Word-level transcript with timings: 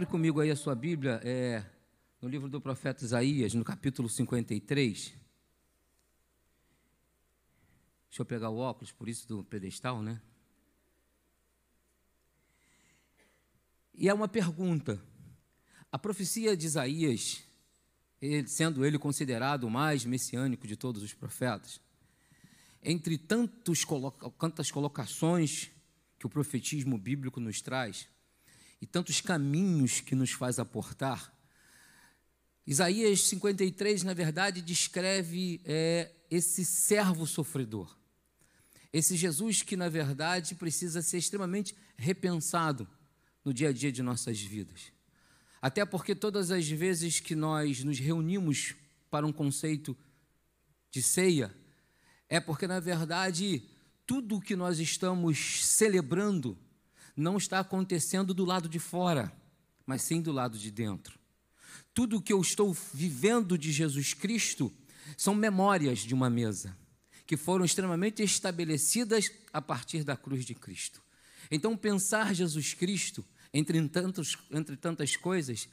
Abre 0.00 0.10
comigo 0.10 0.40
aí 0.40 0.50
a 0.50 0.56
sua 0.56 0.74
Bíblia, 0.74 1.20
é, 1.22 1.62
no 2.22 2.28
livro 2.30 2.48
do 2.48 2.58
profeta 2.58 3.04
Isaías, 3.04 3.52
no 3.52 3.62
capítulo 3.62 4.08
53. 4.08 4.98
Deixa 8.08 8.22
eu 8.22 8.24
pegar 8.24 8.48
o 8.48 8.56
óculos, 8.56 8.92
por 8.92 9.10
isso 9.10 9.28
do 9.28 9.44
pedestal, 9.44 10.00
né? 10.00 10.18
E 13.92 14.08
é 14.08 14.14
uma 14.14 14.26
pergunta. 14.26 14.98
A 15.92 15.98
profecia 15.98 16.56
de 16.56 16.64
Isaías, 16.64 17.44
ele, 18.22 18.48
sendo 18.48 18.86
ele 18.86 18.98
considerado 18.98 19.64
o 19.64 19.70
mais 19.70 20.06
messiânico 20.06 20.66
de 20.66 20.76
todos 20.76 21.02
os 21.02 21.12
profetas, 21.12 21.78
entre 22.82 23.18
tantos, 23.18 23.84
tantas 24.38 24.70
colocações 24.70 25.70
que 26.18 26.24
o 26.24 26.30
profetismo 26.30 26.96
bíblico 26.96 27.38
nos 27.38 27.60
traz, 27.60 28.08
e 28.80 28.86
tantos 28.86 29.20
caminhos 29.20 30.00
que 30.00 30.14
nos 30.14 30.32
faz 30.32 30.58
aportar, 30.58 31.32
Isaías 32.66 33.22
53, 33.24 34.04
na 34.04 34.14
verdade, 34.14 34.62
descreve 34.62 35.60
é, 35.64 36.12
esse 36.30 36.64
servo 36.64 37.26
sofredor. 37.26 37.96
Esse 38.92 39.16
Jesus 39.16 39.62
que, 39.62 39.76
na 39.76 39.88
verdade, 39.88 40.54
precisa 40.54 41.02
ser 41.02 41.18
extremamente 41.18 41.74
repensado 41.96 42.86
no 43.44 43.52
dia 43.52 43.70
a 43.70 43.72
dia 43.72 43.90
de 43.90 44.02
nossas 44.02 44.40
vidas. 44.40 44.92
Até 45.60 45.84
porque 45.84 46.14
todas 46.14 46.50
as 46.50 46.68
vezes 46.68 47.20
que 47.20 47.34
nós 47.34 47.82
nos 47.82 47.98
reunimos 47.98 48.74
para 49.10 49.26
um 49.26 49.32
conceito 49.32 49.96
de 50.90 51.02
ceia, 51.02 51.54
é 52.28 52.38
porque, 52.40 52.66
na 52.66 52.80
verdade, 52.80 53.62
tudo 54.06 54.36
o 54.36 54.40
que 54.40 54.54
nós 54.54 54.78
estamos 54.78 55.64
celebrando 55.64 56.56
não 57.20 57.36
está 57.36 57.60
acontecendo 57.60 58.34
do 58.34 58.44
lado 58.44 58.68
de 58.68 58.78
fora, 58.78 59.32
mas 59.86 60.02
sim 60.02 60.20
do 60.20 60.32
lado 60.32 60.58
de 60.58 60.70
dentro. 60.70 61.18
Tudo 61.92 62.16
o 62.16 62.22
que 62.22 62.32
eu 62.32 62.40
estou 62.40 62.72
vivendo 62.94 63.58
de 63.58 63.70
Jesus 63.70 64.14
Cristo 64.14 64.72
são 65.16 65.34
memórias 65.34 66.00
de 66.00 66.14
uma 66.14 66.30
mesa, 66.30 66.76
que 67.26 67.36
foram 67.36 67.64
extremamente 67.64 68.22
estabelecidas 68.22 69.30
a 69.52 69.60
partir 69.60 70.04
da 70.04 70.16
cruz 70.16 70.44
de 70.44 70.54
Cristo. 70.54 71.02
Então, 71.50 71.76
pensar 71.76 72.34
Jesus 72.34 72.74
Cristo, 72.74 73.24
entre, 73.52 73.86
tantos, 73.88 74.36
entre 74.50 74.76
tantas 74.76 75.16
coisas, 75.16 75.68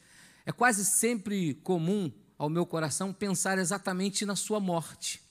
é 0.45 0.52
quase 0.52 0.86
sempre 0.86 1.53
comum 1.56 2.12
ao 2.38 2.50
meu 2.50 2.66
coração 2.66 3.14
pensar 3.14 3.58
exatamente 3.58 4.25
na 4.25 4.36
sua 4.36 4.59
morte, 4.59 5.22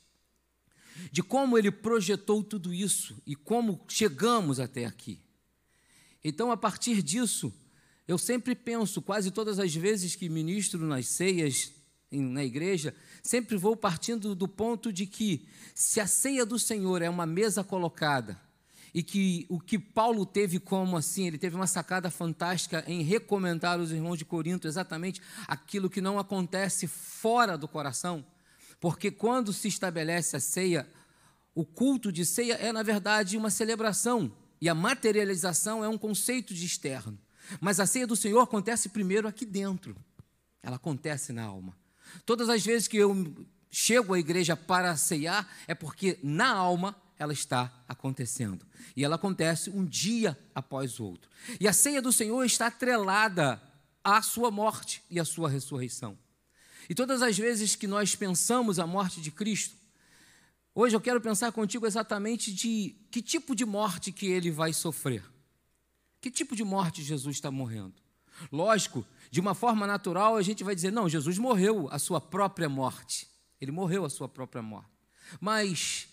de 1.10 1.22
como 1.22 1.58
ele 1.58 1.70
projetou 1.70 2.42
tudo 2.42 2.72
isso 2.72 3.20
e 3.26 3.34
como 3.34 3.84
chegamos 3.88 4.58
até 4.60 4.84
aqui. 4.84 5.25
Então, 6.28 6.50
a 6.50 6.56
partir 6.56 7.02
disso, 7.02 7.54
eu 8.08 8.18
sempre 8.18 8.56
penso, 8.56 9.00
quase 9.00 9.30
todas 9.30 9.60
as 9.60 9.72
vezes 9.72 10.16
que 10.16 10.28
ministro 10.28 10.84
nas 10.84 11.06
ceias 11.06 11.70
na 12.10 12.44
igreja, 12.44 12.92
sempre 13.22 13.56
vou 13.56 13.76
partindo 13.76 14.34
do 14.34 14.48
ponto 14.48 14.92
de 14.92 15.06
que, 15.06 15.46
se 15.72 16.00
a 16.00 16.06
ceia 16.08 16.44
do 16.44 16.58
Senhor 16.58 17.00
é 17.00 17.08
uma 17.08 17.26
mesa 17.26 17.62
colocada, 17.62 18.36
e 18.92 19.04
que 19.04 19.46
o 19.48 19.60
que 19.60 19.78
Paulo 19.78 20.26
teve 20.26 20.58
como 20.58 20.96
assim, 20.96 21.28
ele 21.28 21.38
teve 21.38 21.54
uma 21.54 21.68
sacada 21.68 22.10
fantástica 22.10 22.82
em 22.88 23.02
recomendar 23.02 23.78
os 23.78 23.92
irmãos 23.92 24.16
de 24.16 24.24
Corinto 24.24 24.66
exatamente 24.66 25.22
aquilo 25.46 25.88
que 25.88 26.00
não 26.00 26.18
acontece 26.18 26.88
fora 26.88 27.56
do 27.56 27.68
coração, 27.68 28.26
porque 28.80 29.12
quando 29.12 29.52
se 29.52 29.68
estabelece 29.68 30.34
a 30.34 30.40
ceia, 30.40 30.88
o 31.54 31.64
culto 31.64 32.10
de 32.10 32.26
ceia 32.26 32.54
é 32.54 32.72
na 32.72 32.82
verdade 32.82 33.36
uma 33.36 33.48
celebração 33.48 34.32
e 34.60 34.68
a 34.68 34.74
materialização 34.74 35.84
é 35.84 35.88
um 35.88 35.98
conceito 35.98 36.54
de 36.54 36.64
externo. 36.64 37.18
Mas 37.60 37.78
a 37.78 37.86
ceia 37.86 38.06
do 38.06 38.16
Senhor 38.16 38.40
acontece 38.40 38.88
primeiro 38.88 39.28
aqui 39.28 39.44
dentro. 39.44 39.96
Ela 40.62 40.76
acontece 40.76 41.32
na 41.32 41.44
alma. 41.44 41.76
Todas 42.24 42.48
as 42.48 42.64
vezes 42.64 42.88
que 42.88 42.96
eu 42.96 43.46
chego 43.70 44.14
à 44.14 44.18
igreja 44.18 44.56
para 44.56 44.96
ceiar, 44.96 45.48
é 45.66 45.74
porque 45.74 46.18
na 46.22 46.48
alma 46.48 46.96
ela 47.18 47.32
está 47.32 47.72
acontecendo. 47.88 48.66
E 48.96 49.04
ela 49.04 49.16
acontece 49.16 49.70
um 49.70 49.84
dia 49.84 50.38
após 50.54 50.98
o 50.98 51.04
outro. 51.04 51.30
E 51.60 51.68
a 51.68 51.72
ceia 51.72 52.02
do 52.02 52.12
Senhor 52.12 52.44
está 52.44 52.66
atrelada 52.66 53.60
à 54.02 54.20
sua 54.22 54.50
morte 54.50 55.02
e 55.10 55.18
à 55.20 55.24
sua 55.24 55.48
ressurreição. 55.48 56.18
E 56.88 56.94
todas 56.94 57.22
as 57.22 57.36
vezes 57.36 57.74
que 57.74 57.86
nós 57.86 58.14
pensamos 58.14 58.78
a 58.78 58.86
morte 58.86 59.20
de 59.20 59.30
Cristo, 59.30 59.75
hoje 60.76 60.94
eu 60.94 61.00
quero 61.00 61.20
pensar 61.20 61.50
contigo 61.50 61.86
exatamente 61.86 62.52
de 62.52 62.94
que 63.10 63.22
tipo 63.22 63.56
de 63.56 63.64
morte 63.64 64.12
que 64.12 64.26
ele 64.26 64.50
vai 64.50 64.74
sofrer. 64.74 65.24
Que 66.20 66.30
tipo 66.30 66.54
de 66.54 66.62
morte 66.62 67.02
Jesus 67.02 67.36
está 67.36 67.50
morrendo? 67.50 67.94
Lógico, 68.52 69.06
de 69.30 69.40
uma 69.40 69.54
forma 69.54 69.86
natural 69.86 70.36
a 70.36 70.42
gente 70.42 70.62
vai 70.62 70.74
dizer, 70.74 70.92
não, 70.92 71.08
Jesus 71.08 71.38
morreu 71.38 71.88
a 71.90 71.98
sua 71.98 72.20
própria 72.20 72.68
morte. 72.68 73.26
Ele 73.58 73.72
morreu 73.72 74.04
a 74.04 74.10
sua 74.10 74.28
própria 74.28 74.62
morte. 74.62 74.90
Mas 75.40 76.08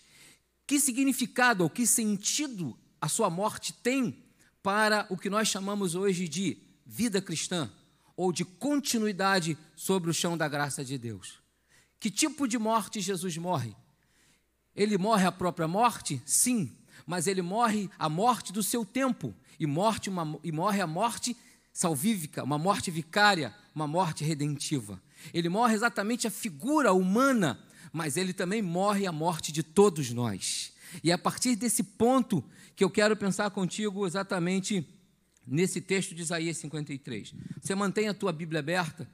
que 0.66 0.80
significado 0.80 1.62
ou 1.62 1.70
que 1.70 1.86
sentido 1.86 2.76
a 3.00 3.08
sua 3.08 3.28
morte 3.28 3.72
tem 3.72 4.24
para 4.62 5.06
o 5.10 5.16
que 5.18 5.28
nós 5.28 5.48
chamamos 5.48 5.94
hoje 5.94 6.26
de 6.26 6.56
vida 6.86 7.20
cristã 7.20 7.70
ou 8.16 8.32
de 8.32 8.44
continuidade 8.44 9.58
sobre 9.76 10.08
o 10.08 10.14
chão 10.14 10.38
da 10.38 10.48
graça 10.48 10.82
de 10.82 10.96
Deus? 10.96 11.38
Que 12.00 12.10
tipo 12.10 12.48
de 12.48 12.58
morte 12.58 13.00
Jesus 13.00 13.36
morre? 13.36 13.76
Ele 14.74 14.98
morre 14.98 15.26
a 15.26 15.32
própria 15.32 15.68
morte? 15.68 16.20
Sim, 16.24 16.72
mas 17.06 17.26
ele 17.26 17.42
morre 17.42 17.90
a 17.98 18.08
morte 18.08 18.52
do 18.52 18.62
seu 18.62 18.84
tempo 18.84 19.34
e, 19.58 19.66
morte 19.66 20.08
uma, 20.08 20.38
e 20.42 20.50
morre 20.50 20.80
a 20.80 20.86
morte 20.86 21.36
salvífica, 21.72 22.42
uma 22.42 22.58
morte 22.58 22.90
vicária, 22.90 23.54
uma 23.74 23.86
morte 23.86 24.24
redentiva. 24.24 25.00
Ele 25.32 25.48
morre 25.48 25.74
exatamente 25.74 26.26
a 26.26 26.30
figura 26.30 26.92
humana 26.92 27.58
mas 27.94 28.16
ele 28.16 28.32
também 28.32 28.60
morre 28.60 29.06
a 29.06 29.12
morte 29.12 29.52
de 29.52 29.62
todos 29.62 30.10
nós. 30.10 30.72
E 31.02 31.12
é 31.12 31.14
a 31.14 31.18
partir 31.18 31.54
desse 31.54 31.84
ponto 31.84 32.44
que 32.74 32.82
eu 32.82 32.90
quero 32.90 33.16
pensar 33.16 33.48
contigo 33.50 34.04
exatamente 34.04 34.84
nesse 35.46 35.80
texto 35.80 36.12
de 36.12 36.20
Isaías 36.20 36.56
53. 36.56 37.32
Você 37.62 37.72
mantém 37.72 38.08
a 38.08 38.14
tua 38.14 38.32
Bíblia 38.32 38.58
aberta 38.58 39.08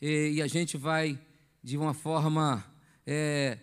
e, 0.00 0.34
e 0.34 0.42
a 0.42 0.46
gente 0.46 0.76
vai, 0.76 1.18
de 1.64 1.76
uma 1.76 1.92
forma 1.92 2.64
é, 3.04 3.58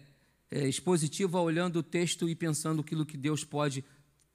é, 0.52 0.68
expositiva, 0.68 1.40
olhando 1.40 1.80
o 1.80 1.84
texto 1.84 2.28
e 2.28 2.36
pensando 2.36 2.82
aquilo 2.82 3.06
que 3.06 3.18
Deus 3.18 3.44
pode 3.44 3.84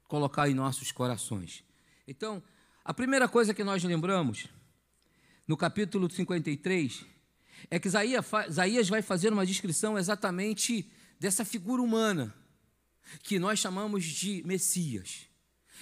colocar 0.07 0.49
em 0.49 0.53
nossos 0.53 0.91
corações. 0.91 1.63
Então, 2.07 2.41
a 2.83 2.93
primeira 2.93 3.27
coisa 3.27 3.53
que 3.53 3.63
nós 3.63 3.83
lembramos, 3.83 4.47
no 5.47 5.57
capítulo 5.57 6.09
53, 6.09 7.05
é 7.69 7.79
que 7.79 7.87
Isaías 7.87 8.89
vai 8.89 9.01
fazer 9.01 9.33
uma 9.33 9.45
descrição 9.45 9.97
exatamente 9.97 10.91
dessa 11.19 11.43
figura 11.43 11.81
humana, 11.81 12.33
que 13.23 13.39
nós 13.39 13.59
chamamos 13.59 14.03
de 14.03 14.43
Messias. 14.45 15.27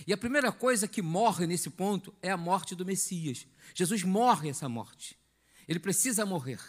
E 0.08 0.14
a 0.14 0.18
primeira 0.18 0.52
coisa 0.52 0.88
que 0.88 1.02
morre 1.02 1.46
nesse 1.46 1.70
ponto 1.70 2.14
é 2.22 2.32
a 2.32 2.38
morte 2.38 2.76
do 2.76 2.86
Messias. 2.86 3.46
Jesus 3.74 4.04
morre 4.04 4.50
essa 4.50 4.68
morte. 4.68 5.18
Ele 5.68 5.80
precisa 5.80 6.26
morrer. 6.26 6.60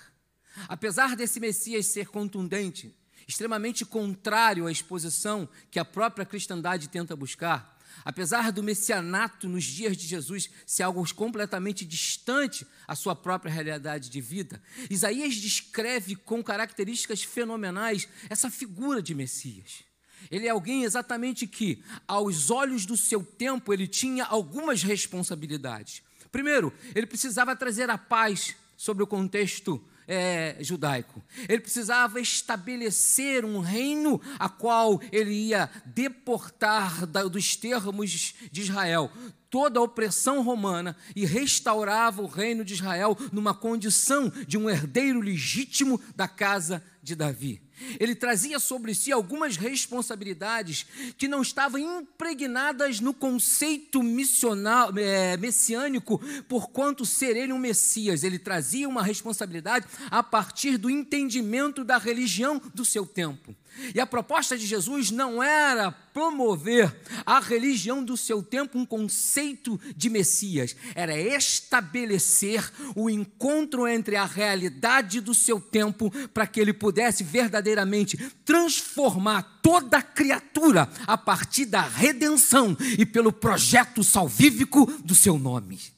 Apesar 0.69 1.16
desse 1.16 1.41
Messias 1.41 1.86
ser 1.86 2.08
contundente, 2.08 2.94
extremamente 3.27 3.85
contrário 3.85 4.67
à 4.67 4.73
exposição 4.73 5.49
que 5.71 5.79
a 5.79 5.85
própria 5.85 6.27
cristandade 6.27 6.89
tenta 6.89 7.17
buscar, 7.17 7.75
Apesar 8.03 8.51
do 8.51 8.62
messianato 8.62 9.49
nos 9.49 9.65
dias 9.65 9.97
de 9.97 10.07
Jesus 10.07 10.49
ser 10.67 10.83
algo 10.83 11.05
completamente 11.15 11.85
distante 11.85 12.67
à 12.89 12.94
sua 12.94 13.15
própria 13.15 13.53
realidade 13.53 14.09
de 14.09 14.21
vida, 14.21 14.61
Isaías 14.88 15.35
descreve 15.35 16.17
com 16.17 16.43
características 16.43 17.23
fenomenais 17.23 18.09
essa 18.31 18.50
figura 18.50 19.03
de 19.03 19.15
Messias. 19.15 19.85
Ele 20.31 20.47
é 20.47 20.50
alguém 20.50 20.85
exatamente 20.85 21.47
que, 21.47 21.82
aos 22.09 22.50
olhos 22.50 22.87
do 22.87 22.97
seu 22.97 23.23
tempo, 23.23 23.73
ele 23.73 23.87
tinha 23.87 24.25
algumas 24.25 24.82
responsabilidades. 24.82 26.03
Primeiro, 26.32 26.73
ele 26.94 27.06
precisava 27.06 27.55
trazer 27.55 27.91
a 27.91 27.99
paz 27.99 28.56
sobre 28.77 29.05
o 29.05 29.06
contexto 29.06 29.82
é, 30.06 30.56
judaico. 30.61 31.23
Ele 31.49 31.61
precisava 31.61 32.21
estabelecer 32.21 33.45
um 33.45 33.61
reino 33.61 34.21
a 34.39 34.49
qual 34.49 35.01
ele 35.12 35.33
ia 35.33 35.71
deportar 35.87 37.06
da, 37.06 37.25
dos 37.25 37.56
termos 37.56 38.35
de 38.51 38.61
Israel 38.61 39.11
toda 39.55 39.79
a 39.79 39.83
opressão 39.85 40.43
romana 40.43 40.97
e 41.15 41.25
restaurava 41.25 42.21
o 42.21 42.27
reino 42.27 42.65
de 42.65 42.75
Israel 42.75 43.17
numa 43.31 43.55
condição 43.55 44.29
de 44.49 44.59
um 44.59 44.69
herdeiro 44.69 45.21
legítimo 45.21 46.01
da 46.17 46.27
casa 46.27 46.83
de 47.01 47.15
Davi. 47.15 47.62
Ele 47.98 48.14
trazia 48.14 48.58
sobre 48.58 48.94
si 48.94 49.12
algumas 49.12 49.56
responsabilidades 49.56 50.86
que 51.16 51.28
não 51.28 51.42
estavam 51.42 51.78
impregnadas 51.78 53.00
no 53.00 53.12
conceito 53.12 54.02
missional, 54.02 54.92
é, 54.96 55.36
messiânico, 55.36 56.20
por 56.48 56.70
quanto 56.70 57.04
ser 57.04 57.36
ele 57.36 57.52
um 57.52 57.58
Messias. 57.58 58.22
Ele 58.22 58.38
trazia 58.38 58.88
uma 58.88 59.02
responsabilidade 59.02 59.86
a 60.10 60.22
partir 60.22 60.76
do 60.76 60.90
entendimento 60.90 61.84
da 61.84 61.98
religião 61.98 62.60
do 62.75 62.84
seu 62.84 63.06
tempo. 63.06 63.54
E 63.94 64.00
a 64.00 64.06
proposta 64.06 64.56
de 64.56 64.67
Jesus 64.67 65.11
não 65.11 65.43
era 65.43 65.91
promover 65.93 66.94
a 67.26 67.41
religião 67.41 68.05
do 68.05 68.17
seu 68.17 68.43
tempo, 68.43 68.79
um 68.79 68.87
conceito 68.87 69.81
de 69.97 70.09
Messias, 70.09 70.76
era 70.94 71.19
estabelecer 71.19 72.71
o 72.94 73.11
encontro 73.11 73.87
entre 73.88 74.17
a 74.17 74.25
realidade 74.25 75.21
do 75.21 75.35
seu 75.35 75.61
tempo 75.61 76.11
para 76.32 76.47
que 76.47 76.61
ele 76.61 76.73
pudesse 76.73 77.25
verdadeiramente 77.25 78.17
transformar 78.44 79.61
toda 79.61 80.00
criatura 80.00 80.88
a 81.06 81.19
partir 81.19 81.67
da 81.67 81.82
redenção 81.82 82.77
e 82.99 83.05
pelo 83.05 83.32
projeto 83.32 84.05
salvífico 84.05 84.87
do 85.05 85.15
seu 85.15 85.38
nome. 85.38 85.94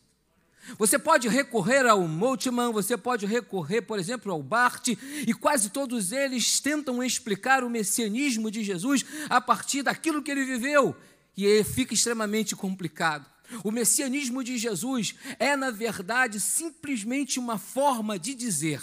Você 0.79 0.99
pode 0.99 1.29
recorrer 1.29 1.87
ao 1.87 2.07
Moltmann, 2.07 2.73
você 2.73 2.97
pode 2.97 3.25
recorrer, 3.27 3.83
por 3.83 3.99
exemplo, 3.99 4.33
ao 4.33 4.43
Barth, 4.43 4.89
e 4.89 5.33
quase 5.33 5.71
todos 5.71 6.13
eles 6.13 6.61
tentam 6.61 7.03
explicar 7.03 7.63
o 7.63 7.71
messianismo 7.71 8.51
de 8.51 8.65
Jesus 8.65 9.05
a 9.29 9.41
partir 9.41 9.83
daquilo 9.83 10.23
que 10.23 10.31
ele 10.31 10.45
viveu, 10.45 10.97
e 11.37 11.63
fica 11.65 11.95
extremamente 11.95 12.57
complicado. 12.57 13.27
O 13.63 13.71
messianismo 13.71 14.43
de 14.43 14.59
Jesus 14.59 15.15
é, 15.39 15.55
na 15.57 15.71
verdade, 15.71 16.41
simplesmente 16.41 17.39
uma 17.39 17.59
forma 17.59 18.19
de 18.19 18.35
dizer: 18.35 18.83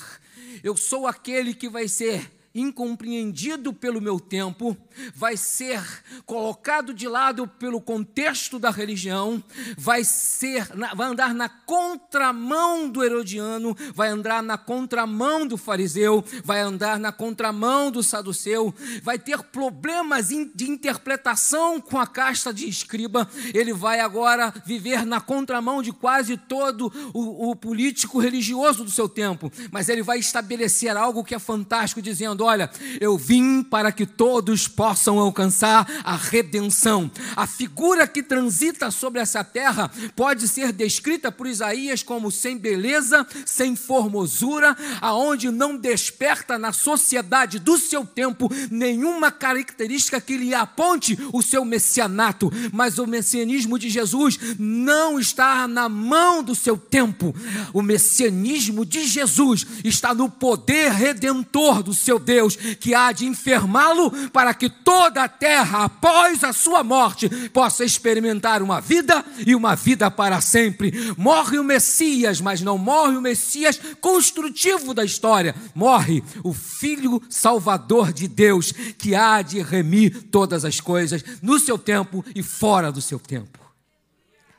eu 0.64 0.78
sou 0.78 1.06
aquele 1.06 1.54
que 1.54 1.68
vai 1.68 1.88
ser 1.88 2.32
incompreendido 2.56 3.74
pelo 3.74 4.00
meu 4.00 4.20
tempo, 4.20 4.78
vai 5.16 5.36
ser 5.36 5.82
colocado 6.26 6.94
de 6.94 7.08
lado 7.08 7.48
pelo 7.48 7.82
contexto 7.82 8.60
da 8.60 8.70
religião, 8.70 9.44
vai 9.76 10.04
ser, 10.04 10.68
vai 10.96 11.08
andar 11.08 11.34
na 11.34 11.50
contramão 11.50 12.88
do 12.88 13.04
herodiano, 13.04 13.76
vai 13.96 14.10
andar 14.10 14.44
na 14.44 14.58
contramão 14.58 15.48
do 15.48 15.58
fariseu, 15.58 16.24
vai 16.44 16.62
andar 16.62 17.00
na 17.00 17.12
contramão 17.12 17.90
do 17.90 18.04
saduceu, 18.04 18.74
vai 19.02 19.18
ter 19.18 19.42
problemas 19.44 20.30
de 20.30 20.70
interpretação 20.70 21.82
com 21.82 21.98
a 21.98 22.06
casta 22.06 22.54
de 22.54 22.68
escriba, 22.68 23.28
ele 23.54 23.74
vai 23.74 24.00
agora 24.00 24.54
viver 24.66 25.06
na 25.06 25.20
contramão 25.20 25.82
de 25.82 25.92
quase 25.92 26.38
todo 26.38 26.92
o, 27.14 27.50
o 27.50 27.56
político 27.56 28.20
religioso 28.20 28.84
do 28.84 28.92
seu 28.92 29.10
tempo, 29.10 29.52
mas 29.72 29.90
ele 29.90 30.04
vai 30.04 30.20
estabelecer 30.20 30.96
algo 30.96 31.24
que 31.24 31.34
é 31.34 31.40
fantástico, 31.40 32.02
dizendo: 32.02 32.43
olha, 32.44 32.70
eu 33.00 33.18
vim 33.18 33.64
para 33.64 33.92
que 33.92 34.06
todos 34.06 34.68
possam 34.68 35.20
alcançar 35.20 35.88
a 36.04 36.16
redenção. 36.16 37.10
A 37.36 37.48
figura 37.48 38.08
que 38.08 38.22
transita 38.22 38.92
sobre 38.92 39.22
essa 39.22 39.44
terra 39.44 39.92
pode 40.16 40.48
ser 40.48 40.72
descrita 40.72 41.32
por 41.32 41.48
Isaías 41.48 42.04
como 42.04 42.32
sem 42.32 42.58
beleza, 42.58 43.26
sem 43.46 43.76
formosura, 43.76 44.76
aonde 45.02 45.50
não 45.50 45.78
desperta 45.78 46.58
na 46.58 46.72
sociedade 46.72 47.60
do 47.60 47.78
seu 47.78 48.06
tempo 48.06 48.50
nenhuma 48.70 49.32
característica 49.32 50.20
que 50.20 50.38
lhe 50.38 50.54
aponte 50.54 51.18
o 51.32 51.42
seu 51.42 51.64
messianato, 51.66 52.52
mas 52.72 52.98
o 52.98 53.08
messianismo 53.08 53.78
de 53.80 53.90
Jesus 53.90 54.38
não 54.60 55.20
está 55.20 55.68
na 55.68 55.88
mão 55.88 56.44
do 56.44 56.56
seu 56.56 56.78
tempo. 56.78 57.36
O 57.74 57.82
messianismo 57.82 58.86
de 58.86 59.06
Jesus 59.06 59.66
está 59.84 60.14
no 60.14 60.30
poder 60.30 60.92
redentor 60.92 61.84
do 61.84 61.94
seu 61.94 62.20
Deus, 62.20 62.33
que 62.80 62.94
há 62.94 63.12
de 63.12 63.26
enfermá-lo 63.26 64.12
para 64.30 64.54
que 64.54 64.70
toda 64.70 65.24
a 65.24 65.28
terra, 65.28 65.86
após 65.86 66.44
a 66.44 66.54
sua 66.54 66.84
morte, 66.84 67.30
possa 67.50 67.86
experimentar 67.86 68.62
uma 68.62 68.82
vida 68.82 69.24
e 69.46 69.56
uma 69.56 69.76
vida 69.76 70.10
para 70.10 70.42
sempre. 70.42 70.92
Morre 71.18 71.58
o 71.58 71.64
Messias, 71.64 72.42
mas 72.42 72.62
não 72.62 72.78
morre 72.78 73.18
o 73.18 73.22
Messias 73.22 73.80
construtivo 74.02 74.94
da 74.94 75.06
história. 75.06 75.56
Morre 75.76 76.24
o 76.44 76.54
Filho 76.54 77.22
Salvador 77.30 78.12
de 78.12 78.28
Deus, 78.28 78.72
que 78.72 79.16
há 79.16 79.42
de 79.42 79.62
remir 79.62 80.24
todas 80.32 80.66
as 80.66 80.80
coisas 80.80 81.24
no 81.42 81.60
seu 81.60 81.78
tempo 81.78 82.24
e 82.36 82.42
fora 82.42 82.92
do 82.92 83.02
seu 83.02 83.20
tempo. 83.20 83.60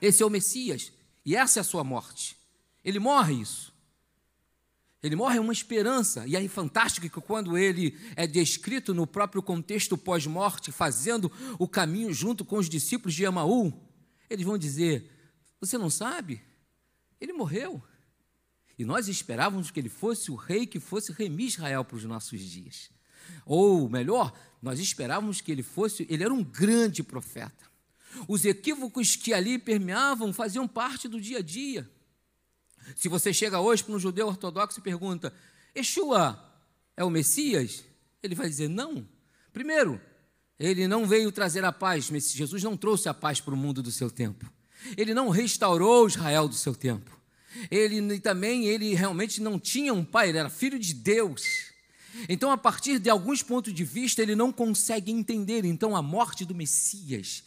Esse 0.00 0.22
é 0.22 0.26
o 0.26 0.30
Messias 0.30 0.92
e 1.24 1.34
essa 1.34 1.60
é 1.60 1.62
a 1.62 1.64
sua 1.64 1.82
morte. 1.82 2.36
Ele 2.84 2.98
morre 2.98 3.34
isso. 3.34 3.73
Ele 5.04 5.16
morre 5.16 5.38
uma 5.38 5.52
esperança, 5.52 6.26
e 6.26 6.34
é 6.34 6.48
fantástico 6.48 7.10
que 7.10 7.20
quando 7.20 7.58
ele 7.58 7.94
é 8.16 8.26
descrito 8.26 8.94
no 8.94 9.06
próprio 9.06 9.42
contexto 9.42 9.98
pós-morte, 9.98 10.72
fazendo 10.72 11.30
o 11.58 11.68
caminho 11.68 12.10
junto 12.10 12.42
com 12.42 12.56
os 12.56 12.70
discípulos 12.70 13.12
de 13.14 13.22
Emaú, 13.22 13.70
eles 14.30 14.46
vão 14.46 14.56
dizer: 14.56 15.10
Você 15.60 15.76
não 15.76 15.90
sabe? 15.90 16.40
Ele 17.20 17.34
morreu. 17.34 17.82
E 18.78 18.84
nós 18.86 19.06
esperávamos 19.06 19.70
que 19.70 19.78
ele 19.78 19.90
fosse 19.90 20.30
o 20.30 20.36
rei 20.36 20.66
que 20.66 20.80
fosse 20.80 21.12
remir 21.12 21.48
Israel 21.48 21.84
para 21.84 21.98
os 21.98 22.04
nossos 22.04 22.40
dias. 22.40 22.88
Ou 23.44 23.90
melhor, 23.90 24.32
nós 24.62 24.80
esperávamos 24.80 25.42
que 25.42 25.52
ele 25.52 25.62
fosse, 25.62 26.06
ele 26.08 26.24
era 26.24 26.32
um 26.32 26.42
grande 26.42 27.02
profeta. 27.02 27.70
Os 28.26 28.46
equívocos 28.46 29.16
que 29.16 29.34
ali 29.34 29.58
permeavam 29.58 30.32
faziam 30.32 30.66
parte 30.66 31.08
do 31.08 31.20
dia 31.20 31.40
a 31.40 31.42
dia. 31.42 31.90
Se 32.96 33.08
você 33.08 33.32
chega 33.32 33.60
hoje 33.60 33.82
para 33.82 33.94
um 33.94 33.98
judeu 33.98 34.26
ortodoxo 34.26 34.78
e 34.78 34.82
pergunta: 34.82 35.32
Yeshua 35.76 36.38
é 36.96 37.04
o 37.04 37.10
Messias? 37.10 37.84
Ele 38.22 38.34
vai 38.34 38.48
dizer: 38.48 38.68
não. 38.68 39.06
Primeiro, 39.52 40.00
ele 40.58 40.86
não 40.88 41.06
veio 41.06 41.30
trazer 41.32 41.64
a 41.64 41.72
paz, 41.72 42.06
Jesus 42.06 42.62
não 42.62 42.76
trouxe 42.76 43.08
a 43.08 43.14
paz 43.14 43.40
para 43.40 43.54
o 43.54 43.56
mundo 43.56 43.82
do 43.82 43.90
seu 43.90 44.10
tempo. 44.10 44.50
Ele 44.96 45.14
não 45.14 45.28
restaurou 45.28 46.06
Israel 46.06 46.48
do 46.48 46.54
seu 46.54 46.74
tempo. 46.74 47.10
Ele 47.70 48.18
também, 48.20 48.66
ele 48.66 48.94
realmente 48.94 49.40
não 49.40 49.58
tinha 49.58 49.94
um 49.94 50.04
pai, 50.04 50.28
ele 50.28 50.38
era 50.38 50.50
filho 50.50 50.78
de 50.78 50.92
Deus. 50.92 51.72
Então, 52.28 52.50
a 52.50 52.56
partir 52.56 52.98
de 52.98 53.10
alguns 53.10 53.42
pontos 53.42 53.72
de 53.72 53.84
vista, 53.84 54.22
ele 54.22 54.36
não 54.36 54.52
consegue 54.52 55.10
entender. 55.10 55.64
Então, 55.64 55.96
a 55.96 56.02
morte 56.02 56.44
do 56.44 56.54
Messias 56.54 57.42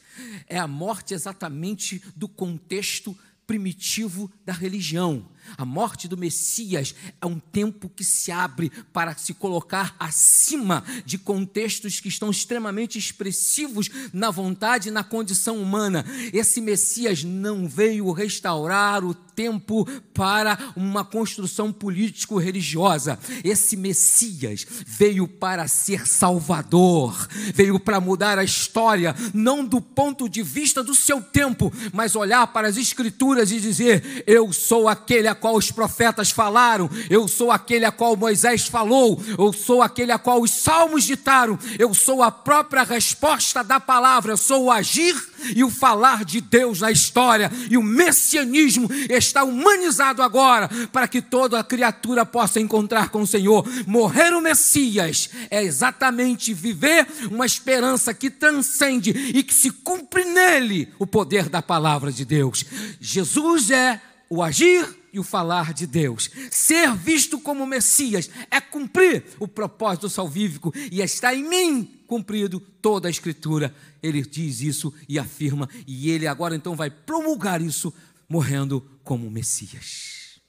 é 0.47 0.57
a 0.57 0.67
morte 0.67 1.13
exatamente 1.13 2.01
do 2.15 2.27
contexto 2.27 3.17
primitivo 3.47 4.29
da 4.45 4.53
religião. 4.53 5.27
A 5.55 5.63
morte 5.63 6.07
do 6.07 6.17
Messias 6.17 6.95
é 7.21 7.25
um 7.25 7.39
tempo 7.39 7.89
que 7.89 8.03
se 8.03 8.31
abre 8.31 8.71
para 8.91 9.15
se 9.15 9.33
colocar 9.33 9.95
acima 9.99 10.83
de 11.05 11.17
contextos 11.17 11.99
que 11.99 12.09
estão 12.09 12.29
extremamente 12.29 12.97
expressivos 12.97 13.89
na 14.11 14.31
vontade 14.31 14.89
e 14.89 14.91
na 14.91 15.03
condição 15.03 15.61
humana. 15.61 16.05
Esse 16.33 16.59
Messias 16.59 17.23
não 17.23 17.67
veio 17.67 18.11
restaurar 18.11 19.05
o 19.05 19.13
tempo 19.13 19.85
para 20.15 20.57
uma 20.75 21.05
construção 21.05 21.71
político-religiosa. 21.71 23.19
Esse 23.43 23.77
Messias 23.77 24.65
veio 24.83 25.27
para 25.27 25.67
ser 25.67 26.07
salvador, 26.07 27.27
veio 27.53 27.79
para 27.79 27.99
mudar 27.99 28.39
a 28.39 28.43
história, 28.43 29.15
não 29.35 29.63
do 29.63 29.79
ponto 29.79 30.27
de 30.27 30.41
vista 30.41 30.83
do 30.83 30.95
seu 30.95 31.21
tempo, 31.21 31.71
mas 31.93 32.15
olhar 32.15 32.47
para 32.47 32.67
as 32.67 32.77
Escrituras 32.77 33.51
e 33.51 33.59
dizer: 33.59 34.23
Eu 34.25 34.51
sou 34.51 34.87
aquele 34.87 35.27
a 35.27 35.35
qual 35.37 35.55
os 35.55 35.71
profetas 35.71 36.31
falaram, 36.31 36.89
eu 37.09 37.27
sou 37.27 37.51
aquele 37.51 37.85
a 37.85 37.91
qual 37.91 38.15
Moisés 38.15 38.67
falou, 38.67 39.21
eu 39.37 39.53
sou 39.53 39.81
aquele 39.81 40.11
a 40.11 40.17
qual 40.19 40.41
os 40.41 40.51
salmos 40.51 41.03
ditaram, 41.05 41.57
eu 41.79 41.93
sou 41.93 42.21
a 42.21 42.31
própria 42.31 42.83
resposta 42.83 43.63
da 43.63 43.79
palavra, 43.79 44.33
eu 44.33 44.37
sou 44.37 44.65
o 44.65 44.71
agir 44.71 45.15
e 45.55 45.63
o 45.63 45.69
falar 45.69 46.25
de 46.25 46.41
Deus 46.41 46.81
na 46.81 46.91
história, 46.91 47.51
e 47.69 47.77
o 47.77 47.83
messianismo 47.83 48.89
está 49.09 49.43
humanizado 49.43 50.21
agora, 50.21 50.69
para 50.91 51.07
que 51.07 51.21
toda 51.21 51.59
a 51.59 51.63
criatura 51.63 52.25
possa 52.25 52.59
encontrar 52.59 53.09
com 53.09 53.21
o 53.21 53.27
Senhor. 53.27 53.65
Morrer 53.85 54.33
o 54.33 54.41
Messias 54.41 55.29
é 55.49 55.63
exatamente 55.63 56.53
viver 56.53 57.07
uma 57.31 57.45
esperança 57.45 58.13
que 58.13 58.29
transcende 58.29 59.11
e 59.11 59.43
que 59.43 59.53
se 59.53 59.71
cumpre 59.71 60.25
nele 60.25 60.91
o 60.99 61.05
poder 61.05 61.49
da 61.49 61.61
palavra 61.61 62.11
de 62.11 62.25
Deus. 62.25 62.65
Jesus 62.99 63.71
é 63.71 64.01
o 64.29 64.43
agir 64.43 64.96
e 65.11 65.19
o 65.19 65.23
falar 65.23 65.73
de 65.73 65.87
Deus. 65.87 66.29
Ser 66.51 66.95
visto 66.95 67.39
como 67.39 67.65
Messias 67.65 68.29
é 68.51 68.59
cumprir 68.59 69.23
o 69.39 69.47
propósito 69.47 70.09
salvífico 70.09 70.73
e 70.91 71.01
está 71.01 71.33
em 71.33 71.47
mim 71.47 72.03
cumprido 72.07 72.59
toda 72.59 73.07
a 73.07 73.11
Escritura. 73.11 73.75
Ele 74.01 74.21
diz 74.21 74.61
isso 74.61 74.93
e 75.07 75.17
afirma, 75.19 75.69
e 75.85 76.09
ele 76.09 76.27
agora 76.27 76.55
então 76.55 76.75
vai 76.75 76.89
promulgar 76.89 77.61
isso, 77.61 77.93
morrendo 78.29 78.81
como 79.03 79.29
Messias. 79.29 80.39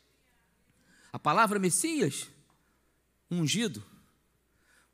A 1.13 1.19
palavra 1.19 1.59
Messias, 1.59 2.29
ungido, 3.31 3.85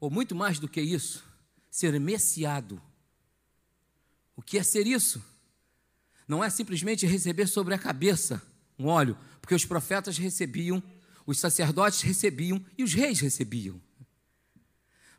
ou 0.01 0.11
muito 0.11 0.35
mais 0.35 0.59
do 0.59 0.69
que 0.69 0.81
isso, 0.81 1.25
ser 1.71 1.99
messiado. 1.99 2.81
O 4.37 4.43
que 4.43 4.59
é 4.59 4.63
ser 4.63 4.87
isso? 4.87 5.23
Não 6.27 6.43
é 6.43 6.49
simplesmente 6.49 7.07
receber 7.07 7.47
sobre 7.47 7.75
a 7.75 7.79
cabeça 7.79 8.43
um 8.79 8.87
óleo, 8.87 9.17
porque 9.45 9.55
os 9.55 9.67
profetas 9.67 10.17
recebiam, 10.17 10.83
os 11.27 11.39
sacerdotes 11.39 12.01
recebiam 12.01 12.65
e 12.79 12.83
os 12.83 12.95
reis 12.95 13.21
recebiam. 13.21 13.79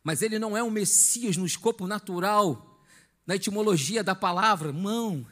Mas 0.04 0.24
ele 0.24 0.40
não 0.40 0.58
é 0.58 0.64
um 0.64 0.72
Messias 0.72 1.38
no 1.38 1.46
escopo 1.46 1.86
natural, 1.86 2.84
na 3.28 3.36
etimologia 3.36 4.04
da 4.04 4.16
palavra, 4.16 4.74
não. 4.74 5.28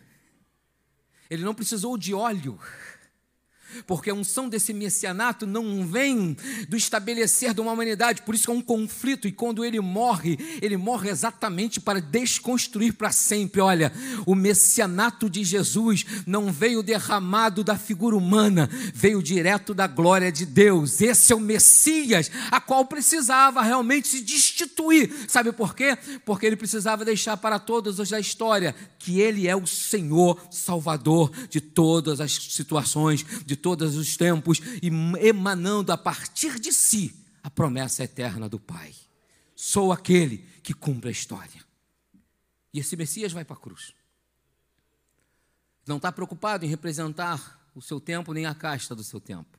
Ele 1.28 1.44
não 1.44 1.56
precisou 1.56 1.98
de 1.98 2.14
óleo. 2.14 2.60
Porque 3.86 4.10
a 4.10 4.14
unção 4.14 4.48
desse 4.48 4.74
messianato 4.74 5.46
não 5.46 5.86
vem 5.86 6.38
do 6.70 6.78
estabelecer 6.78 7.54
de 7.54 7.62
uma 7.62 7.72
humanidade, 7.72 8.22
por 8.22 8.34
isso 8.34 8.50
é 8.50 8.54
um 8.54 8.62
conflito, 8.62 9.28
e 9.28 9.32
quando 9.32 9.66
ele 9.66 9.80
morre, 9.80 10.38
ele 10.62 10.78
morre 10.78 11.10
exatamente 11.10 11.80
para 11.80 12.00
desconstruir 12.00 12.94
para 12.94 13.12
sempre. 13.12 13.62
Olha, 13.62 13.92
o 14.26 14.36
messianato 14.36 15.30
de 15.30 15.44
Jesus 15.44 16.06
não 16.26 16.52
veio 16.52 16.82
derramado 16.82 17.64
da 17.64 17.78
figura 17.78 18.16
humana, 18.16 18.70
veio 18.94 19.22
direto 19.22 19.74
da 19.74 19.88
glória 19.88 20.32
de 20.32 20.46
Deus. 20.46 21.02
Esse 21.02 21.34
é 21.34 21.36
o 21.36 21.40
Messias, 21.40 22.32
a 22.50 22.62
qual 22.62 22.86
precisava 22.86 23.62
realmente 23.62 24.08
se 24.08 24.22
destituir. 24.22 25.14
Sabe 25.28 25.52
por 25.52 25.76
quê? 25.76 25.98
Porque 26.26 26.46
ele 26.46 26.56
precisava 26.56 27.04
deixar 27.04 27.36
para 27.38 27.60
todos 27.60 28.00
os 28.00 28.14
da 28.14 28.20
história 28.20 28.76
que 29.00 29.20
ele 29.20 29.48
é 29.48 29.56
o 29.56 29.66
Senhor 29.66 30.40
Salvador 30.50 31.32
de 31.50 31.60
todas 31.60 32.22
as 32.22 32.32
situações, 32.32 33.26
de 33.46 33.56
todos 33.64 33.96
os 33.96 34.18
tempos, 34.18 34.60
e 34.82 34.90
emanando 35.26 35.94
a 35.94 35.98
partir 35.98 36.60
de 36.60 36.74
si 36.74 37.16
a 37.42 37.50
promessa 37.50 38.04
eterna 38.04 38.50
do 38.50 38.60
Pai. 38.60 38.94
Sou 39.56 39.94
aquele 39.94 40.40
que 40.62 40.74
cumpre 40.74 41.08
a 41.08 41.12
história. 41.12 41.64
E 42.74 42.80
esse 42.80 42.98
Messias 42.98 43.32
vai 43.32 43.46
para 43.46 43.56
a 43.56 43.60
cruz. 43.60 43.94
Não 45.88 45.96
está 45.96 46.12
preocupado 46.12 46.66
em 46.66 46.70
representar 46.70 47.72
o 47.74 47.82
seu 47.82 48.02
tempo 48.02 48.34
nem 48.34 48.46
a 48.46 48.54
casta 48.54 48.94
do 48.94 49.04
seu 49.04 49.22
tempo. 49.22 49.58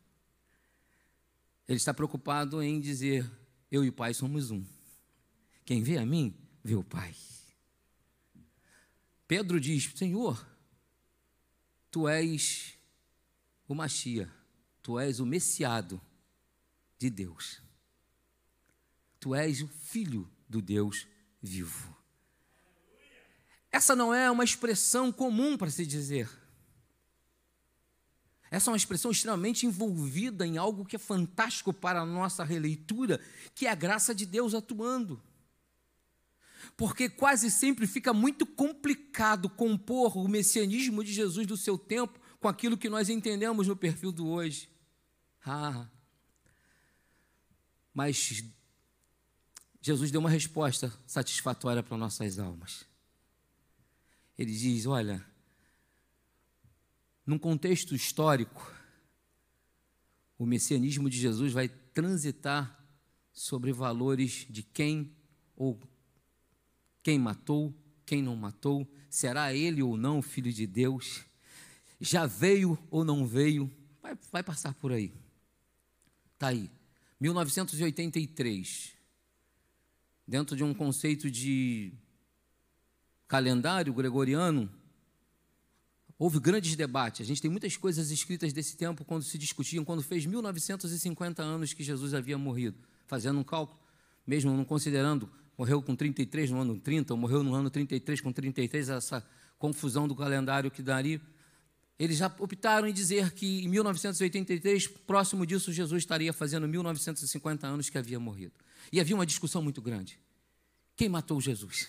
Ele 1.67 1.79
está 1.79 1.95
preocupado 1.95 2.63
em 2.63 2.79
dizer: 2.79 3.29
Eu 3.71 3.85
e 3.85 3.89
o 3.89 3.93
Pai 3.93 4.13
somos 4.13 4.51
um. 4.51 4.63
Quem 5.65 5.83
vê 5.83 5.97
a 5.97 6.05
mim, 6.05 6.35
vê 6.63 6.75
o 6.75 6.85
Pai. 6.85 7.15
Pedro 9.27 9.59
diz: 9.59 9.91
Senhor, 9.95 10.47
tu 11.91 12.07
és 12.07 12.74
o 13.67 13.75
Machia, 13.75 14.31
tu 14.83 14.99
és 14.99 15.21
o 15.21 15.27
Messiado 15.27 16.01
de 16.99 17.11
Deus. 17.11 17.63
Tu 19.19 19.35
és 19.35 19.63
o 19.63 19.69
Filho 19.69 20.31
do 20.49 20.61
Deus 20.61 21.07
vivo. 21.41 21.95
Essa 23.71 23.97
não 23.97 24.15
é 24.15 24.31
uma 24.31 24.45
expressão 24.45 25.11
comum 25.11 25.57
para 25.57 25.71
se 25.71 25.85
dizer. 25.85 26.31
Essa 28.51 28.71
é 28.71 28.73
uma 28.73 28.77
expressão 28.77 29.11
extremamente 29.11 29.67
envolvida 29.67 30.47
em 30.47 30.57
algo 30.57 30.85
que 30.85 30.95
é 30.95 30.99
fantástico 30.99 31.73
para 31.73 32.03
a 32.03 32.07
nossa 32.07 32.45
releitura, 32.45 33.21
que 33.53 33.67
é 33.67 33.71
a 33.71 33.75
graça 33.75 34.15
de 34.15 34.25
Deus 34.25 34.55
atuando. 34.55 35.21
Porque 36.77 37.09
quase 37.09 37.51
sempre 37.51 37.87
fica 37.87 38.13
muito 38.13 38.47
complicado 38.47 39.49
compor 39.49 40.17
o 40.17 40.29
messianismo 40.29 41.03
de 41.03 41.13
Jesus 41.13 41.47
do 41.47 41.57
seu 41.57 41.77
tempo 41.77 42.21
com 42.45 42.49
aquilo 42.49 42.77
que 42.77 42.91
nós 42.91 43.09
entendemos 43.09 43.69
no 43.69 43.75
perfil 43.75 44.13
do 44.13 44.29
hoje. 44.29 44.69
Ah, 45.47 45.89
mas 47.95 48.45
Jesus 49.81 50.11
deu 50.11 50.21
uma 50.21 50.29
resposta 50.29 50.93
satisfatória 51.07 51.83
para 51.83 51.97
nossas 51.97 52.39
almas. 52.39 52.85
Ele 54.39 54.53
diz: 54.53 54.85
olha, 54.85 55.25
num 57.25 57.39
contexto 57.39 57.95
histórico, 57.95 58.71
o 60.39 60.45
messianismo 60.45 61.09
de 61.09 61.17
Jesus 61.17 61.51
vai 61.51 61.71
transitar 61.71 62.79
sobre 63.33 63.73
valores 63.73 64.47
de 64.51 64.63
quem 64.63 65.17
ou 65.57 65.81
quem 67.03 67.19
matou, 67.19 67.75
quem 68.05 68.23
não 68.23 68.37
matou, 68.37 68.87
será 69.09 69.55
ele 69.55 69.83
ou 69.83 69.97
não 69.97 70.21
filho 70.21 70.53
de 70.53 70.67
Deus, 70.67 71.25
já 72.01 72.27
veio 72.27 72.79
ou 72.91 73.05
não 73.05 73.27
veio, 73.27 73.71
vai, 74.03 74.17
vai 74.31 74.43
passar 74.43 74.75
por 74.75 74.93
aí. 74.93 75.13
Está 76.35 76.49
aí, 76.49 76.71
1983, 77.21 78.93
dentro 80.27 80.57
de 80.57 80.65
um 80.65 80.75
conceito 80.75 81.31
de 81.31 81.93
calendário 83.29 83.93
gregoriano, 83.93 84.71
houve 86.19 86.39
grandes 86.39 86.77
debates. 86.77 87.21
A 87.21 87.25
gente 87.25 87.41
tem 87.41 87.51
muitas 87.51 87.77
coisas 87.77 88.11
escritas 88.11 88.53
desse 88.53 88.77
tempo 88.77 89.05
quando 89.05 89.23
se 89.23 89.39
discutiam, 89.39 89.85
quando 89.85 90.03
fez 90.03 90.27
1950 90.27 91.43
anos 91.43 91.73
que 91.73 91.83
Jesus 91.83 92.15
havia 92.15 92.39
morrido, 92.39 92.79
fazendo 93.07 93.39
um 93.39 93.45
cálculo, 93.45 93.79
mesmo 94.27 94.57
não 94.57 94.65
considerando, 94.65 95.31
morreu 95.57 95.83
com 95.83 95.95
33 95.95 96.51
no 96.51 96.61
ano 96.61 96.79
30, 96.79 97.15
ou 97.15 97.19
morreu 97.19 97.43
no 97.43 97.55
ano 97.55 97.71
33 97.71 98.21
com 98.21 98.33
33, 98.33 98.89
essa 98.89 99.27
confusão 99.59 100.07
do 100.09 100.15
calendário 100.15 100.71
que 100.71 100.83
daria. 100.83 101.21
Eles 101.99 102.19
já 102.19 102.27
optaram 102.39 102.89
em 102.89 102.93
dizer 102.93 103.31
que 103.33 103.65
em 103.65 103.69
1983, 103.69 104.89
próximo 104.89 105.47
disso, 105.47 105.73
Jesus 105.73 106.03
estaria 106.03 106.33
fazendo 106.33 106.67
1950 106.67 107.67
anos 107.67 107.89
que 107.89 107.97
havia 107.97 108.19
morrido. 108.19 108.55
E 108.93 109.01
havia 109.01 109.15
uma 109.15 109.27
discussão 109.27 109.63
muito 109.63 109.81
grande. 109.81 110.19
Quem 110.97 111.09
matou 111.09 111.41
Jesus? 111.41 111.89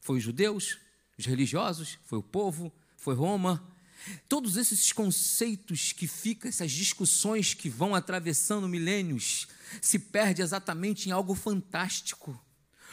Foi 0.00 0.18
os 0.18 0.22
judeus, 0.22 0.78
os 1.18 1.26
religiosos, 1.26 1.98
foi 2.04 2.18
o 2.18 2.22
povo, 2.22 2.72
foi 2.96 3.14
Roma. 3.14 3.62
Todos 4.28 4.56
esses 4.56 4.92
conceitos 4.92 5.92
que 5.92 6.06
ficam, 6.06 6.48
essas 6.48 6.72
discussões 6.72 7.52
que 7.52 7.68
vão 7.68 7.94
atravessando 7.94 8.68
milênios, 8.68 9.48
se 9.82 9.98
perde 9.98 10.40
exatamente 10.40 11.08
em 11.08 11.12
algo 11.12 11.34
fantástico. 11.34 12.38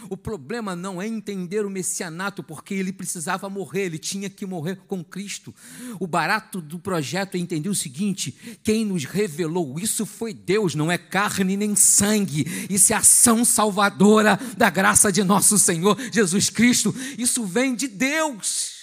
O 0.10 0.18
problema 0.18 0.76
não 0.76 1.02
é 1.02 1.08
entender 1.08 1.66
o 1.66 1.70
messianato, 1.70 2.44
porque 2.44 2.74
ele 2.74 2.92
precisava 2.92 3.50
morrer, 3.50 3.86
ele 3.86 3.98
tinha 3.98 4.30
que 4.30 4.46
morrer 4.46 4.78
com 4.88 5.04
Cristo. 5.04 5.54
O 6.00 6.08
barato 6.08 6.62
do 6.62 6.78
projeto 6.80 7.36
é 7.36 7.38
entender 7.38 7.70
o 7.70 7.76
seguinte: 7.76 8.36
quem 8.64 8.86
nos 8.86 9.06
revelou 9.06 9.80
isso 9.80 10.06
foi 10.06 10.34
Deus, 10.34 10.76
não 10.76 10.92
é 10.92 10.98
carne 10.98 11.58
nem 11.58 11.76
sangue, 11.76 12.68
isso 12.70 12.94
é 12.94 12.96
ação 12.96 13.46
salvadora 13.46 14.40
da 14.58 14.70
graça 14.70 15.12
de 15.12 15.24
nosso 15.24 15.58
Senhor 15.58 15.98
Jesus 16.12 16.50
Cristo, 16.50 16.94
isso 17.18 17.46
vem 17.46 17.76
de 17.76 17.88
Deus. 17.88 18.75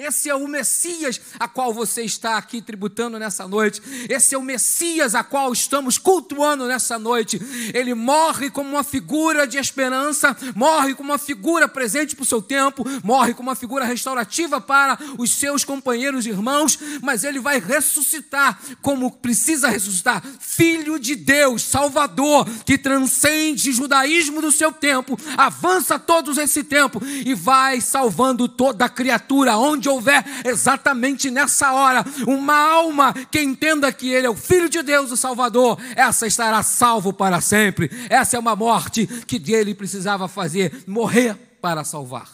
Esse 0.00 0.30
é 0.30 0.34
o 0.34 0.48
Messias 0.48 1.20
a 1.38 1.46
qual 1.46 1.74
você 1.74 2.02
está 2.02 2.38
aqui 2.38 2.62
tributando 2.62 3.18
nessa 3.18 3.46
noite. 3.46 3.82
Esse 4.08 4.34
é 4.34 4.38
o 4.38 4.42
Messias 4.42 5.14
a 5.14 5.22
qual 5.22 5.52
estamos 5.52 5.98
cultuando 5.98 6.66
nessa 6.66 6.98
noite. 6.98 7.38
Ele 7.74 7.92
morre 7.92 8.48
como 8.48 8.70
uma 8.70 8.82
figura 8.82 9.46
de 9.46 9.58
esperança, 9.58 10.34
morre 10.56 10.94
como 10.94 11.10
uma 11.10 11.18
figura 11.18 11.68
presente 11.68 12.16
para 12.16 12.22
o 12.22 12.26
seu 12.26 12.40
tempo, 12.40 12.82
morre 13.04 13.34
como 13.34 13.50
uma 13.50 13.54
figura 13.54 13.84
restaurativa 13.84 14.58
para 14.58 14.98
os 15.18 15.34
seus 15.34 15.64
companheiros 15.64 16.24
e 16.24 16.30
irmãos, 16.30 16.78
mas 17.02 17.22
ele 17.22 17.38
vai 17.38 17.60
ressuscitar 17.60 18.58
como 18.80 19.10
precisa 19.10 19.68
ressuscitar 19.68 20.22
Filho 20.38 20.98
de 20.98 21.14
Deus, 21.14 21.62
Salvador, 21.62 22.48
que 22.64 22.78
transcende 22.78 23.68
o 23.68 23.72
judaísmo 23.74 24.40
do 24.40 24.50
seu 24.50 24.72
tempo, 24.72 25.18
avança 25.36 25.98
todos 25.98 26.38
esse 26.38 26.64
tempo 26.64 27.02
e 27.04 27.34
vai 27.34 27.82
salvando 27.82 28.48
toda 28.48 28.86
a 28.86 28.88
criatura, 28.88 29.58
onde 29.58 29.89
houver 29.90 30.24
exatamente 30.44 31.30
nessa 31.30 31.72
hora 31.72 32.04
uma 32.26 32.56
alma 32.56 33.12
que 33.12 33.40
entenda 33.40 33.92
que 33.92 34.08
Ele 34.10 34.26
é 34.26 34.30
o 34.30 34.36
Filho 34.36 34.68
de 34.68 34.82
Deus, 34.82 35.10
o 35.10 35.16
Salvador, 35.16 35.78
essa 35.96 36.26
estará 36.26 36.62
salvo 36.62 37.12
para 37.12 37.40
sempre. 37.40 37.90
Essa 38.08 38.36
é 38.36 38.40
uma 38.40 38.56
morte 38.56 39.06
que 39.24 39.38
dele 39.38 39.74
precisava 39.74 40.28
fazer, 40.28 40.84
morrer 40.86 41.34
para 41.60 41.84
salvar. 41.84 42.28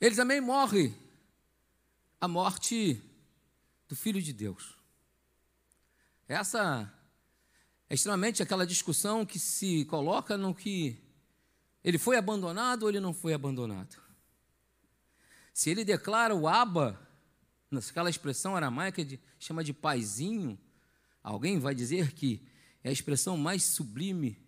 Ele 0.00 0.16
também 0.16 0.40
morre 0.40 0.92
a 2.20 2.26
morte 2.26 3.00
do 3.88 3.94
Filho 3.94 4.20
de 4.20 4.32
Deus. 4.32 4.74
Essa 6.28 6.92
é 7.90 7.94
extremamente 7.94 8.42
aquela 8.42 8.66
discussão 8.66 9.26
que 9.26 9.38
se 9.38 9.84
coloca 9.84 10.36
no 10.36 10.54
que 10.54 10.98
ele 11.84 11.98
foi 11.98 12.16
abandonado 12.16 12.84
ou 12.84 12.88
ele 12.88 13.00
não 13.00 13.12
foi 13.12 13.34
abandonado. 13.34 14.01
Se 15.52 15.70
ele 15.70 15.84
declara 15.84 16.34
o 16.34 16.48
Aba, 16.48 16.98
naquela 17.70 18.10
expressão 18.10 18.56
aramaica 18.56 19.04
de 19.04 19.20
chama 19.38 19.62
de 19.62 19.72
paizinho, 19.72 20.58
alguém 21.22 21.58
vai 21.58 21.74
dizer 21.74 22.12
que 22.12 22.46
é 22.82 22.88
a 22.88 22.92
expressão 22.92 23.36
mais 23.36 23.62
sublime, 23.62 24.38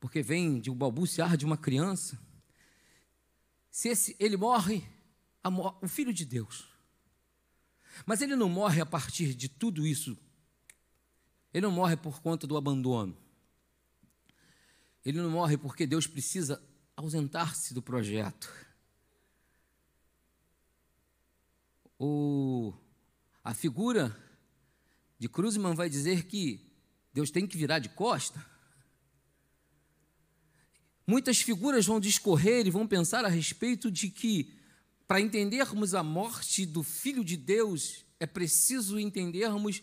porque 0.00 0.22
vem 0.22 0.60
de 0.60 0.70
um 0.70 0.74
balbuciar 0.74 1.36
de 1.36 1.44
uma 1.44 1.56
criança. 1.56 2.18
Se 3.70 3.88
esse, 3.88 4.16
ele 4.20 4.36
morre, 4.36 4.86
o 5.82 5.88
filho 5.88 6.12
de 6.12 6.24
Deus. 6.24 6.66
Mas 8.06 8.22
ele 8.22 8.36
não 8.36 8.48
morre 8.48 8.80
a 8.80 8.86
partir 8.86 9.34
de 9.34 9.48
tudo 9.48 9.86
isso. 9.86 10.16
Ele 11.52 11.66
não 11.66 11.72
morre 11.72 11.96
por 11.96 12.20
conta 12.20 12.46
do 12.46 12.56
abandono. 12.56 13.16
Ele 15.04 15.20
não 15.20 15.30
morre 15.30 15.56
porque 15.56 15.86
Deus 15.86 16.06
precisa 16.06 16.62
ausentar-se 16.96 17.74
do 17.74 17.82
projeto. 17.82 18.50
O, 21.98 22.72
a 23.42 23.54
figura 23.54 24.16
de 25.18 25.28
Cruzman 25.28 25.74
vai 25.74 25.88
dizer 25.88 26.24
que 26.26 26.60
Deus 27.12 27.30
tem 27.30 27.46
que 27.46 27.56
virar 27.56 27.78
de 27.78 27.88
costa. 27.90 28.44
Muitas 31.06 31.40
figuras 31.40 31.86
vão 31.86 32.00
discorrer 32.00 32.66
e 32.66 32.70
vão 32.70 32.86
pensar 32.86 33.24
a 33.24 33.28
respeito 33.28 33.90
de 33.90 34.08
que, 34.08 34.58
para 35.06 35.20
entendermos 35.20 35.94
a 35.94 36.02
morte 36.02 36.64
do 36.64 36.82
Filho 36.82 37.22
de 37.22 37.36
Deus, 37.36 38.04
é 38.18 38.26
preciso 38.26 38.98
entendermos 38.98 39.82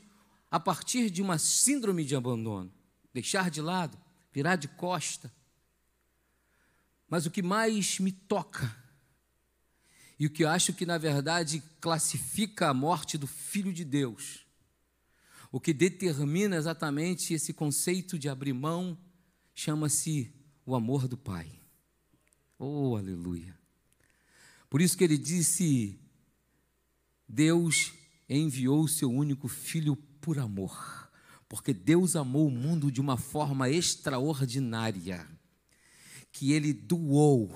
a 0.50 0.60
partir 0.60 1.10
de 1.10 1.22
uma 1.22 1.38
síndrome 1.38 2.04
de 2.04 2.16
abandono, 2.16 2.74
deixar 3.14 3.50
de 3.50 3.62
lado, 3.62 3.98
virar 4.34 4.56
de 4.56 4.68
costa. 4.68 5.32
Mas 7.08 7.26
o 7.26 7.32
que 7.32 7.42
mais 7.42 8.00
me 8.00 8.12
toca 8.12 8.81
e 10.22 10.28
o 10.28 10.30
que 10.30 10.44
eu 10.44 10.50
acho 10.50 10.72
que 10.72 10.86
na 10.86 11.00
verdade 11.00 11.64
classifica 11.80 12.70
a 12.70 12.76
morte 12.76 13.18
do 13.18 13.26
filho 13.26 13.74
de 13.74 13.84
Deus, 13.84 14.46
o 15.52 15.60
que 15.60 15.74
determina 15.74 16.56
exatamente 16.56 17.34
esse 17.34 17.52
conceito 17.52 18.20
de 18.20 18.30
abrir 18.30 18.54
mão, 18.54 18.96
chama-se 19.56 20.32
o 20.64 20.76
amor 20.76 21.08
do 21.08 21.18
Pai. 21.18 21.52
Oh, 22.60 22.96
aleluia. 22.96 23.58
Por 24.70 24.80
isso 24.80 24.96
que 24.96 25.04
ele 25.04 25.18
disse: 25.18 26.00
Deus 27.28 27.92
enviou 28.30 28.84
o 28.84 28.88
seu 28.88 29.10
único 29.10 29.48
filho 29.48 29.96
por 29.96 30.38
amor, 30.38 31.10
porque 31.50 31.74
Deus 31.74 32.16
amou 32.16 32.46
o 32.46 32.52
mundo 32.52 32.92
de 32.92 33.02
uma 33.02 33.18
forma 33.18 33.72
extraordinária, 33.72 35.28
que 36.32 36.52
ele 36.52 36.74
doou, 36.74 37.52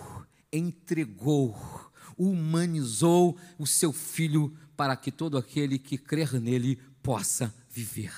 entregou, 0.51 1.84
humanizou 2.17 3.37
o 3.57 3.65
seu 3.65 3.91
filho 3.91 4.55
para 4.75 4.95
que 4.95 5.11
todo 5.11 5.37
aquele 5.37 5.77
que 5.77 5.97
crer 5.97 6.39
nele 6.39 6.77
possa 7.01 7.53
viver. 7.69 8.13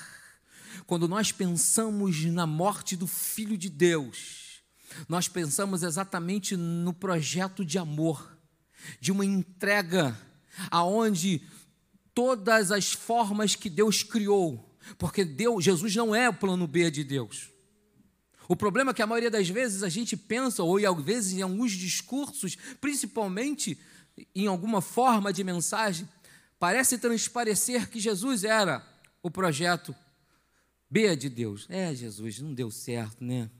Quando 0.86 1.06
nós 1.06 1.32
pensamos 1.32 2.24
na 2.24 2.46
morte 2.46 2.96
do 2.96 3.06
filho 3.06 3.56
de 3.56 3.68
Deus, 3.68 4.62
nós 5.08 5.28
pensamos 5.28 5.82
exatamente 5.82 6.56
no 6.56 6.92
projeto 6.92 7.64
de 7.64 7.78
amor, 7.78 8.36
de 9.00 9.12
uma 9.12 9.24
entrega 9.24 10.16
aonde 10.70 11.42
todas 12.14 12.72
as 12.72 12.92
formas 12.92 13.54
que 13.54 13.68
Deus 13.68 14.02
criou, 14.02 14.76
porque 14.96 15.24
Deus, 15.24 15.64
Jesus 15.64 15.94
não 15.94 16.14
é 16.14 16.28
o 16.28 16.34
plano 16.34 16.66
B 16.66 16.90
de 16.90 17.04
Deus. 17.04 17.50
O 18.48 18.56
problema 18.56 18.92
é 18.92 18.94
que 18.94 19.02
a 19.02 19.06
maioria 19.06 19.30
das 19.30 19.48
vezes 19.48 19.82
a 19.82 19.90
gente 19.90 20.16
pensa, 20.16 20.62
ou 20.62 20.78
às 20.78 21.04
vezes 21.04 21.34
em 21.34 21.42
alguns 21.42 21.72
discursos, 21.72 22.56
principalmente 22.80 23.78
em 24.34 24.46
alguma 24.46 24.80
forma 24.80 25.30
de 25.30 25.44
mensagem, 25.44 26.08
parece 26.58 26.98
transparecer 26.98 27.90
que 27.90 28.00
Jesus 28.00 28.44
era 28.44 28.82
o 29.22 29.30
projeto 29.30 29.94
B 30.90 31.14
de 31.14 31.28
Deus. 31.28 31.66
É, 31.68 31.94
Jesus, 31.94 32.40
não 32.40 32.54
deu 32.54 32.70
certo, 32.70 33.22
né? 33.22 33.50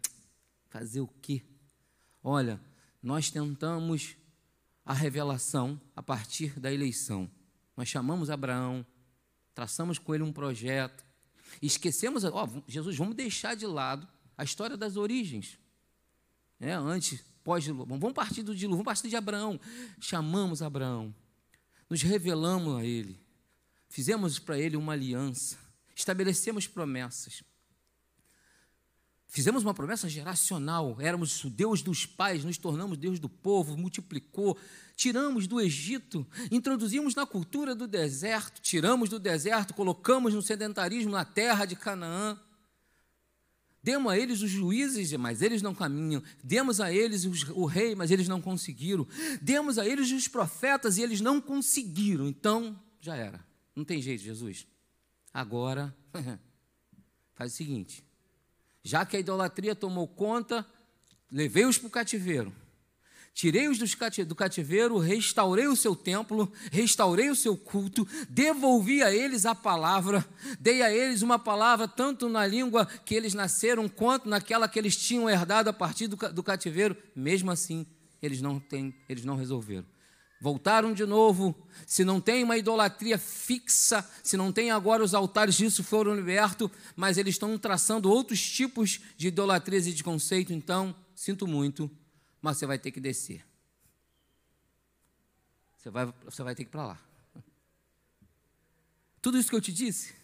Fazer 0.70 1.02
o 1.02 1.08
quê? 1.20 1.42
Olha, 2.24 2.58
nós 3.02 3.30
tentamos 3.30 4.16
a 4.86 4.94
revelação 4.94 5.78
a 5.94 6.02
partir 6.02 6.58
da 6.58 6.72
eleição. 6.72 7.30
Nós 7.76 7.88
chamamos 7.88 8.30
Abraão, 8.30 8.84
traçamos 9.54 9.98
com 9.98 10.14
ele 10.14 10.24
um 10.24 10.32
projeto, 10.32 11.04
esquecemos, 11.60 12.24
ó, 12.24 12.48
Jesus, 12.66 12.96
vamos 12.96 13.14
deixar 13.14 13.54
de 13.54 13.66
lado 13.66 14.08
a 14.38 14.44
história 14.44 14.76
das 14.76 14.96
origens. 14.96 15.58
É, 16.60 16.72
antes, 16.72 17.24
pós-dilúvio. 17.42 17.98
Vamos 17.98 18.14
partir 18.14 18.42
do 18.42 18.54
dilúvio, 18.54 18.84
vamos 18.84 18.84
partir 18.84 19.08
de 19.08 19.16
Abraão. 19.16 19.60
Chamamos 20.00 20.62
Abraão, 20.62 21.14
nos 21.90 22.02
revelamos 22.02 22.80
a 22.80 22.84
ele, 22.84 23.18
fizemos 23.88 24.38
para 24.38 24.58
ele 24.58 24.76
uma 24.76 24.92
aliança, 24.92 25.58
estabelecemos 25.94 26.66
promessas. 26.68 27.42
Fizemos 29.30 29.62
uma 29.62 29.74
promessa 29.74 30.08
geracional, 30.08 30.96
éramos 31.00 31.44
o 31.44 31.50
Deus 31.50 31.82
dos 31.82 32.06
pais, 32.06 32.44
nos 32.44 32.56
tornamos 32.56 32.96
Deus 32.96 33.18
do 33.20 33.28
povo, 33.28 33.76
multiplicou, 33.76 34.56
tiramos 34.96 35.46
do 35.46 35.60
Egito, 35.60 36.26
introduzimos 36.50 37.14
na 37.14 37.26
cultura 37.26 37.74
do 37.74 37.86
deserto, 37.86 38.62
tiramos 38.62 39.10
do 39.10 39.18
deserto, 39.18 39.74
colocamos 39.74 40.32
no 40.32 40.40
sedentarismo 40.40 41.12
na 41.12 41.26
terra 41.26 41.66
de 41.66 41.76
Canaã. 41.76 42.40
Demos 43.88 44.12
a 44.12 44.18
eles 44.18 44.42
os 44.42 44.50
juízes, 44.50 45.10
mas 45.14 45.40
eles 45.40 45.62
não 45.62 45.74
caminham. 45.74 46.22
Demos 46.44 46.78
a 46.78 46.92
eles 46.92 47.24
os, 47.24 47.48
o 47.48 47.64
rei, 47.64 47.94
mas 47.94 48.10
eles 48.10 48.28
não 48.28 48.38
conseguiram. 48.38 49.08
Demos 49.40 49.78
a 49.78 49.86
eles 49.86 50.12
os 50.12 50.28
profetas 50.28 50.98
e 50.98 51.02
eles 51.02 51.22
não 51.22 51.40
conseguiram. 51.40 52.28
Então, 52.28 52.78
já 53.00 53.16
era. 53.16 53.42
Não 53.74 53.86
tem 53.86 54.02
jeito, 54.02 54.22
Jesus. 54.22 54.66
Agora, 55.32 55.96
faz 57.34 57.54
o 57.54 57.56
seguinte: 57.56 58.04
já 58.84 59.06
que 59.06 59.16
a 59.16 59.20
idolatria 59.20 59.74
tomou 59.74 60.06
conta, 60.06 60.66
levei-os 61.32 61.78
para 61.78 61.86
o 61.86 61.90
cativeiro. 61.90 62.52
Tirei-os 63.38 63.78
do 64.26 64.34
cativeiro, 64.34 64.98
restaurei 64.98 65.68
o 65.68 65.76
seu 65.76 65.94
templo, 65.94 66.52
restaurei 66.72 67.30
o 67.30 67.36
seu 67.36 67.56
culto, 67.56 68.04
devolvi 68.28 69.00
a 69.00 69.14
eles 69.14 69.46
a 69.46 69.54
palavra, 69.54 70.28
dei 70.58 70.82
a 70.82 70.92
eles 70.92 71.22
uma 71.22 71.38
palavra 71.38 71.86
tanto 71.86 72.28
na 72.28 72.44
língua 72.44 72.84
que 72.84 73.14
eles 73.14 73.34
nasceram, 73.34 73.88
quanto 73.88 74.28
naquela 74.28 74.68
que 74.68 74.76
eles 74.76 74.96
tinham 74.96 75.30
herdado 75.30 75.70
a 75.70 75.72
partir 75.72 76.08
do, 76.08 76.42
cativeiro. 76.42 76.96
Mesmo 77.14 77.52
assim, 77.52 77.86
eles 78.20 78.42
não, 78.42 78.58
têm, 78.58 78.92
eles 79.08 79.24
não 79.24 79.36
resolveram 79.36 79.86
voltaram 80.40 80.92
de 80.92 81.04
novo, 81.04 81.54
se 81.84 82.04
não 82.04 82.20
tem 82.20 82.44
uma 82.44 82.56
idolatria 82.56 83.18
fixa, 83.18 84.08
se 84.22 84.36
não 84.36 84.52
tem 84.52 84.70
agora 84.70 85.02
os 85.02 85.12
altares 85.12 85.56
disso 85.56 85.82
foram 85.82 86.14
libertos, 86.14 86.70
mas 86.94 87.18
eles 87.18 87.34
estão 87.34 87.58
traçando 87.58 88.08
outros 88.08 88.40
tipos 88.40 89.00
de 89.16 89.28
idolatrias 89.28 89.88
e 89.88 89.92
de 89.92 90.04
conceito, 90.04 90.52
então, 90.52 90.94
sinto 91.12 91.44
muito, 91.44 91.90
mas 92.40 92.56
você 92.56 92.66
vai 92.66 92.78
ter 92.78 92.90
que 92.90 93.00
descer. 93.00 93.44
Você 95.76 95.90
vai, 95.90 96.06
você 96.24 96.42
vai 96.42 96.54
ter 96.54 96.64
que 96.64 96.68
ir 96.68 96.72
para 96.72 96.86
lá. 96.86 96.98
Tudo 99.22 99.38
isso 99.38 99.50
que 99.50 99.56
eu 99.56 99.60
te 99.60 99.72
disse 99.72 100.16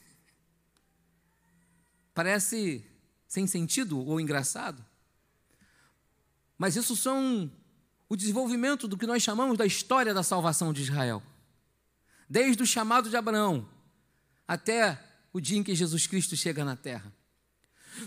parece 2.12 2.84
sem 3.26 3.46
sentido 3.46 3.98
ou 3.98 4.20
engraçado, 4.20 4.84
mas 6.56 6.76
isso 6.76 6.94
são 6.94 7.50
o 8.08 8.16
desenvolvimento 8.16 8.86
do 8.86 8.96
que 8.96 9.06
nós 9.06 9.22
chamamos 9.22 9.58
da 9.58 9.66
história 9.66 10.14
da 10.14 10.22
salvação 10.22 10.72
de 10.72 10.82
Israel. 10.82 11.22
Desde 12.28 12.62
o 12.62 12.66
chamado 12.66 13.10
de 13.10 13.16
Abraão 13.16 13.68
até 14.46 15.02
o 15.32 15.40
dia 15.40 15.58
em 15.58 15.64
que 15.64 15.74
Jesus 15.74 16.06
Cristo 16.06 16.36
chega 16.36 16.64
na 16.64 16.76
terra. 16.76 17.12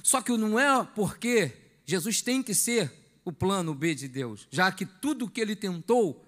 Só 0.01 0.21
que 0.21 0.35
não 0.37 0.57
é 0.57 0.83
porque 0.95 1.53
Jesus 1.85 2.21
tem 2.21 2.41
que 2.41 2.53
ser 2.53 2.91
o 3.27 3.33
plano 3.33 3.75
B 3.75 3.93
de 3.93 4.07
Deus, 4.07 4.47
já 4.49 4.71
que 4.71 4.85
tudo 4.85 5.29
que 5.29 5.41
ele 5.41 5.53
tentou 5.53 6.25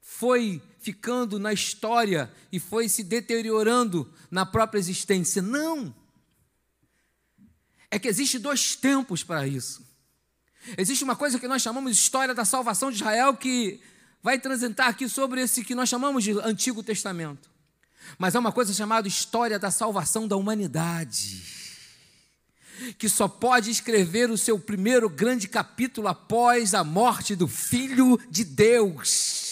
foi 0.00 0.62
ficando 0.78 1.38
na 1.38 1.52
história 1.52 2.32
e 2.50 2.58
foi 2.58 2.88
se 2.88 3.04
deteriorando 3.04 4.10
na 4.30 4.46
própria 4.46 4.78
existência. 4.78 5.42
Não! 5.42 5.94
É 7.90 7.98
que 7.98 8.08
existe 8.08 8.38
dois 8.38 8.74
tempos 8.74 9.22
para 9.22 9.46
isso. 9.46 9.86
Existe 10.78 11.04
uma 11.04 11.14
coisa 11.14 11.38
que 11.38 11.46
nós 11.46 11.60
chamamos 11.60 11.94
de 11.94 11.98
história 12.02 12.34
da 12.34 12.46
salvação 12.46 12.90
de 12.90 12.96
Israel 12.96 13.36
que 13.36 13.78
vai 14.22 14.38
transitar 14.38 14.88
aqui 14.88 15.06
sobre 15.06 15.42
esse 15.42 15.62
que 15.62 15.74
nós 15.74 15.90
chamamos 15.90 16.24
de 16.24 16.32
Antigo 16.40 16.82
Testamento. 16.82 17.50
Mas 18.16 18.34
é 18.34 18.38
uma 18.38 18.52
coisa 18.52 18.72
chamada 18.72 19.06
história 19.06 19.58
da 19.58 19.70
salvação 19.70 20.26
da 20.26 20.34
humanidade. 20.34 21.67
Que 22.96 23.08
só 23.08 23.28
pode 23.28 23.70
escrever 23.70 24.30
o 24.30 24.38
seu 24.38 24.58
primeiro 24.58 25.08
grande 25.08 25.48
capítulo 25.48 26.08
após 26.08 26.74
a 26.74 26.84
morte 26.84 27.34
do 27.34 27.48
Filho 27.48 28.18
de 28.30 28.44
Deus 28.44 29.47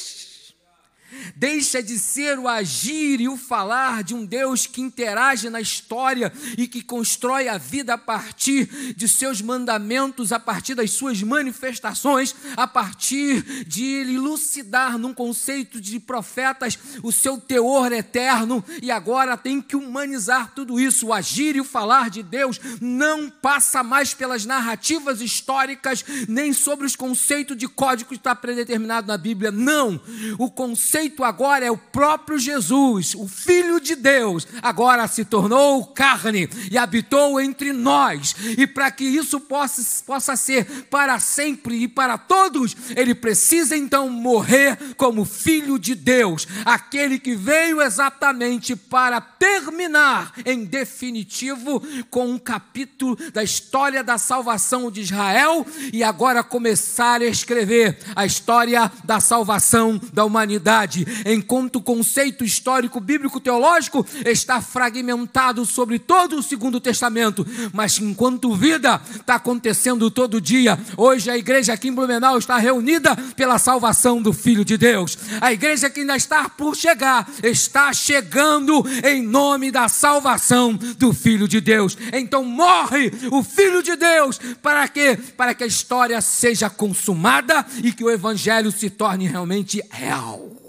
deixa 1.34 1.82
de 1.82 1.98
ser 1.98 2.38
o 2.38 2.48
agir 2.48 3.20
e 3.20 3.28
o 3.28 3.36
falar 3.36 4.02
de 4.02 4.14
um 4.14 4.24
Deus 4.24 4.66
que 4.66 4.80
interage 4.80 5.50
na 5.50 5.60
história 5.60 6.32
e 6.56 6.66
que 6.66 6.82
constrói 6.82 7.48
a 7.48 7.58
vida 7.58 7.94
a 7.94 7.98
partir 7.98 8.94
de 8.94 9.08
seus 9.08 9.40
mandamentos, 9.40 10.32
a 10.32 10.40
partir 10.40 10.74
das 10.74 10.90
suas 10.90 11.22
manifestações, 11.22 12.34
a 12.56 12.66
partir 12.66 13.64
de 13.64 13.84
elucidar 13.84 14.98
num 14.98 15.14
conceito 15.14 15.80
de 15.80 15.98
profetas 16.00 16.78
o 17.02 17.12
seu 17.12 17.38
teor 17.38 17.92
eterno 17.92 18.64
e 18.82 18.90
agora 18.90 19.36
tem 19.36 19.60
que 19.60 19.76
humanizar 19.76 20.52
tudo 20.54 20.78
isso. 20.78 21.06
O 21.06 21.12
agir 21.12 21.56
e 21.56 21.60
o 21.60 21.64
falar 21.64 22.10
de 22.10 22.22
Deus 22.22 22.60
não 22.80 23.30
passa 23.30 23.82
mais 23.82 24.14
pelas 24.14 24.44
narrativas 24.44 25.20
históricas, 25.20 26.04
nem 26.28 26.52
sobre 26.52 26.86
os 26.86 26.96
conceitos 26.96 27.56
de 27.56 27.68
código 27.68 28.10
que 28.10 28.16
está 28.16 28.34
predeterminado 28.34 29.06
na 29.06 29.16
Bíblia. 29.16 29.50
Não. 29.50 30.00
O 30.38 30.50
conceito 30.50 31.05
agora 31.20 31.64
é 31.64 31.70
o 31.70 31.76
próprio 31.76 32.38
Jesus, 32.38 33.14
o 33.14 33.26
Filho 33.26 33.80
de 33.80 33.94
Deus, 33.94 34.46
agora 34.62 35.06
se 35.08 35.24
tornou 35.24 35.86
carne 35.86 36.48
e 36.70 36.78
habitou 36.78 37.40
entre 37.40 37.72
nós. 37.72 38.34
E 38.56 38.66
para 38.66 38.90
que 38.90 39.04
isso 39.04 39.40
possa, 39.40 40.04
possa 40.04 40.36
ser 40.36 40.64
para 40.90 41.18
sempre 41.18 41.82
e 41.82 41.88
para 41.88 42.18
todos, 42.18 42.76
ele 42.96 43.14
precisa 43.14 43.76
então 43.76 44.08
morrer 44.08 44.78
como 44.96 45.24
Filho 45.24 45.78
de 45.78 45.94
Deus, 45.94 46.46
aquele 46.64 47.18
que 47.18 47.34
veio 47.34 47.80
exatamente 47.80 48.76
para 48.76 49.20
terminar 49.20 50.32
em 50.44 50.64
definitivo 50.64 51.82
com 52.10 52.28
um 52.30 52.38
capítulo 52.38 53.16
da 53.32 53.42
história 53.42 54.02
da 54.02 54.18
salvação 54.18 54.90
de 54.90 55.00
Israel 55.00 55.66
e 55.92 56.02
agora 56.02 56.42
começar 56.42 57.20
a 57.20 57.26
escrever 57.26 57.98
a 58.14 58.24
história 58.24 58.90
da 59.04 59.20
salvação 59.20 60.00
da 60.12 60.24
humanidade 60.24 60.95
enquanto 61.24 61.76
o 61.76 61.82
conceito 61.82 62.44
histórico, 62.44 63.00
bíblico, 63.00 63.40
teológico 63.40 64.06
está 64.24 64.60
fragmentado 64.60 65.64
sobre 65.64 65.98
todo 65.98 66.36
o 66.36 66.42
Segundo 66.42 66.80
Testamento, 66.80 67.46
mas 67.72 67.98
enquanto 67.98 68.54
vida 68.54 69.00
está 69.14 69.36
acontecendo 69.36 70.10
todo 70.10 70.40
dia. 70.40 70.78
Hoje 70.96 71.30
a 71.30 71.36
igreja 71.36 71.72
aqui 71.72 71.88
em 71.88 71.92
Blumenau 71.92 72.38
está 72.38 72.56
reunida 72.58 73.16
pela 73.34 73.58
salvação 73.58 74.20
do 74.20 74.32
Filho 74.32 74.64
de 74.64 74.76
Deus. 74.76 75.18
A 75.40 75.52
igreja 75.52 75.90
que 75.90 76.00
ainda 76.00 76.16
está 76.16 76.48
por 76.48 76.76
chegar 76.76 77.28
está 77.42 77.92
chegando 77.92 78.84
em 79.04 79.22
nome 79.22 79.70
da 79.70 79.88
salvação 79.88 80.74
do 80.98 81.12
Filho 81.12 81.48
de 81.48 81.60
Deus. 81.60 81.96
Então 82.12 82.44
morre 82.44 83.12
o 83.30 83.42
Filho 83.42 83.82
de 83.82 83.96
Deus 83.96 84.38
para 84.62 84.86
que 84.88 85.16
para 85.36 85.54
que 85.54 85.64
a 85.64 85.66
história 85.66 86.20
seja 86.20 86.70
consumada 86.70 87.64
e 87.82 87.92
que 87.92 88.04
o 88.04 88.10
evangelho 88.10 88.70
se 88.70 88.90
torne 88.90 89.26
realmente 89.26 89.82
real. 89.90 90.65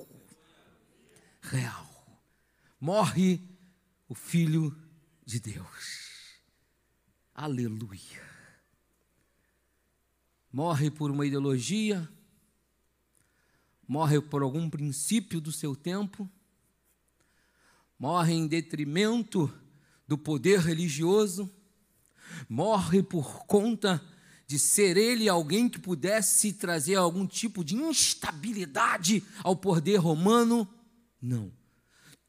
Real. 1.50 1.88
Morre 2.80 3.42
o 4.10 4.14
Filho 4.14 4.76
de 5.26 5.40
Deus. 5.40 6.42
Aleluia. 7.34 8.22
Morre 10.52 10.92
por 10.92 11.10
uma 11.10 11.26
ideologia, 11.26 12.08
morre 13.88 14.20
por 14.20 14.42
algum 14.42 14.70
princípio 14.70 15.40
do 15.40 15.52
seu 15.52 15.76
tempo, 15.76 16.30
morre 17.98 18.34
em 18.34 18.46
detrimento 18.46 19.54
do 20.06 20.18
poder 20.18 20.60
religioso, 20.60 21.50
morre 22.50 23.02
por 23.02 23.46
conta 23.46 24.04
de 24.46 24.60
ser 24.60 24.98
ele 24.98 25.30
alguém 25.30 25.70
que 25.70 25.80
pudesse 25.80 26.54
trazer 26.54 26.96
algum 26.96 27.26
tipo 27.26 27.64
de 27.64 27.76
instabilidade 27.76 29.24
ao 29.44 29.56
poder 29.56 29.98
romano. 29.98 30.68
Não. 31.22 31.52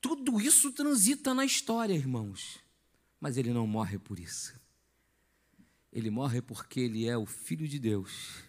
Tudo 0.01 0.41
isso 0.41 0.73
transita 0.73 1.35
na 1.35 1.45
história, 1.45 1.95
irmãos. 1.95 2.59
Mas 3.21 3.37
ele 3.37 3.53
não 3.53 3.67
morre 3.67 3.99
por 3.99 4.19
isso. 4.19 4.59
Ele 5.93 6.11
morre 6.11 6.41
porque 6.41 6.81
ele 6.81 7.07
é 7.07 7.17
o 7.17 7.27
Filho 7.27 7.67
de 7.67 7.79
Deus, 7.79 8.45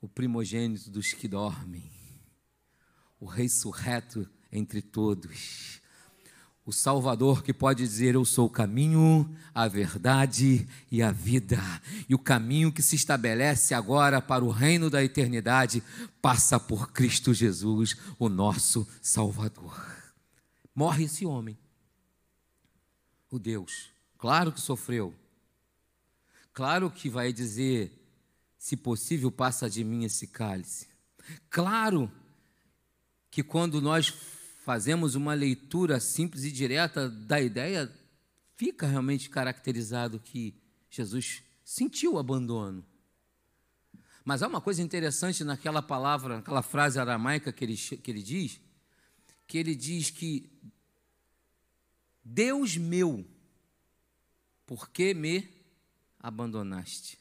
o 0.00 0.08
primogênito 0.08 0.90
dos 0.90 1.12
que 1.12 1.28
dormem, 1.28 1.90
o 3.20 3.24
ressurreto 3.24 4.28
entre 4.50 4.82
todos 4.82 5.81
o 6.64 6.72
Salvador 6.72 7.42
que 7.42 7.52
pode 7.52 7.82
dizer: 7.82 8.14
Eu 8.14 8.24
sou 8.24 8.46
o 8.46 8.50
caminho, 8.50 9.28
a 9.54 9.66
verdade 9.66 10.66
e 10.90 11.02
a 11.02 11.10
vida. 11.10 11.60
E 12.08 12.14
o 12.14 12.18
caminho 12.18 12.72
que 12.72 12.82
se 12.82 12.94
estabelece 12.94 13.74
agora 13.74 14.20
para 14.20 14.44
o 14.44 14.50
reino 14.50 14.88
da 14.88 15.02
eternidade 15.02 15.82
passa 16.20 16.60
por 16.60 16.92
Cristo 16.92 17.34
Jesus, 17.34 17.96
o 18.18 18.28
nosso 18.28 18.86
Salvador. 19.00 19.74
Morre 20.74 21.04
esse 21.04 21.26
homem, 21.26 21.58
o 23.30 23.38
Deus, 23.38 23.90
claro 24.16 24.52
que 24.52 24.60
sofreu, 24.60 25.12
claro 26.52 26.90
que 26.90 27.10
vai 27.10 27.32
dizer: 27.32 27.92
Se 28.56 28.76
possível, 28.76 29.32
passa 29.32 29.68
de 29.68 29.82
mim 29.82 30.04
esse 30.04 30.28
cálice. 30.28 30.86
Claro 31.50 32.10
que 33.30 33.42
quando 33.42 33.80
nós 33.80 34.12
fazemos 34.64 35.16
uma 35.16 35.34
leitura 35.34 35.98
simples 35.98 36.44
e 36.44 36.52
direta 36.52 37.10
da 37.10 37.40
ideia, 37.40 37.92
fica 38.54 38.86
realmente 38.86 39.28
caracterizado 39.28 40.20
que 40.20 40.54
Jesus 40.88 41.42
sentiu 41.64 42.14
o 42.14 42.18
abandono. 42.18 42.84
Mas 44.24 44.40
há 44.40 44.46
uma 44.46 44.60
coisa 44.60 44.80
interessante 44.80 45.42
naquela 45.42 45.82
palavra, 45.82 46.36
naquela 46.36 46.62
frase 46.62 46.98
aramaica 47.00 47.52
que 47.52 47.64
ele, 47.64 47.76
que 47.76 48.08
ele 48.08 48.22
diz, 48.22 48.60
que 49.48 49.58
ele 49.58 49.74
diz 49.74 50.10
que 50.10 50.48
Deus 52.24 52.76
meu, 52.76 53.26
por 54.64 54.90
que 54.90 55.12
me 55.12 55.48
abandonaste? 56.20 57.18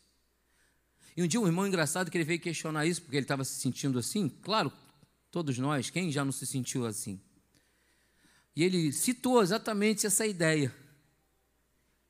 E 1.17 1.23
um 1.23 1.27
dia 1.27 1.41
um 1.41 1.47
irmão 1.47 1.65
engraçado 1.65 2.11
que 2.11 2.17
ele 2.17 2.23
veio 2.23 2.39
questionar 2.39 2.85
isso, 2.85 3.01
porque 3.01 3.17
ele 3.17 3.23
estava 3.23 3.43
se 3.43 3.59
sentindo 3.59 3.97
assim, 3.97 4.29
claro, 4.29 4.71
todos 5.31 5.57
nós, 5.57 5.89
quem 5.89 6.11
já 6.11 6.23
não 6.23 6.31
se 6.31 6.45
sentiu 6.45 6.85
assim? 6.85 7.19
E 8.55 8.63
ele 8.63 8.91
citou 8.91 9.41
exatamente 9.41 10.05
essa 10.05 10.25
ideia. 10.25 10.73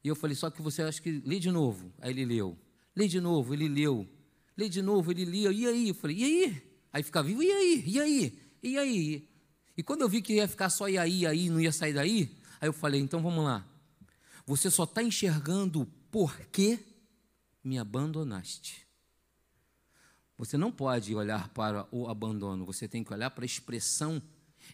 E 0.04 0.08
eu 0.08 0.16
falei, 0.16 0.36
só 0.36 0.50
que 0.50 0.62
você 0.62 0.82
acha 0.82 1.02
que 1.02 1.22
lê 1.26 1.40
de 1.40 1.52
novo. 1.52 1.94
Aí 2.00 2.12
ele 2.12 2.26
leu. 2.26 2.58
Lê 2.96 3.08
de 3.08 3.20
novo, 3.20 3.54
ele 3.54 3.68
leu. 3.68 4.08
Lê 4.58 4.68
de 4.68 4.82
novo, 4.82 5.12
ele 5.12 5.26
lia. 5.26 5.52
E 5.52 5.68
aí? 5.68 5.90
Eu 5.90 5.96
falei, 5.96 6.18
e 6.18 6.24
aí? 6.24 6.64
Aí 6.92 7.04
ficava 7.04 7.28
vivo, 7.28 7.42
e 7.42 7.52
aí? 7.52 7.84
E 7.86 8.00
aí? 8.00 8.40
E 8.62 8.78
aí? 8.78 9.30
E 9.78 9.84
quando 9.84 10.02
eu 10.02 10.10
vi 10.10 10.22
que 10.22 10.34
ia 10.34 10.48
ficar 10.48 10.70
só 10.70 10.90
e 10.90 10.98
aí, 10.98 11.26
aí, 11.26 11.50
não 11.50 11.60
ia 11.60 11.72
sair 11.72 11.94
daí, 11.94 12.38
aí 12.60 12.68
eu 12.68 12.74
falei, 12.74 13.00
então 13.00 13.22
vamos 13.22 13.44
lá. 13.44 13.66
Você 14.46 14.70
só 14.70 14.84
está 14.84 15.02
enxergando 15.02 15.86
por 16.12 16.38
que 16.48 16.80
me 17.64 17.78
abandonaste. 17.78 18.86
Você 20.38 20.58
não 20.58 20.72
pode 20.72 21.14
olhar 21.16 21.50
para 21.50 21.88
o 21.92 22.08
abandono, 22.08 22.66
você 22.66 22.88
tem 22.88 23.04
que 23.04 23.14
olhar 23.14 23.30
para 23.30 23.44
a 23.44 23.46
expressão 23.46 24.22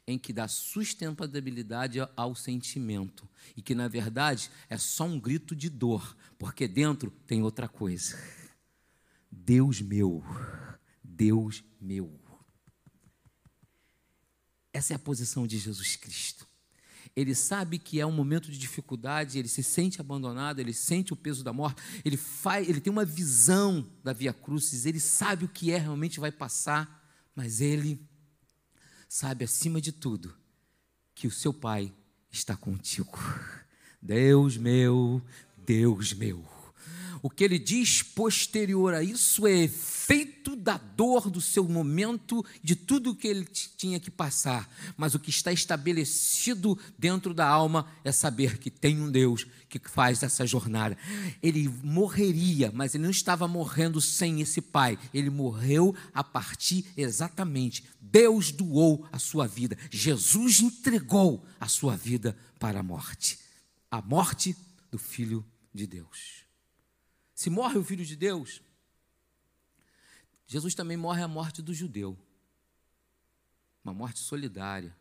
em 0.05 0.17
que 0.17 0.33
dá 0.33 0.47
sustentabilidade 0.47 1.99
ao 2.15 2.35
sentimento 2.35 3.27
e 3.55 3.61
que 3.61 3.73
na 3.73 3.87
verdade 3.87 4.51
é 4.69 4.77
só 4.77 5.05
um 5.05 5.19
grito 5.19 5.55
de 5.55 5.69
dor, 5.69 6.15
porque 6.37 6.67
dentro 6.67 7.11
tem 7.25 7.41
outra 7.41 7.67
coisa. 7.67 8.17
Deus 9.31 9.81
meu, 9.81 10.23
Deus 11.03 11.63
meu. 11.79 12.19
Essa 14.73 14.93
é 14.93 14.95
a 14.95 14.99
posição 14.99 15.47
de 15.47 15.57
Jesus 15.57 15.95
Cristo. 15.95 16.47
Ele 17.15 17.33
sabe 17.33 17.79
que 17.79 17.99
é 17.99 18.05
um 18.05 18.11
momento 18.11 18.51
de 18.51 18.59
dificuldade, 18.59 19.39
ele 19.39 19.47
se 19.47 19.63
sente 19.63 19.99
abandonado, 19.99 20.59
ele 20.59 20.71
sente 20.71 21.13
o 21.13 21.15
peso 21.15 21.43
da 21.43 21.51
morte, 21.51 21.81
ele, 22.05 22.15
faz, 22.15 22.69
ele 22.69 22.79
tem 22.79 22.93
uma 22.93 23.03
visão 23.03 23.89
da 24.03 24.13
via 24.13 24.31
crucis, 24.31 24.85
ele 24.85 24.99
sabe 24.99 25.45
o 25.45 25.49
que 25.49 25.71
é 25.71 25.79
realmente 25.79 26.19
vai 26.19 26.31
passar, 26.31 27.03
mas 27.35 27.59
ele 27.59 28.06
sabe 29.07 29.45
acima 29.45 29.79
de 29.79 29.91
tudo 29.91 30.35
que 31.13 31.27
o 31.27 31.31
seu 31.31 31.53
Pai 31.53 31.93
está 32.31 32.55
contigo. 32.55 33.17
Deus 34.01 34.57
meu, 34.57 35.21
Deus 35.57 36.13
meu. 36.13 36.56
O 37.21 37.29
que 37.29 37.43
ele 37.43 37.59
diz 37.59 38.01
posterior 38.01 38.93
a 38.93 39.03
isso 39.03 39.47
é 39.47 39.63
efeito 39.63 40.55
da 40.55 40.77
dor 40.77 41.29
do 41.29 41.41
seu 41.41 41.67
momento, 41.67 42.45
de 42.63 42.75
tudo 42.75 43.15
que 43.15 43.27
ele 43.27 43.45
tinha 43.45 43.99
que 43.99 44.09
passar. 44.09 44.69
Mas 44.95 45.15
o 45.15 45.19
que 45.19 45.29
está 45.29 45.51
estabelecido 45.51 46.77
dentro 46.97 47.33
da 47.33 47.47
alma 47.47 47.87
é 48.03 48.11
saber 48.11 48.57
que 48.57 48.69
tem 48.69 49.01
um 49.01 49.11
Deus 49.11 49.45
que 49.67 49.79
faz 49.89 50.23
essa 50.23 50.45
jornada. 50.45 50.97
Ele 51.41 51.67
morreria, 51.83 52.71
mas 52.73 52.95
ele 52.95 53.03
não 53.03 53.11
estava 53.11 53.47
morrendo 53.47 53.99
sem 53.99 54.41
esse 54.41 54.61
Pai. 54.61 54.97
Ele 55.13 55.29
morreu 55.29 55.95
a 56.13 56.23
partir 56.23 56.85
exatamente. 56.95 57.83
Deus 57.99 58.51
doou 58.51 59.05
a 59.11 59.19
sua 59.19 59.47
vida. 59.47 59.77
Jesus 59.91 60.61
entregou 60.61 61.45
a 61.59 61.67
sua 61.67 61.95
vida 61.95 62.37
para 62.59 62.79
a 62.79 62.83
morte. 62.83 63.39
A 63.91 64.01
morte 64.01 64.55
do 64.89 64.97
Filho 64.97 65.45
de 65.73 65.85
Deus. 65.85 66.46
Se 67.37 67.51
morre 67.51 67.77
o 67.77 67.83
Filho 67.83 68.03
de 68.03 68.15
Deus, 68.15 68.63
Jesus 70.47 70.73
também 70.73 70.97
morre 70.97 71.21
a 71.21 71.27
morte 71.27 71.61
do 71.61 71.71
judeu. 71.71 72.17
Uma 73.83 73.93
morte 73.93 74.17
solidária. 74.17 74.97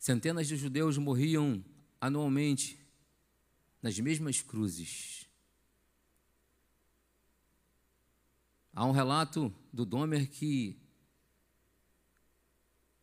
Centenas 0.00 0.48
de 0.48 0.56
judeus 0.56 0.98
morriam 0.98 1.64
anualmente 2.00 2.76
nas 3.80 3.96
mesmas 4.00 4.42
cruzes. 4.42 5.28
Há 8.74 8.84
um 8.86 8.90
relato 8.90 9.54
do 9.72 9.86
Domer 9.86 10.28
que, 10.28 10.76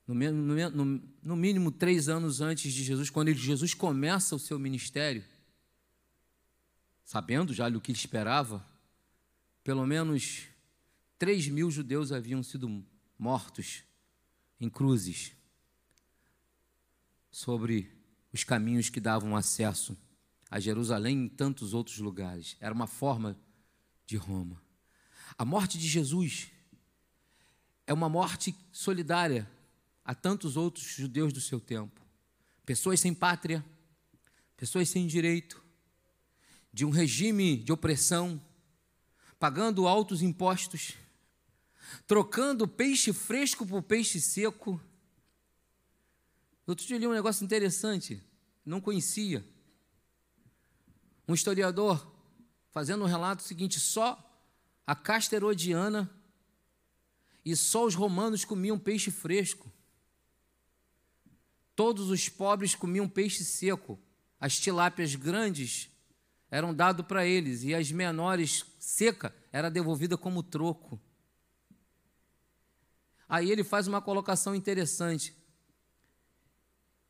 no, 0.06 0.14
no, 0.14 1.02
no 1.24 1.36
mínimo 1.38 1.72
três 1.72 2.10
anos 2.10 2.42
antes 2.42 2.74
de 2.74 2.84
Jesus, 2.84 3.10
quando 3.10 3.34
Jesus 3.34 3.74
começa 3.74 4.36
o 4.36 4.40
seu 4.40 4.60
ministério, 4.60 5.24
sabendo 7.08 7.54
já 7.54 7.70
o 7.70 7.80
que 7.80 7.94
ele 7.94 7.98
esperava, 7.98 8.62
pelo 9.64 9.88
menos 9.88 10.44
três 11.18 11.48
mil 11.48 11.72
judeus 11.72 12.12
haviam 12.12 12.44
sido 12.44 12.86
mortos 13.18 13.86
em 14.60 14.70
cruzes 14.70 15.32
sobre 17.32 17.90
os 18.34 18.44
caminhos 18.44 18.90
que 18.90 19.00
davam 19.00 19.38
acesso 19.38 19.98
a 20.52 20.60
Jerusalém 20.60 21.28
e 21.28 21.30
tantos 21.30 21.74
outros 21.74 21.98
lugares. 22.00 22.58
Era 22.60 22.76
uma 22.76 22.88
forma 22.88 23.40
de 24.06 24.18
Roma. 24.18 24.62
A 25.38 25.46
morte 25.46 25.78
de 25.78 25.88
Jesus 25.88 26.52
é 27.86 27.94
uma 27.94 28.10
morte 28.10 28.54
solidária 28.70 29.50
a 30.04 30.14
tantos 30.14 30.58
outros 30.58 30.88
judeus 30.88 31.32
do 31.32 31.40
seu 31.40 31.62
tempo. 31.62 32.02
Pessoas 32.66 33.00
sem 33.00 33.14
pátria, 33.14 33.64
pessoas 34.58 34.90
sem 34.90 35.08
direito, 35.08 35.66
de 36.78 36.86
um 36.86 36.92
regime 36.92 37.58
de 37.58 37.74
opressão, 37.74 38.40
pagando 39.40 39.88
altos 39.88 40.22
impostos, 40.22 40.94
trocando 42.06 42.68
peixe 42.68 43.12
fresco 43.12 43.66
por 43.66 43.82
peixe 43.82 44.22
seco. 44.22 44.80
Outro 46.68 46.86
dia 46.86 46.96
eu 46.96 47.00
li 47.00 47.08
um 47.08 47.14
negócio 47.14 47.44
interessante, 47.44 48.22
não 48.64 48.80
conhecia. 48.80 49.44
Um 51.28 51.34
historiador 51.34 52.16
fazendo 52.70 53.06
um 53.06 53.08
relato 53.08 53.42
seguinte: 53.42 53.80
só 53.80 54.16
a 54.86 54.96
casta 54.96 55.36
herodiana 55.36 56.08
e 57.44 57.56
só 57.56 57.88
os 57.88 57.96
romanos 57.96 58.46
comiam 58.46 58.78
peixe 58.78 59.10
fresco. 59.10 59.74
Todos 61.76 62.12
os 62.12 62.30
pobres 62.30 62.76
comiam 62.76 63.10
peixe 63.10 63.44
seco. 63.44 64.00
As 64.40 64.60
tilápias 64.60 65.16
grandes 65.16 65.90
eram 66.50 66.74
dadas 66.74 67.06
para 67.06 67.26
eles 67.26 67.64
e 67.64 67.74
as 67.74 67.92
menores, 67.92 68.66
seca, 68.80 69.34
era 69.52 69.70
devolvida 69.70 70.18
como 70.18 70.44
troco. 70.44 71.00
Aí 73.28 73.52
ele 73.52 73.64
faz 73.64 73.88
uma 73.88 74.02
colocação 74.02 74.56
interessante 74.56 75.36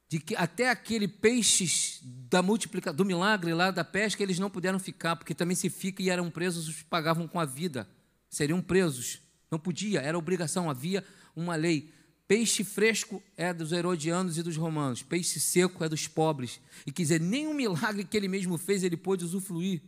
de 0.10 0.20
que 0.20 0.36
até 0.36 0.70
aquele 0.70 1.08
peixes 1.08 2.00
da 2.04 2.42
multiplica, 2.42 2.94
do 2.94 3.06
milagre 3.06 3.54
lá 3.54 3.72
da 3.72 3.84
pesca 3.84 4.24
eles 4.24 4.40
não 4.40 4.50
puderam 4.50 4.80
ficar 4.80 5.16
porque 5.16 5.36
também 5.36 5.56
se 5.56 5.70
fica 5.70 6.02
e 6.02 6.10
eram 6.10 6.32
presos 6.32 6.82
pagavam 6.84 7.28
com 7.28 7.40
a 7.40 7.46
vida. 7.46 7.88
Seriam 8.30 8.62
presos. 8.62 9.22
Não 9.52 9.60
podia 9.60 10.02
era 10.02 10.18
obrigação 10.18 10.70
havia 10.70 11.04
uma 11.36 11.56
lei 11.56 11.94
Peixe 12.28 12.62
fresco 12.64 13.24
é 13.38 13.54
dos 13.54 13.72
herodianos 13.72 14.38
e 14.38 14.44
dos 14.44 14.58
romanos, 14.58 15.02
peixe 15.02 15.40
seco 15.40 15.82
é 15.84 15.88
dos 15.88 16.08
pobres. 16.08 16.60
E 16.86 16.92
quer 16.92 17.04
dizer, 17.04 17.22
nenhum 17.22 17.54
milagre 17.54 18.04
que 18.04 18.18
ele 18.18 18.28
mesmo 18.28 18.58
fez 18.58 18.84
ele 18.84 18.98
pôde 18.98 19.24
usufruir. 19.24 19.82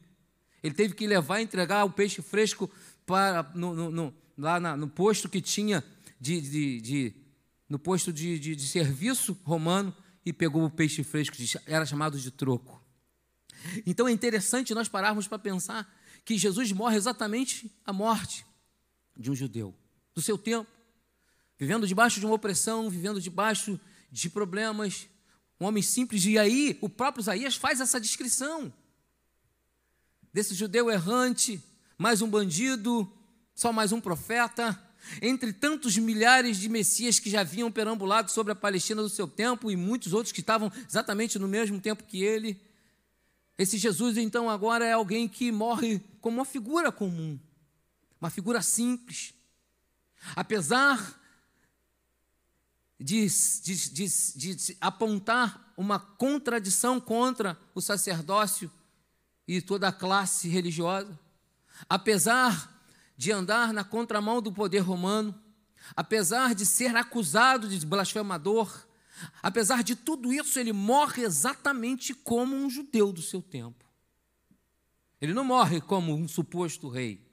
Ele 0.64 0.74
teve 0.74 0.94
que 0.94 1.06
levar 1.06 1.42
e 1.42 1.44
entregar 1.44 1.84
o 1.84 1.92
peixe 1.92 2.22
fresco 2.22 2.72
para 3.06 3.52
no, 3.54 3.74
no, 3.76 3.92
no 3.92 4.14
lá 4.38 4.58
na, 4.58 4.78
no 4.78 4.88
posto 4.88 5.28
que 5.28 5.42
tinha 5.42 5.84
de, 6.20 6.40
de, 6.40 6.82
de 6.82 7.14
no 7.68 7.78
posto 7.78 8.14
de, 8.14 8.40
de, 8.40 8.56
de, 8.56 8.68
serviço 8.68 9.38
romano 9.44 9.94
e 10.26 10.32
pegou 10.32 10.64
o 10.64 10.70
peixe 10.70 11.04
fresco, 11.04 11.36
era 11.66 11.86
chamado 11.86 12.18
de 12.18 12.32
troco. 12.32 12.82
Então 13.86 14.08
é 14.08 14.12
interessante 14.12 14.74
nós 14.74 14.88
pararmos 14.88 15.28
para 15.28 15.40
pensar 15.40 15.94
que 16.24 16.38
Jesus 16.38 16.72
morre 16.72 16.96
exatamente 16.96 17.70
a 17.86 17.92
morte 17.92 18.46
de 19.18 19.30
um 19.30 19.36
judeu, 19.36 19.76
do 20.16 20.22
seu 20.22 20.38
tempo 20.38 20.79
vivendo 21.60 21.86
debaixo 21.86 22.22
de 22.22 22.26
uma 22.26 22.36
opressão, 22.36 22.90
vivendo 22.90 23.20
debaixo 23.20 23.78
de 24.10 24.30
problemas, 24.30 25.10
um 25.60 25.66
homem 25.66 25.84
simples. 25.84 26.26
E 26.26 26.40
aí, 26.40 26.78
o 26.80 26.88
próprio 26.88 27.22
Isaías 27.22 27.58
faz 27.58 27.82
essa 27.82 28.00
descrição 28.00 28.74
desse 30.32 30.56
judeu 30.56 30.90
errante, 30.90 31.62
mais 31.98 32.22
um 32.22 32.30
bandido, 32.30 33.12
só 33.54 33.74
mais 33.74 33.92
um 33.92 34.00
profeta, 34.00 34.82
entre 35.22 35.52
tantos 35.52 35.98
milhares 35.98 36.58
de 36.58 36.70
messias 36.70 37.20
que 37.20 37.30
já 37.30 37.42
haviam 37.42 37.70
perambulado 37.70 38.32
sobre 38.32 38.54
a 38.54 38.56
Palestina 38.56 39.02
do 39.02 39.10
seu 39.10 39.28
tempo 39.28 39.70
e 39.70 39.76
muitos 39.76 40.14
outros 40.14 40.32
que 40.32 40.40
estavam 40.40 40.72
exatamente 40.88 41.38
no 41.38 41.48
mesmo 41.48 41.82
tempo 41.82 42.06
que 42.06 42.24
ele. 42.24 42.62
Esse 43.58 43.78
Jesus, 43.78 44.16
então, 44.16 44.50
agora 44.50 44.86
é 44.86 44.94
alguém 44.94 45.28
que 45.28 45.52
morre 45.52 46.00
como 46.22 46.38
uma 46.38 46.46
figura 46.46 46.90
comum, 46.90 47.38
uma 48.22 48.30
figura 48.30 48.62
simples. 48.62 49.34
Apesar 50.36 51.19
de, 53.00 53.26
de, 53.64 53.90
de, 53.94 54.56
de, 54.56 54.78
apontar 54.82 55.74
uma 55.78 55.98
contradição 55.98 57.00
contra 57.00 57.58
o 57.74 57.80
sacerdócio 57.80 58.70
e 59.48 59.62
toda 59.62 59.88
a 59.88 59.94
classe 59.94 60.50
religiosa, 60.50 61.18
apesar 61.88 62.84
de 63.16 63.32
andar 63.32 63.72
na 63.72 63.84
contramão 63.84 64.42
do 64.42 64.52
poder 64.52 64.80
romano, 64.80 65.34
apesar 65.96 66.54
de 66.54 66.66
ser 66.66 66.96
acusado 66.96 67.68
de 67.68 67.86
blasfemador, 67.86 68.86
apesar 69.42 69.82
de 69.82 69.96
tudo 69.96 70.34
isso, 70.34 70.60
ele 70.60 70.74
morre 70.74 71.24
exatamente 71.24 72.14
como 72.14 72.56
um 72.56 72.70
judeu 72.70 73.14
do 73.14 73.22
seu 73.22 73.42
tempo. 73.42 73.86
Ele 75.22 75.34
não 75.34 75.44
morre 75.44 75.82
como 75.82 76.14
um 76.14 76.28
suposto 76.28 76.88
rei. 76.88 77.26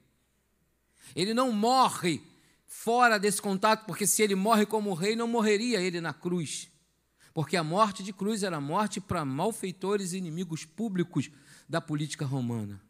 Ele 1.15 1.33
não 1.33 1.51
morre 1.51 2.21
fora 2.67 3.17
desse 3.17 3.41
contato, 3.41 3.85
porque 3.85 4.05
se 4.05 4.21
ele 4.21 4.35
morre 4.35 4.65
como 4.65 4.93
rei, 4.93 5.15
não 5.15 5.27
morreria 5.27 5.81
ele 5.81 6.01
na 6.01 6.13
cruz. 6.13 6.69
Porque 7.33 7.55
a 7.55 7.63
morte 7.63 8.03
de 8.03 8.11
cruz 8.11 8.43
era 8.43 8.59
morte 8.59 8.99
para 8.99 9.23
malfeitores 9.23 10.11
e 10.11 10.17
inimigos 10.17 10.65
públicos 10.65 11.31
da 11.67 11.79
política 11.79 12.25
romana. 12.25 12.81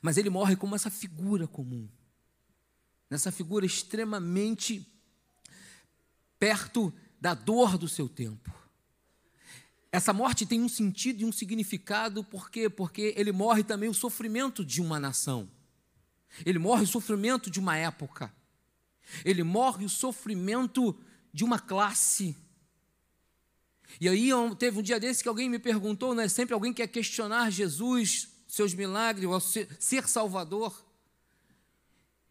Mas 0.00 0.16
ele 0.16 0.30
morre 0.30 0.56
como 0.56 0.74
essa 0.74 0.90
figura 0.90 1.46
comum, 1.46 1.88
nessa 3.10 3.30
figura 3.30 3.66
extremamente 3.66 4.86
perto 6.38 6.92
da 7.20 7.34
dor 7.34 7.76
do 7.76 7.88
seu 7.88 8.08
tempo. 8.08 8.54
Essa 9.90 10.12
morte 10.12 10.46
tem 10.46 10.60
um 10.62 10.68
sentido 10.68 11.22
e 11.22 11.24
um 11.24 11.32
significado, 11.32 12.22
por 12.22 12.50
quê? 12.50 12.68
Porque 12.68 13.14
ele 13.16 13.32
morre 13.32 13.64
também 13.64 13.88
o 13.88 13.94
sofrimento 13.94 14.64
de 14.64 14.80
uma 14.80 15.00
nação. 15.00 15.50
Ele 16.44 16.58
morre 16.58 16.84
o 16.84 16.86
sofrimento 16.86 17.50
de 17.50 17.58
uma 17.58 17.76
época. 17.76 18.32
Ele 19.24 19.42
morre 19.42 19.84
o 19.84 19.88
sofrimento 19.88 20.96
de 21.32 21.44
uma 21.44 21.58
classe. 21.58 22.36
E 24.00 24.08
aí 24.08 24.30
teve 24.58 24.78
um 24.78 24.82
dia 24.82 25.00
desse 25.00 25.22
que 25.22 25.28
alguém 25.28 25.48
me 25.48 25.58
perguntou, 25.58 26.14
né? 26.14 26.28
Sempre 26.28 26.54
alguém 26.54 26.72
quer 26.72 26.88
questionar 26.88 27.50
Jesus, 27.50 28.28
seus 28.46 28.74
milagres, 28.74 29.28
ser 29.78 30.06
Salvador. 30.08 30.84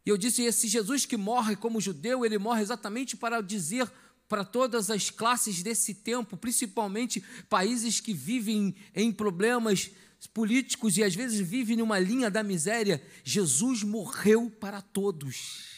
E 0.05 0.09
eu 0.09 0.17
disse: 0.17 0.43
esse 0.43 0.67
Jesus 0.67 1.05
que 1.05 1.17
morre 1.17 1.55
como 1.55 1.81
judeu, 1.81 2.25
ele 2.25 2.37
morre 2.37 2.61
exatamente 2.61 3.17
para 3.17 3.41
dizer 3.41 3.91
para 4.27 4.43
todas 4.43 4.91
as 4.91 5.09
classes 5.09 5.63
desse 5.63 5.93
tempo, 5.93 6.35
principalmente 6.35 7.23
países 7.49 7.99
que 7.99 8.13
vivem 8.13 8.75
em 8.93 9.11
problemas 9.11 9.89
políticos 10.33 10.97
e 10.97 11.03
às 11.03 11.15
vezes 11.15 11.39
vivem 11.39 11.77
numa 11.77 11.99
linha 11.99 12.29
da 12.29 12.43
miséria, 12.43 13.01
Jesus 13.23 13.83
morreu 13.83 14.49
para 14.49 14.81
todos. 14.81 15.76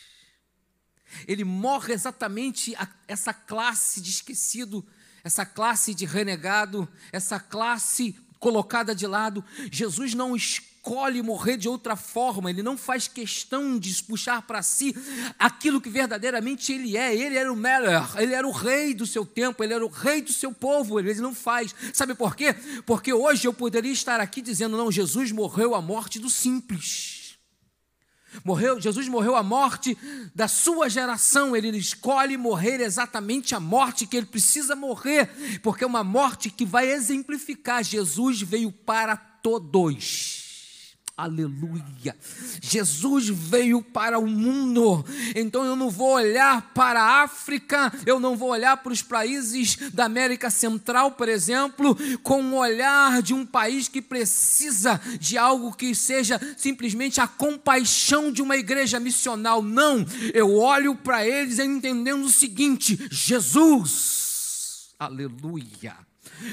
Ele 1.28 1.44
morre 1.44 1.94
exatamente 1.94 2.76
a, 2.76 2.88
essa 3.08 3.34
classe 3.34 4.02
de 4.02 4.10
esquecido, 4.10 4.86
essa 5.24 5.46
classe 5.46 5.94
de 5.94 6.06
renegado, 6.06 6.88
essa 7.12 7.40
classe 7.40 8.16
colocada 8.40 8.96
de 8.96 9.06
lado. 9.06 9.44
Jesus 9.72 10.14
não 10.14 10.36
escolhe 10.36 11.22
morrer 11.22 11.58
de 11.58 11.68
outra 11.68 11.96
forma, 11.96 12.50
ele 12.50 12.64
não 12.64 12.78
faz 12.78 13.08
questão 13.08 13.78
de 13.78 14.04
puxar 14.04 14.42
para 14.44 14.64
si 14.64 14.96
aquilo 15.38 15.82
que 15.82 15.90
verdadeiramente 15.90 16.72
ele 16.72 16.98
é. 16.98 17.14
Ele 17.14 17.36
era 17.36 17.52
o 17.52 17.56
Meller, 17.56 18.02
ele 18.18 18.34
era 18.34 18.48
o 18.48 18.52
rei 18.52 18.94
do 18.94 19.06
seu 19.06 19.26
tempo, 19.26 19.64
ele 19.64 19.74
era 19.74 19.86
o 19.86 19.90
rei 19.90 20.22
do 20.22 20.32
seu 20.32 20.54
povo, 20.54 21.00
ele 21.00 21.14
não 21.16 21.36
faz. 21.36 21.76
Sabe 21.94 22.16
por 22.16 22.36
quê? 22.36 22.56
Porque 22.86 23.14
hoje 23.14 23.48
eu 23.48 23.54
poderia 23.54 23.92
estar 23.92 24.20
aqui 24.20 24.42
dizendo: 24.42 24.78
não, 24.78 24.92
Jesus 24.92 25.32
morreu 25.32 25.76
a 25.76 25.82
morte 25.82 26.18
do 26.18 26.30
simples. 26.30 27.19
Morreu, 28.44 28.80
Jesus 28.80 29.08
morreu 29.08 29.36
a 29.36 29.44
morte 29.44 29.98
da 30.34 30.48
sua 30.48 30.90
geração, 30.90 31.56
ele 31.56 31.76
escolhe 31.78 32.38
morrer 32.38 32.82
exatamente 32.82 33.56
a 33.56 33.60
morte 33.60 34.06
que 34.06 34.18
ele 34.18 34.26
precisa 34.26 34.76
morrer, 34.76 35.60
porque 35.62 35.84
é 35.84 35.88
uma 35.88 36.04
morte 36.04 36.50
que 36.50 36.66
vai 36.66 36.92
exemplificar 36.92 37.84
Jesus 37.84 38.42
veio 38.42 38.72
para 38.72 39.16
todos. 39.16 40.39
Aleluia. 41.20 42.16
Jesus 42.62 43.28
veio 43.28 43.82
para 43.82 44.18
o 44.18 44.26
mundo. 44.26 45.06
Então 45.36 45.66
eu 45.66 45.76
não 45.76 45.90
vou 45.90 46.12
olhar 46.14 46.72
para 46.74 47.02
a 47.02 47.24
África, 47.24 47.92
eu 48.06 48.22
não 48.22 48.38
vou 48.38 48.52
olhar 48.52 48.78
para 48.78 48.94
os 48.94 49.02
países 49.02 49.76
da 49.94 50.06
América 50.06 50.50
Central, 50.50 51.12
por 51.12 51.28
exemplo, 51.28 51.98
com 52.24 52.42
o 52.42 52.56
olhar 52.56 53.22
de 53.22 53.34
um 53.34 53.46
país 53.46 53.90
que 53.90 54.02
precisa 54.02 54.98
de 55.20 55.38
algo 55.38 55.74
que 55.74 55.94
seja 55.94 56.40
simplesmente 56.56 57.20
a 57.20 57.28
compaixão 57.28 58.32
de 58.32 58.42
uma 58.42 58.56
igreja 58.56 58.98
missional. 58.98 59.62
Não, 59.62 60.06
eu 60.34 60.56
olho 60.56 60.96
para 60.96 61.28
eles 61.28 61.60
entendendo 61.60 62.24
o 62.24 62.30
seguinte: 62.30 62.98
Jesus. 63.12 64.88
Aleluia 64.98 66.09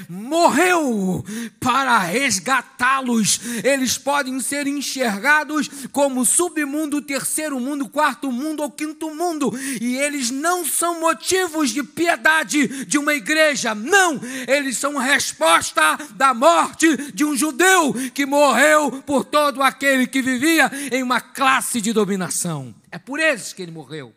morreu 0.09 1.23
para 1.59 1.99
resgatá-los. 1.99 3.39
Eles 3.63 3.97
podem 3.97 4.39
ser 4.39 4.67
enxergados 4.67 5.69
como 5.91 6.25
submundo, 6.25 7.01
terceiro 7.01 7.59
mundo, 7.59 7.89
quarto 7.89 8.31
mundo 8.31 8.63
ou 8.63 8.71
quinto 8.71 9.13
mundo, 9.13 9.51
e 9.81 9.95
eles 9.95 10.29
não 10.31 10.65
são 10.65 10.99
motivos 10.99 11.71
de 11.71 11.83
piedade 11.83 12.85
de 12.85 12.97
uma 12.97 13.13
igreja, 13.13 13.73
não, 13.73 14.19
eles 14.47 14.77
são 14.77 14.97
resposta 14.97 15.97
da 16.15 16.33
morte 16.33 17.11
de 17.11 17.25
um 17.25 17.35
judeu 17.35 17.93
que 18.13 18.25
morreu 18.25 19.03
por 19.03 19.25
todo 19.25 19.61
aquele 19.61 20.07
que 20.07 20.21
vivia 20.21 20.69
em 20.91 21.03
uma 21.03 21.21
classe 21.21 21.81
de 21.81 21.93
dominação. 21.93 22.73
É 22.91 22.97
por 22.97 23.19
eles 23.19 23.53
que 23.53 23.61
ele 23.61 23.71
morreu. 23.71 24.13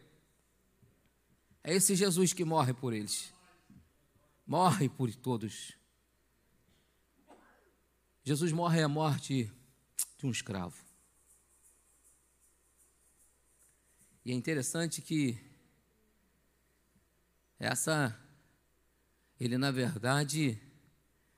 É 1.62 1.74
esse 1.74 1.94
Jesus 1.94 2.32
que 2.32 2.44
morre 2.44 2.72
por 2.72 2.92
eles 2.92 3.29
morre 4.50 4.88
por 4.88 5.14
todos. 5.14 5.78
Jesus 8.24 8.50
morre 8.50 8.82
a 8.82 8.88
morte 8.88 9.48
de 10.18 10.26
um 10.26 10.30
escravo. 10.32 10.76
E 14.24 14.32
é 14.32 14.34
interessante 14.34 15.00
que 15.00 15.38
essa 17.60 18.20
ele 19.38 19.56
na 19.56 19.70
verdade 19.70 20.60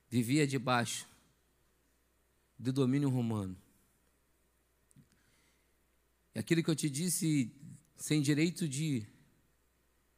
vivia 0.08 0.46
debaixo 0.46 1.06
do 2.58 2.72
domínio 2.72 3.10
romano. 3.10 3.60
E 6.34 6.38
aquilo 6.38 6.64
que 6.64 6.70
eu 6.70 6.76
te 6.76 6.88
disse, 6.88 7.54
sem 7.94 8.22
direito 8.22 8.66
de, 8.66 9.06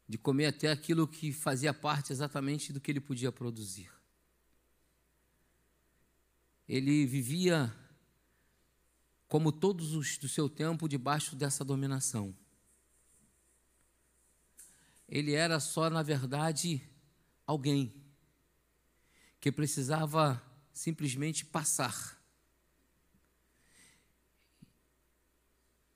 de 0.08 0.18
comer 0.18 0.46
até 0.46 0.70
aquilo 0.70 1.08
que 1.08 1.32
fazia 1.32 1.72
parte 1.72 2.12
exatamente 2.12 2.72
do 2.72 2.80
que 2.80 2.90
ele 2.90 3.00
podia 3.00 3.32
produzir. 3.32 3.90
Ele 6.68 7.06
vivia, 7.06 7.74
como 9.28 9.52
todos 9.52 9.94
os 9.94 10.16
do 10.18 10.28
seu 10.28 10.48
tempo, 10.48 10.88
debaixo 10.88 11.36
dessa 11.36 11.64
dominação. 11.64 12.34
Ele 15.08 15.32
era 15.34 15.60
só, 15.60 15.90
na 15.90 16.02
verdade, 16.02 16.82
alguém 17.46 17.94
que 19.40 19.52
precisava 19.52 20.42
simplesmente 20.72 21.44
passar 21.44 22.14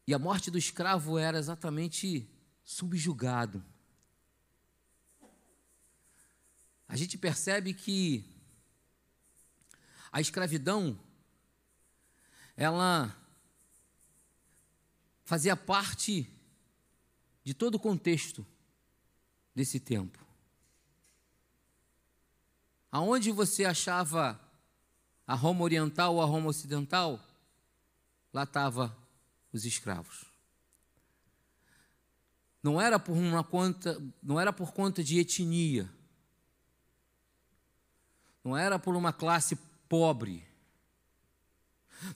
E 0.09 0.15
a 0.15 0.19
morte 0.19 0.51
do 0.51 0.57
escravo 0.57 1.19
era 1.19 1.39
exatamente 1.39 2.27
subjugado. 2.65 3.63
A 6.89 6.97
gente 6.97 7.19
percebe 7.19 7.75
que 7.75 8.25
a 10.11 10.21
escravidão 10.21 10.99
ela 12.57 13.15
fazia 15.25 15.55
parte 15.55 16.29
de 17.45 17.53
todo 17.53 17.75
o 17.75 17.79
contexto 17.79 18.45
desse 19.55 19.79
tempo. 19.79 20.19
Aonde 22.91 23.31
você 23.31 23.67
achava 23.67 24.41
a 25.27 25.35
Roma 25.35 25.63
oriental 25.63 26.15
ou 26.15 26.23
a 26.23 26.25
Roma 26.25 26.49
ocidental, 26.49 27.23
lá 28.33 28.45
estava 28.45 28.97
os 29.53 29.67
escravos. 29.67 30.25
Não 32.63 32.81
era 32.81 32.99
por 32.99 33.13
uma 33.13 33.45
conta, 33.45 34.03
não 34.23 34.41
era 34.41 34.53
por 34.53 34.73
conta 34.73 35.05
de 35.05 35.19
etnia. 35.19 35.89
Não 38.49 38.57
era 38.57 38.79
por 38.79 38.97
uma 38.97 39.13
classe 39.13 39.57
pobre. 39.91 40.43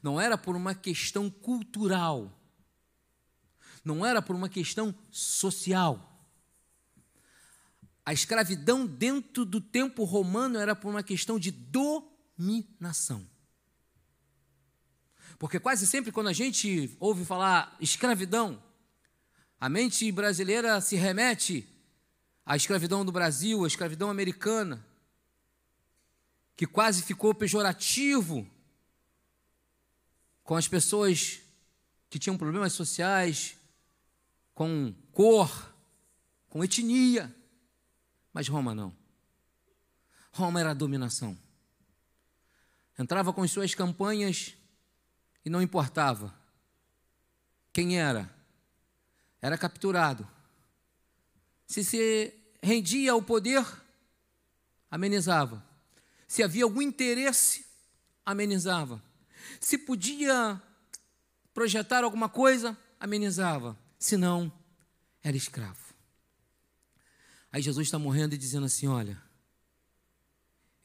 Não 0.03 0.18
era 0.18 0.38
por 0.38 0.57
uma 0.57 0.75
questão 0.75 1.29
cultural. 1.29 2.33
Não 3.85 4.07
era 4.07 4.23
por 4.23 4.35
uma 4.35 4.49
questão 4.49 4.95
social. 5.11 6.27
A 8.03 8.14
escravidão 8.14 8.87
dentro 8.87 9.45
do 9.45 9.61
tempo 9.61 10.05
romano 10.05 10.59
era 10.59 10.75
por 10.75 10.88
uma 10.88 11.03
questão 11.03 11.38
de 11.38 11.51
dominação. 11.51 13.29
Porque 15.38 15.61
quase 15.61 15.87
sempre 15.87 16.11
quando 16.11 16.29
a 16.29 16.33
gente 16.33 16.97
ouve 16.99 17.27
falar 17.27 17.77
escravidão, 17.79 18.62
a 19.61 19.68
mente 19.68 20.11
brasileira 20.11 20.81
se 20.81 20.97
remete 20.97 21.68
à 22.47 22.57
escravidão 22.57 23.05
do 23.05 23.12
Brasil, 23.12 23.64
à 23.64 23.66
escravidão 23.66 24.09
americana, 24.09 24.83
que 26.56 26.66
quase 26.66 27.02
ficou 27.02 27.34
pejorativo 27.34 28.48
com 30.44 30.56
as 30.56 30.68
pessoas 30.68 31.40
que 32.10 32.18
tinham 32.18 32.36
problemas 32.36 32.72
sociais, 32.72 33.56
com 34.54 34.94
cor, 35.12 35.74
com 36.48 36.62
etnia. 36.62 37.34
Mas 38.32 38.48
Roma 38.48 38.74
não. 38.74 38.94
Roma 40.32 40.60
era 40.60 40.70
a 40.70 40.74
dominação. 40.74 41.36
Entrava 42.98 43.32
com 43.32 43.42
as 43.42 43.50
suas 43.50 43.74
campanhas 43.74 44.54
e 45.44 45.50
não 45.50 45.62
importava 45.62 46.34
quem 47.72 47.98
era, 47.98 48.30
era 49.40 49.56
capturado. 49.56 50.28
Se 51.66 51.82
se 51.82 52.34
rendia 52.62 53.12
ao 53.12 53.22
poder, 53.22 53.64
amenizava. 54.90 55.64
Se 56.33 56.42
havia 56.42 56.64
algum 56.64 56.81
interesse, 56.81 57.66
amenizava. 58.25 59.03
Se 59.61 59.77
podia 59.77 60.59
projetar 61.53 62.05
alguma 62.05 62.27
coisa, 62.27 62.75
amenizava. 62.99 63.79
Se 63.99 64.16
não, 64.16 64.51
era 65.23 65.37
escravo. 65.37 65.95
Aí 67.53 67.61
Jesus 67.61 67.87
está 67.87 67.99
morrendo 67.99 68.35
e 68.35 68.38
dizendo 68.38 68.64
assim: 68.64 68.87
Olha, 68.87 69.23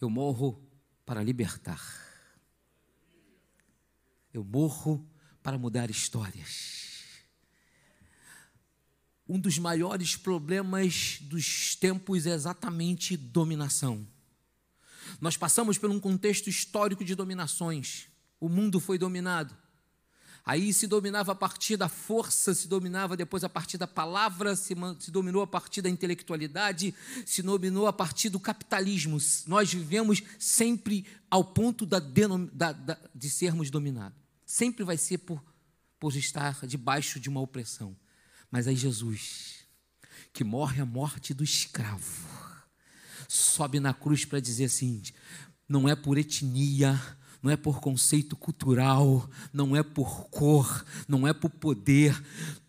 eu 0.01 0.09
morro 0.09 0.61
para 1.05 1.23
libertar. 1.23 1.81
Eu 4.33 4.43
morro 4.43 5.09
para 5.41 5.57
mudar 5.57 5.89
histórias. 5.89 7.05
Um 9.25 9.39
dos 9.39 9.57
maiores 9.57 10.17
problemas 10.17 11.19
dos 11.21 11.73
tempos 11.73 12.25
é 12.25 12.31
exatamente 12.31 13.15
dominação. 13.15 14.05
Nós 15.19 15.37
passamos 15.37 15.77
por 15.77 15.89
um 15.89 15.99
contexto 15.99 16.49
histórico 16.49 17.03
de 17.03 17.15
dominações. 17.15 18.07
O 18.39 18.49
mundo 18.49 18.79
foi 18.79 18.97
dominado. 18.97 19.55
Aí 20.45 20.71
se 20.71 20.87
dominava 20.87 21.33
a 21.33 21.35
partir 21.35 21.75
da 21.75 21.89
força, 21.89 22.53
se 22.53 22.69
dominava 22.69 23.17
depois 23.17 23.43
a 23.43 23.49
partir 23.49 23.77
da 23.77 23.87
palavra, 23.87 24.55
se, 24.55 24.73
se, 24.99 25.11
dominou 25.11 25.41
a 25.41 25.47
partir 25.47 25.81
da 25.81 25.89
intelectualidade, 25.89 26.95
se 27.25 27.41
dominou 27.41 27.85
a 27.85 27.91
partir 27.91 28.29
do 28.29 28.39
capitalismo. 28.39 29.17
Nós 29.45 29.73
vivemos 29.73 30.23
sempre 30.39 31.05
ao 31.29 31.43
ponto 31.43 31.85
da, 31.85 31.99
da, 31.99 32.71
da, 32.71 32.97
de 33.13 33.29
sermos 33.29 33.69
dominados 33.69 34.27
sempre 34.47 34.85
vai 34.85 34.97
ser 34.97 35.19
por, 35.19 35.43
por 35.99 36.15
estar 36.15 36.65
debaixo 36.65 37.19
de 37.19 37.27
uma 37.27 37.41
opressão. 37.41 37.95
Mas 38.49 38.65
aí 38.65 38.77
Jesus, 38.77 39.65
que 40.31 40.43
morre 40.43 40.81
a 40.81 40.85
morte 40.85 41.33
do 41.33 41.43
escravo, 41.43 42.25
sobe 43.27 43.79
na 43.79 43.93
cruz 43.93 44.25
para 44.25 44.39
dizer 44.39 44.65
assim: 44.65 45.01
não 45.67 45.87
é 45.87 45.95
por 45.95 46.17
etnia, 46.17 46.99
não 47.41 47.51
é 47.51 47.57
por 47.57 47.79
conceito 47.79 48.35
cultural, 48.35 49.29
não 49.53 49.75
é 49.75 49.83
por 49.83 50.29
cor, 50.29 50.85
não 51.07 51.27
é 51.27 51.33
por 51.33 51.49
poder. 51.49 52.21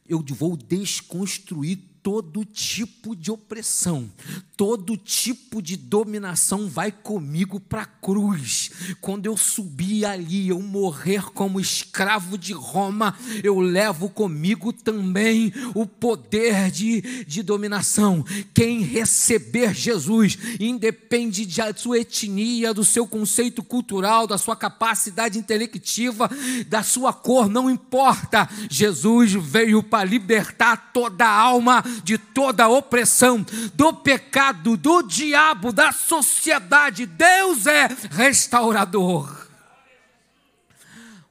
Eu 0.07 0.25
vou 0.31 0.57
desconstruir 0.57 1.88
todo 2.03 2.45
tipo 2.45 3.15
de 3.15 3.31
opressão, 3.31 4.11
todo 4.57 4.97
tipo 4.97 5.61
de 5.61 5.77
dominação 5.77 6.69
vai 6.69 6.91
comigo 6.91 7.61
para 7.61 7.83
a 7.83 7.87
cruz. 7.87 8.71
Quando 9.01 9.27
eu 9.27 9.37
subir 9.37 10.05
ali, 10.05 10.49
eu 10.49 10.61
morrer 10.61 11.25
como 11.33 11.61
escravo 11.61 12.39
de 12.39 12.53
Roma, 12.53 13.17
eu 13.43 13.61
levo 13.61 14.09
comigo 14.09 14.73
também 14.73 15.53
o 15.75 15.87
poder 15.87 16.71
de, 16.71 17.25
de 17.25 17.43
dominação. 17.43 18.25
Quem 18.55 18.81
receber 18.81 19.75
Jesus, 19.75 20.39
independe 20.59 21.45
da 21.47 21.75
sua 21.75 21.99
etnia, 21.99 22.75
do 22.75 22.85
seu 22.85 23.07
conceito 23.07 23.63
cultural, 23.63 24.27
da 24.27 24.39
sua 24.39 24.57
capacidade 24.57 25.39
intelectiva, 25.39 26.31
da 26.69 26.83
sua 26.83 27.13
cor, 27.13 27.49
não 27.49 27.71
importa. 27.71 28.49
Jesus 28.71 29.33
veio 29.33 29.83
para 29.83 30.05
libertar 30.05 30.91
toda 30.93 31.25
a 31.25 31.41
alma 31.41 31.85
de 32.03 32.19
toda 32.19 32.65
a 32.65 32.69
opressão, 32.69 33.45
do 33.75 33.93
pecado, 33.93 34.77
do 34.77 35.03
diabo, 35.03 35.73
da 35.73 35.93
sociedade. 35.93 37.07
Deus 37.07 37.67
é 37.67 37.89
restaurador. 38.11 39.49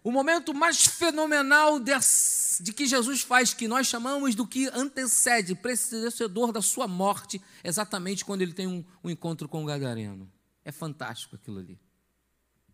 O 0.03 0.11
momento 0.11 0.53
mais 0.53 0.85
fenomenal 0.85 1.79
de 1.79 2.71
que 2.73 2.87
Jesus 2.87 3.21
faz, 3.21 3.53
que 3.53 3.67
nós 3.67 3.87
chamamos 3.87 4.35
do 4.35 4.47
que 4.47 4.67
antecede, 4.69 5.53
precededor 5.53 6.53
da 6.53 6.61
sua 6.61 6.87
morte, 6.87 7.41
exatamente 7.63 8.23
quando 8.23 8.41
ele 8.41 8.53
tem 8.53 8.67
um, 8.67 8.85
um 9.03 9.09
encontro 9.09 9.49
com 9.49 9.63
o 9.63 9.65
Gadareno. 9.65 10.31
É 10.63 10.71
fantástico 10.71 11.35
aquilo 11.35 11.59
ali. 11.59 11.77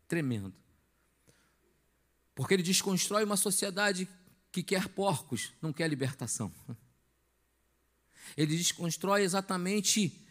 Tremendo. 0.07 0.53
Porque 2.35 2.53
ele 2.53 2.63
desconstrói 2.63 3.23
uma 3.23 3.37
sociedade 3.37 4.07
que 4.51 4.61
quer 4.61 4.87
porcos, 4.89 5.51
não 5.61 5.73
quer 5.73 5.87
libertação. 5.87 6.51
Ele 8.35 8.57
desconstrói 8.57 9.23
exatamente 9.23 10.23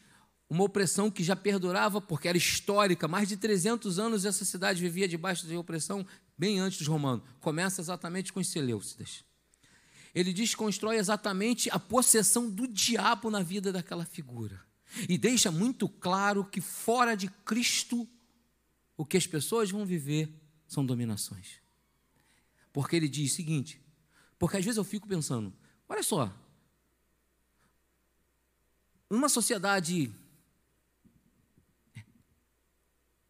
uma 0.48 0.64
opressão 0.64 1.10
que 1.10 1.24
já 1.24 1.34
perdurava, 1.34 2.00
porque 2.00 2.28
era 2.28 2.36
histórica. 2.36 3.08
Mais 3.08 3.28
de 3.28 3.36
300 3.36 3.98
anos 3.98 4.24
essa 4.24 4.44
cidade 4.44 4.82
vivia 4.82 5.08
debaixo 5.08 5.46
de 5.46 5.56
opressão, 5.56 6.06
bem 6.36 6.58
antes 6.58 6.78
dos 6.78 6.88
romanos. 6.88 7.24
Começa 7.40 7.80
exatamente 7.80 8.32
com 8.32 8.40
os 8.40 8.48
Seleucidas. 8.48 9.24
Ele 10.14 10.32
desconstrói 10.32 10.96
exatamente 10.96 11.70
a 11.70 11.78
possessão 11.78 12.50
do 12.50 12.68
diabo 12.68 13.30
na 13.30 13.42
vida 13.42 13.72
daquela 13.72 14.04
figura. 14.04 14.60
E 15.08 15.16
deixa 15.16 15.50
muito 15.50 15.88
claro 15.88 16.44
que 16.44 16.60
fora 16.60 17.16
de 17.16 17.28
Cristo, 17.28 18.06
o 18.94 19.06
que 19.06 19.16
as 19.16 19.26
pessoas 19.26 19.70
vão 19.70 19.86
viver 19.86 20.38
são 20.68 20.84
dominações. 20.84 21.62
Porque 22.72 22.96
ele 22.96 23.08
diz 23.08 23.32
o 23.32 23.34
seguinte: 23.36 23.80
porque 24.38 24.56
às 24.58 24.64
vezes 24.64 24.76
eu 24.76 24.84
fico 24.84 25.08
pensando, 25.08 25.52
olha 25.88 26.02
só, 26.02 26.30
Numa 29.12 29.28
sociedade. 29.28 30.10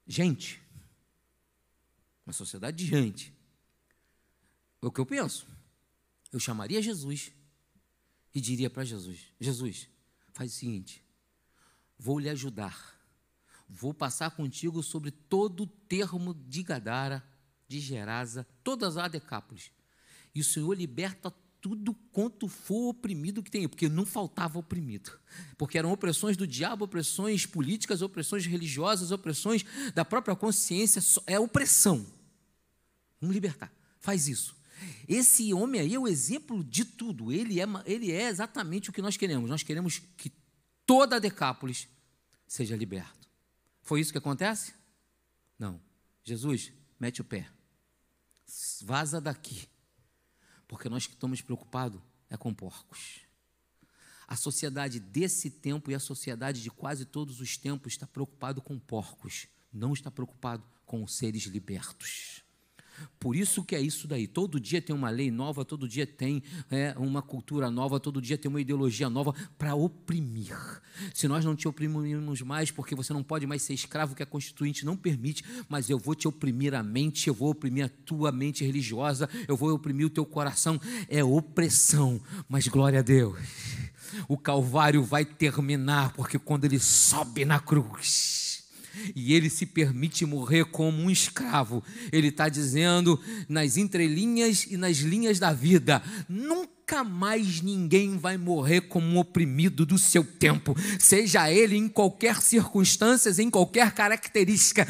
Gente. 0.07 0.63
Uma 2.25 2.33
sociedade 2.33 2.77
de 2.77 2.87
gente. 2.87 3.35
É 4.81 4.87
o 4.87 4.93
que 4.93 5.01
eu 5.01 5.07
penso. 5.07 5.45
Eu 6.31 6.39
chamaria 6.39 6.81
Jesus 6.81 7.33
e 8.33 8.41
diria 8.41 8.71
para 8.71 8.85
Jesus: 8.85 9.27
Jesus, 9.41 9.89
faz 10.33 10.53
o 10.53 10.57
seguinte, 10.57 11.05
vou 11.99 12.21
lhe 12.21 12.29
ajudar. 12.29 12.97
Vou 13.69 13.93
passar 13.93 14.31
contigo 14.31 14.85
sobre 14.85 15.11
todo 15.11 15.65
o 15.65 15.67
termo 15.67 16.33
de 16.33 16.63
Gadara, 16.63 17.29
de 17.67 17.81
Gerasa, 17.81 18.47
todas 18.63 18.97
as 18.97 19.11
Decápolis. 19.11 19.73
E 20.33 20.41
o 20.41 20.45
Senhor 20.45 20.75
liberta 20.75 21.29
tudo 21.63 21.95
quanto 22.11 22.49
for 22.49 22.89
oprimido 22.89 23.41
que 23.41 23.51
tem, 23.51 23.69
porque 23.69 23.89
não 23.89 24.05
faltava 24.05 24.59
oprimido. 24.59 25.17
Porque 25.57 25.79
eram 25.79 25.93
opressões 25.93 26.37
do 26.37 26.45
diabo, 26.45 26.85
opressões 26.85 27.47
políticas, 27.47 28.03
opressões 28.03 28.45
religiosas, 28.45 29.13
opressões 29.13 29.65
da 29.95 30.05
própria 30.05 30.35
consciência, 30.35 31.01
é 31.25 31.39
opressão. 31.39 32.05
Vamos 33.21 33.33
libertar. 33.33 33.73
Faz 34.01 34.27
isso. 34.27 34.57
Esse 35.09 35.55
homem 35.55 35.81
aí 35.81 35.95
é 35.95 35.99
o 36.01 36.09
exemplo 36.09 36.65
de 36.65 36.85
tudo. 36.85 37.33
Ele 37.33 37.61
é, 37.61 37.67
ele 37.87 38.11
é 38.11 38.29
exatamente 38.29 38.91
o 38.91 38.93
que 38.93 39.01
nós 39.01 39.17
queremos. 39.17 39.49
Nós 39.49 39.63
queremos 39.63 40.03
que 40.17 40.33
toda 40.85 41.17
a 41.17 41.21
Decápolis 41.21 41.87
seja 42.45 42.75
liberta. 42.75 43.29
Foi 43.83 44.01
isso 44.01 44.11
que 44.11 44.19
acontece? 44.19 44.75
Não. 45.57 45.81
Jesus, 46.25 46.73
mete 46.99 47.21
o 47.21 47.25
pé. 47.25 47.49
Vaza 48.83 49.21
daqui 49.21 49.69
porque 50.73 50.89
nós 50.89 51.07
que 51.07 51.13
estamos 51.13 51.43
preocupados 51.43 52.01
é 52.31 52.37
com 52.39 52.55
porcos. 52.55 53.21
A 54.27 54.37
sociedade 54.37 54.99
desse 54.99 55.51
tempo 55.51 55.91
e 55.91 55.95
a 55.95 56.01
sociedade 56.01 56.63
de 56.63 56.71
quase 56.71 57.05
todos 57.05 57.43
os 57.43 57.59
tempos 57.59 57.93
está 57.93 58.07
preocupado 58.07 58.63
com 58.63 58.79
porcos, 58.79 59.49
não 59.71 59.93
está 59.93 60.11
preocupado 60.11 60.65
com 60.87 61.05
os 61.05 61.15
seres 61.15 61.43
libertos. 61.43 62.42
Por 63.19 63.37
isso 63.37 63.63
que 63.65 63.75
é 63.75 63.81
isso 63.81 64.09
daí. 64.09 64.27
Todo 64.27 64.59
dia 64.59 64.83
tem 64.83 64.95
uma 64.95 65.11
lei 65.11 65.31
nova, 65.31 65.65
todo 65.65 65.89
dia 65.89 66.07
tem 66.07 66.43
é, 66.71 66.95
uma 66.97 67.23
cultura 67.23 67.71
nova, 67.71 68.01
todo 68.01 68.21
dia 68.21 68.37
tem 68.37 68.49
uma 68.49 68.61
ideologia 68.61 69.09
nova 69.09 69.35
para 69.57 69.75
oprimir. 69.75 70.57
Se 71.15 71.29
nós 71.29 71.45
não 71.45 71.55
te 71.55 71.69
oprimirmos 71.69 72.43
mais, 72.43 72.71
porque 72.71 72.95
você 72.95 73.13
não 73.13 73.23
pode 73.23 73.47
mais 73.47 73.63
ser 73.63 73.75
escravo, 73.75 74.15
que 74.15 74.23
a 74.23 74.27
Constituinte 74.27 74.85
não 74.85 74.97
permite, 74.97 75.45
mas 75.69 75.89
eu 75.89 75.99
vou 75.99 76.15
te 76.15 76.27
oprimir 76.27 76.75
a 76.75 76.83
mente, 76.83 77.29
eu 77.29 77.35
vou 77.35 77.51
oprimir 77.51 77.85
a 77.85 77.89
tua 77.89 78.33
mente 78.33 78.65
religiosa, 78.65 79.29
eu 79.47 79.57
vou 79.57 79.73
oprimir 79.73 80.07
o 80.07 80.11
teu 80.11 80.27
coração. 80.27 80.81
É 81.09 81.23
opressão, 81.23 82.21
mas 82.49 82.69
glória 82.69 82.99
a 82.99 83.03
Deus. 83.03 83.39
O 84.29 84.37
Calvário 84.37 85.03
vai 85.03 85.25
terminar, 85.25 86.13
porque 86.13 86.39
quando 86.39 86.65
ele 86.65 86.79
sobe 86.79 87.45
na 87.45 87.59
cruz, 87.59 88.52
e 89.15 89.35
ele 89.35 89.49
se 89.49 89.67
permite 89.67 90.25
morrer 90.27 90.65
como 90.67 91.03
um 91.03 91.11
escravo. 91.11 91.83
Ele 92.11 92.29
está 92.29 92.49
dizendo 92.49 93.21
nas 93.49 93.77
entrelinhas 93.77 94.67
e 94.69 94.77
nas 94.77 94.99
linhas 94.99 95.39
da 95.39 95.53
vida: 95.53 96.03
nunca 96.29 96.82
nunca 96.93 97.03
mais 97.03 97.63
ninguém 97.63 98.19
vai 98.19 98.37
morrer 98.37 98.83
como 98.83 99.07
um 99.07 99.19
oprimido 99.19 99.87
do 99.87 99.97
seu 99.97 100.23
tempo, 100.23 100.77
seja 100.99 101.51
ele 101.51 101.75
em 101.75 101.89
qualquer 101.89 102.43
circunstância, 102.43 103.33
em 103.41 103.49
qualquer 103.49 103.93
característica. 103.93 104.87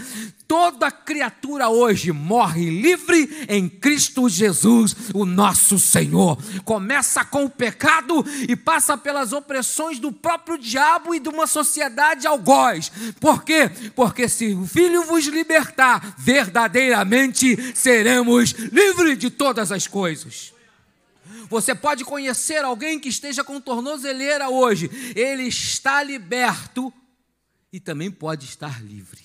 Toda 0.48 0.90
criatura 0.90 1.68
hoje 1.68 2.10
morre 2.10 2.68
livre 2.70 3.46
em 3.48 3.68
Cristo 3.68 4.28
Jesus, 4.28 4.96
o 5.14 5.24
nosso 5.24 5.78
Senhor. 5.78 6.36
Começa 6.64 7.24
com 7.24 7.44
o 7.44 7.50
pecado 7.50 8.24
e 8.48 8.56
passa 8.56 8.98
pelas 8.98 9.32
opressões 9.32 10.00
do 10.00 10.10
próprio 10.10 10.58
diabo 10.58 11.14
e 11.14 11.20
de 11.20 11.28
uma 11.28 11.46
sociedade 11.46 12.26
algoz. 12.26 12.90
Por 13.20 13.44
quê? 13.44 13.70
Porque 13.94 14.28
se 14.28 14.54
o 14.54 14.66
Filho 14.66 15.04
vos 15.04 15.26
libertar, 15.26 16.16
verdadeiramente 16.18 17.56
seremos 17.76 18.50
livres 18.50 19.16
de 19.16 19.30
todas 19.30 19.70
as 19.70 19.86
coisas. 19.86 20.52
Você 21.52 21.74
pode 21.74 22.02
conhecer 22.02 22.64
alguém 22.64 22.98
que 22.98 23.10
esteja 23.10 23.44
com 23.44 23.60
tornozeleira 23.60 24.48
hoje, 24.48 24.88
ele 25.14 25.42
está 25.42 26.02
liberto 26.02 26.90
e 27.70 27.78
também 27.78 28.10
pode 28.10 28.46
estar 28.46 28.82
livre. 28.82 29.22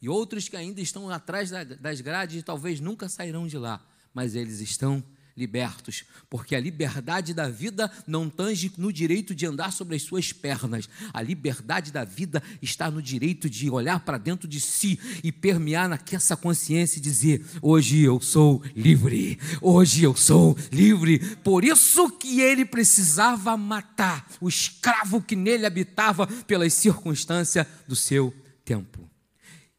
E 0.00 0.08
outros 0.08 0.48
que 0.48 0.56
ainda 0.56 0.80
estão 0.80 1.10
atrás 1.10 1.50
das 1.50 2.00
grades 2.00 2.40
talvez 2.44 2.78
nunca 2.78 3.08
sairão 3.08 3.48
de 3.48 3.58
lá, 3.58 3.84
mas 4.14 4.36
eles 4.36 4.60
estão 4.60 5.02
libertos, 5.36 6.04
porque 6.30 6.54
a 6.54 6.60
liberdade 6.60 7.34
da 7.34 7.48
vida 7.48 7.90
não 8.06 8.30
tange 8.30 8.72
no 8.78 8.92
direito 8.92 9.34
de 9.34 9.46
andar 9.46 9.72
sobre 9.72 9.96
as 9.96 10.02
suas 10.02 10.32
pernas. 10.32 10.88
A 11.12 11.20
liberdade 11.20 11.90
da 11.90 12.04
vida 12.04 12.42
está 12.62 12.90
no 12.90 13.02
direito 13.02 13.50
de 13.50 13.68
olhar 13.68 14.00
para 14.00 14.18
dentro 14.18 14.46
de 14.46 14.60
si 14.60 14.98
e 15.24 15.32
permear 15.32 15.88
naquela 15.88 16.36
consciência 16.36 16.98
e 16.98 17.02
dizer: 17.02 17.44
hoje 17.60 18.00
eu 18.00 18.20
sou 18.20 18.62
livre, 18.76 19.38
hoje 19.60 20.04
eu 20.04 20.14
sou 20.14 20.56
livre. 20.70 21.18
Por 21.36 21.64
isso 21.64 22.10
que 22.10 22.40
ele 22.40 22.64
precisava 22.64 23.56
matar 23.56 24.28
o 24.40 24.48
escravo 24.48 25.20
que 25.20 25.34
nele 25.34 25.66
habitava 25.66 26.26
pelas 26.26 26.72
circunstâncias 26.74 27.66
do 27.88 27.96
seu 27.96 28.32
tempo. 28.64 29.10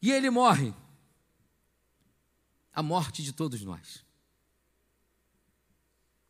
E 0.02 0.12
ele 0.12 0.28
morre. 0.28 0.74
A 2.74 2.82
morte 2.82 3.22
de 3.22 3.32
todos 3.32 3.62
nós 3.62 4.05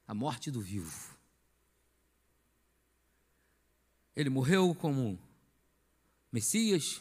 a 0.06 0.14
morte 0.14 0.50
do 0.50 0.60
vivo. 0.60 1.16
Ele 4.14 4.30
morreu 4.30 4.74
como 4.74 5.18
Messias, 6.32 7.00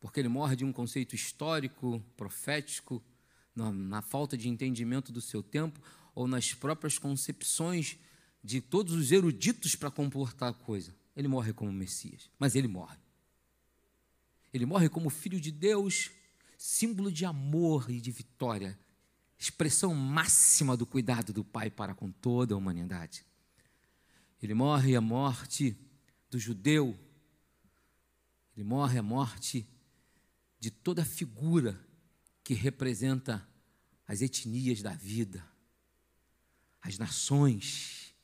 porque 0.00 0.20
ele 0.20 0.28
morre 0.28 0.56
de 0.56 0.64
um 0.64 0.72
conceito 0.72 1.14
histórico, 1.14 2.04
profético, 2.16 3.02
na, 3.54 3.72
na, 3.72 4.02
falta 4.02 4.36
de 4.36 4.48
entendimento 4.48 5.12
do 5.12 5.20
seu 5.20 5.42
tempo, 5.42 5.80
ou 6.14 6.26
nas 6.26 6.52
próprias 6.52 6.98
concepções 6.98 7.96
de 8.42 8.60
todos 8.60 8.92
os 8.92 9.12
eruditos 9.12 9.74
para 9.74 9.90
comportar 9.90 10.50
a 10.50 10.54
coisa. 10.54 10.94
Ele 11.16 11.28
morre 11.28 11.52
como 11.52 11.72
Messias, 11.72 12.28
mas 12.38 12.54
ele 12.54 12.68
morre. 12.68 12.98
Ele 14.52 14.66
morre 14.66 14.88
como 14.88 15.08
filho 15.08 15.40
de 15.40 15.50
Deus, 15.50 16.10
símbolo 16.58 17.10
de 17.10 17.24
amor 17.24 17.90
e 17.90 18.00
de 18.00 18.10
vitória 18.10 18.78
expressão 19.38 19.94
máxima 19.94 20.76
do 20.76 20.86
cuidado 20.86 21.32
do 21.32 21.44
Pai 21.44 21.70
para 21.70 21.94
com 21.94 22.10
toda 22.10 22.54
a 22.54 22.56
humanidade. 22.56 23.24
Ele 24.42 24.54
morre 24.54 24.94
a 24.94 25.00
morte 25.00 25.76
do 26.30 26.38
judeu, 26.38 26.98
ele 28.54 28.64
morre 28.64 28.98
a 28.98 29.02
morte 29.02 29.66
de 30.60 30.70
toda 30.70 31.04
figura 31.04 31.78
que 32.42 32.54
representa 32.54 33.46
as 34.06 34.20
etnias 34.20 34.82
da 34.82 34.92
vida, 34.92 35.44
as 36.80 36.98
nações. 36.98 38.14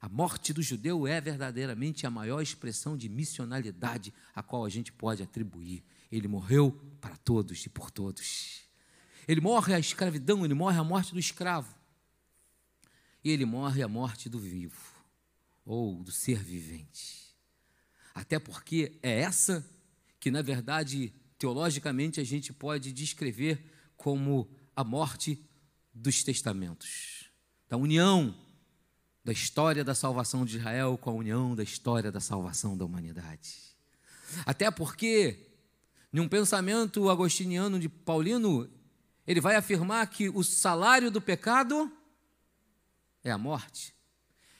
A 0.00 0.08
morte 0.08 0.52
do 0.52 0.62
judeu 0.62 1.06
é 1.06 1.20
verdadeiramente 1.20 2.06
a 2.06 2.10
maior 2.10 2.40
expressão 2.40 2.96
de 2.96 3.08
missionalidade 3.08 4.12
a 4.34 4.42
qual 4.42 4.64
a 4.64 4.68
gente 4.68 4.92
pode 4.92 5.22
atribuir. 5.22 5.82
Ele 6.12 6.28
morreu 6.28 6.72
para 7.00 7.16
todos 7.16 7.64
e 7.64 7.68
por 7.68 7.90
todos. 7.90 8.67
Ele 9.28 9.42
morre 9.42 9.74
a 9.74 9.78
escravidão, 9.78 10.44
ele 10.44 10.54
morre 10.54 10.78
a 10.78 10.82
morte 10.82 11.12
do 11.12 11.20
escravo. 11.20 11.72
E 13.22 13.30
ele 13.30 13.44
morre 13.44 13.82
a 13.82 13.88
morte 13.88 14.28
do 14.28 14.38
vivo, 14.38 14.80
ou 15.66 16.02
do 16.02 16.10
ser 16.10 16.42
vivente. 16.42 17.36
Até 18.14 18.38
porque 18.38 18.98
é 19.02 19.20
essa 19.20 19.64
que, 20.18 20.30
na 20.30 20.40
verdade, 20.40 21.12
teologicamente 21.38 22.20
a 22.20 22.24
gente 22.24 22.52
pode 22.52 22.90
descrever 22.90 23.62
como 23.96 24.48
a 24.74 24.82
morte 24.82 25.38
dos 25.92 26.24
testamentos, 26.24 27.30
da 27.68 27.76
união 27.76 28.34
da 29.28 29.32
história 29.32 29.84
da 29.84 29.94
salvação 29.94 30.42
de 30.42 30.56
Israel 30.56 30.96
com 30.96 31.10
a 31.10 31.12
união 31.12 31.54
da 31.54 31.62
história 31.62 32.10
da 32.10 32.18
salvação 32.18 32.78
da 32.78 32.84
humanidade. 32.86 33.58
Até 34.46 34.70
porque, 34.70 35.50
num 36.10 36.26
pensamento 36.26 37.10
agostiniano 37.10 37.78
de 37.78 37.90
Paulino, 37.90 38.70
ele 39.28 39.42
vai 39.42 39.56
afirmar 39.56 40.06
que 40.06 40.30
o 40.30 40.42
salário 40.42 41.10
do 41.10 41.20
pecado 41.20 41.92
é 43.22 43.30
a 43.30 43.36
morte. 43.36 43.94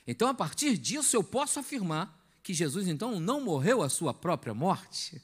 Então, 0.07 0.29
a 0.29 0.35
partir 0.35 0.77
disso, 0.77 1.16
eu 1.16 1.25
posso 1.25 1.59
afirmar 1.59 2.23
que 2.43 2.53
Jesus, 2.53 2.87
então, 2.87 3.19
não 3.19 3.41
morreu 3.41 3.83
a 3.83 3.89
sua 3.89 4.12
própria 4.12 4.53
morte. 4.53 5.23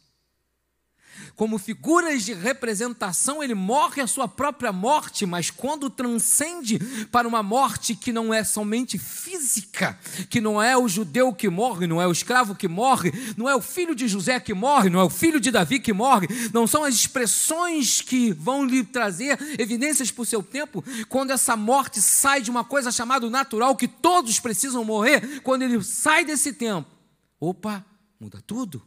Como 1.36 1.58
figuras 1.58 2.24
de 2.24 2.32
representação, 2.32 3.42
ele 3.42 3.54
morre 3.54 4.00
a 4.02 4.06
sua 4.06 4.28
própria 4.28 4.72
morte, 4.72 5.26
mas 5.26 5.50
quando 5.50 5.90
transcende 5.90 6.78
para 7.10 7.26
uma 7.26 7.42
morte 7.42 7.94
que 7.94 8.12
não 8.12 8.32
é 8.32 8.44
somente 8.44 8.98
física, 8.98 9.98
que 10.30 10.40
não 10.40 10.62
é 10.62 10.76
o 10.76 10.88
judeu 10.88 11.32
que 11.32 11.48
morre, 11.48 11.86
não 11.86 12.00
é 12.00 12.06
o 12.06 12.12
escravo 12.12 12.54
que 12.54 12.68
morre, 12.68 13.12
não 13.36 13.48
é 13.48 13.54
o 13.54 13.60
filho 13.60 13.94
de 13.94 14.06
José 14.06 14.38
que 14.38 14.54
morre, 14.54 14.90
não 14.90 15.00
é 15.00 15.04
o 15.04 15.10
filho 15.10 15.40
de 15.40 15.50
Davi 15.50 15.80
que 15.80 15.92
morre, 15.92 16.28
não 16.52 16.66
são 16.66 16.84
as 16.84 16.94
expressões 16.94 18.00
que 18.00 18.32
vão 18.32 18.64
lhe 18.64 18.84
trazer 18.84 19.38
evidências 19.58 20.10
para 20.10 20.22
o 20.22 20.26
seu 20.26 20.42
tempo, 20.42 20.84
quando 21.08 21.30
essa 21.30 21.56
morte 21.56 22.00
sai 22.00 22.40
de 22.40 22.50
uma 22.50 22.64
coisa 22.64 22.92
chamada 22.92 23.28
natural, 23.28 23.76
que 23.76 23.88
todos 23.88 24.38
precisam 24.38 24.84
morrer, 24.84 25.40
quando 25.42 25.62
ele 25.62 25.82
sai 25.82 26.24
desse 26.24 26.52
tempo, 26.52 26.88
opa, 27.40 27.84
muda 28.20 28.42
tudo. 28.46 28.82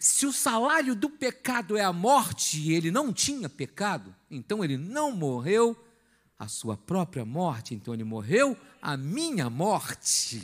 Se 0.00 0.26
o 0.26 0.32
salário 0.32 0.94
do 0.94 1.10
pecado 1.10 1.76
é 1.76 1.82
a 1.82 1.92
morte 1.92 2.60
e 2.60 2.72
ele 2.72 2.90
não 2.90 3.12
tinha 3.12 3.48
pecado, 3.48 4.14
então 4.30 4.64
ele 4.64 4.76
não 4.76 5.12
morreu 5.12 5.76
a 6.38 6.48
sua 6.48 6.76
própria 6.76 7.24
morte, 7.24 7.74
então 7.74 7.94
ele 7.94 8.04
morreu 8.04 8.56
a 8.80 8.96
minha 8.96 9.48
morte. 9.48 10.42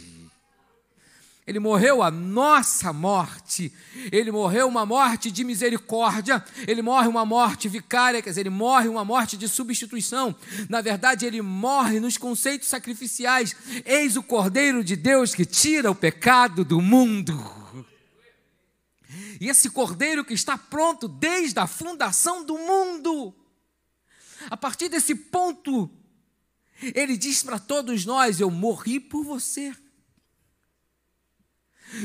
Ele 1.49 1.59
morreu 1.59 2.03
a 2.03 2.11
nossa 2.11 2.93
morte. 2.93 3.73
Ele 4.13 4.31
morreu 4.31 4.69
uma 4.69 4.85
morte 4.85 5.31
de 5.31 5.43
misericórdia. 5.43 6.45
Ele 6.67 6.83
morre 6.83 7.09
uma 7.09 7.25
morte 7.25 7.71
vicária, 7.71 8.21
quer 8.21 8.29
dizer, 8.29 8.43
ele 8.43 8.51
morre 8.51 8.87
uma 8.87 9.03
morte 9.03 9.35
de 9.35 9.49
substituição. 9.49 10.37
Na 10.69 10.83
verdade, 10.83 11.25
ele 11.25 11.41
morre 11.41 12.01
nos 12.01 12.19
conceitos 12.19 12.69
sacrificiais. 12.69 13.57
Eis 13.87 14.15
o 14.15 14.23
Cordeiro 14.23 14.85
de 14.85 14.95
Deus 14.95 15.35
que 15.35 15.47
tira 15.47 15.91
o 15.91 15.95
pecado 15.95 16.67
do 16.67 16.83
mundo. 16.83 17.35
E 19.41 19.49
esse 19.49 19.71
Cordeiro 19.71 20.25
que 20.25 20.35
está 20.35 20.59
pronto 20.59 21.07
desde 21.07 21.59
a 21.59 21.67
fundação 21.67 22.45
do 22.45 22.59
mundo. 22.59 23.35
A 24.51 24.57
partir 24.57 24.89
desse 24.89 25.15
ponto, 25.15 25.91
ele 26.95 27.17
diz 27.17 27.43
para 27.43 27.59
todos 27.59 28.05
nós: 28.05 28.41
Eu 28.41 28.51
morri 28.51 29.01
por 29.01 29.25
você. 29.25 29.75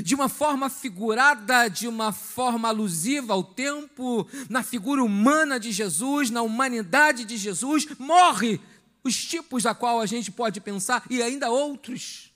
De 0.02 0.16
uma 0.16 0.30
forma 0.30 0.70
figurada, 0.70 1.68
de 1.68 1.90
uma 1.90 2.14
forma 2.14 2.70
alusiva 2.70 3.34
ao 3.34 3.44
tempo, 3.44 4.26
na 4.50 4.64
figura 4.64 5.04
humana 5.04 5.60
de 5.60 5.74
Jesus, 5.74 6.30
na 6.30 6.42
humanidade 6.42 7.26
de 7.26 7.36
Jesus, 7.36 7.86
morre 8.00 8.62
os 9.04 9.26
tipos 9.26 9.66
a 9.66 9.76
qual 9.76 10.00
a 10.00 10.06
gente 10.06 10.32
pode 10.32 10.62
pensar 10.62 11.06
e 11.10 11.22
ainda 11.22 11.50
outros. 11.50 12.33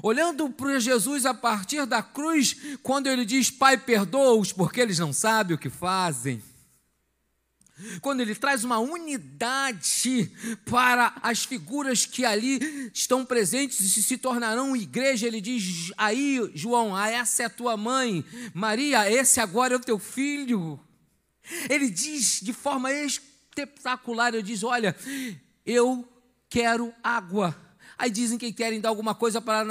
Olhando 0.00 0.48
para 0.48 0.78
Jesus 0.78 1.26
a 1.26 1.34
partir 1.34 1.84
da 1.86 2.02
cruz, 2.02 2.56
quando 2.82 3.08
ele 3.08 3.24
diz: 3.24 3.50
Pai, 3.50 3.76
perdoa-os, 3.76 4.52
porque 4.52 4.80
eles 4.80 4.98
não 4.98 5.12
sabem 5.12 5.56
o 5.56 5.58
que 5.58 5.68
fazem 5.68 6.42
quando 8.00 8.20
ele 8.20 8.34
traz 8.34 8.64
uma 8.64 8.78
unidade 8.78 10.30
para 10.64 11.14
as 11.22 11.44
figuras 11.44 12.06
que 12.06 12.24
ali 12.24 12.90
estão 12.94 13.24
presentes 13.24 13.96
e 13.96 14.02
se 14.02 14.18
tornarão 14.18 14.76
igreja, 14.76 15.26
ele 15.26 15.40
diz: 15.40 15.92
aí, 15.96 16.50
João, 16.54 16.94
ah, 16.94 17.08
essa 17.08 17.42
é 17.42 17.46
a 17.46 17.50
tua 17.50 17.76
mãe, 17.76 18.24
Maria, 18.54 19.10
esse 19.10 19.40
agora 19.40 19.74
é 19.74 19.76
o 19.76 19.80
teu 19.80 19.98
filho. 19.98 20.78
Ele 21.68 21.90
diz 21.90 22.40
de 22.40 22.52
forma 22.52 22.92
espetacular: 22.92 24.34
ele 24.34 24.42
diz, 24.42 24.62
olha, 24.62 24.94
eu 25.66 26.08
quero 26.48 26.92
água. 27.02 27.56
Aí 28.02 28.10
dizem 28.10 28.36
que 28.36 28.52
querem 28.52 28.80
dar 28.80 28.88
alguma 28.88 29.14
coisa 29.14 29.40
para 29.40 29.64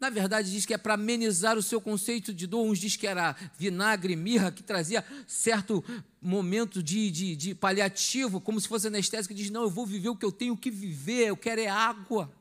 na 0.00 0.10
verdade, 0.10 0.50
diz 0.50 0.66
que 0.66 0.74
é 0.74 0.78
para 0.78 0.94
amenizar 0.94 1.56
o 1.56 1.62
seu 1.62 1.80
conceito 1.80 2.34
de 2.34 2.48
dor. 2.48 2.66
Uns 2.66 2.80
diz 2.80 2.96
que 2.96 3.06
era 3.06 3.36
vinagre, 3.56 4.16
mirra, 4.16 4.50
que 4.50 4.60
trazia 4.60 5.04
certo 5.24 5.84
momento 6.20 6.82
de, 6.82 7.08
de, 7.12 7.36
de 7.36 7.54
paliativo, 7.54 8.40
como 8.40 8.60
se 8.60 8.66
fosse 8.66 8.88
anestésico. 8.88 9.32
Diz: 9.32 9.50
Não, 9.50 9.62
eu 9.62 9.70
vou 9.70 9.86
viver 9.86 10.08
o 10.08 10.16
que 10.16 10.24
eu 10.24 10.32
tenho 10.32 10.56
que 10.56 10.68
viver, 10.68 11.28
eu 11.28 11.36
quero 11.36 11.60
é 11.60 11.68
água. 11.68 12.34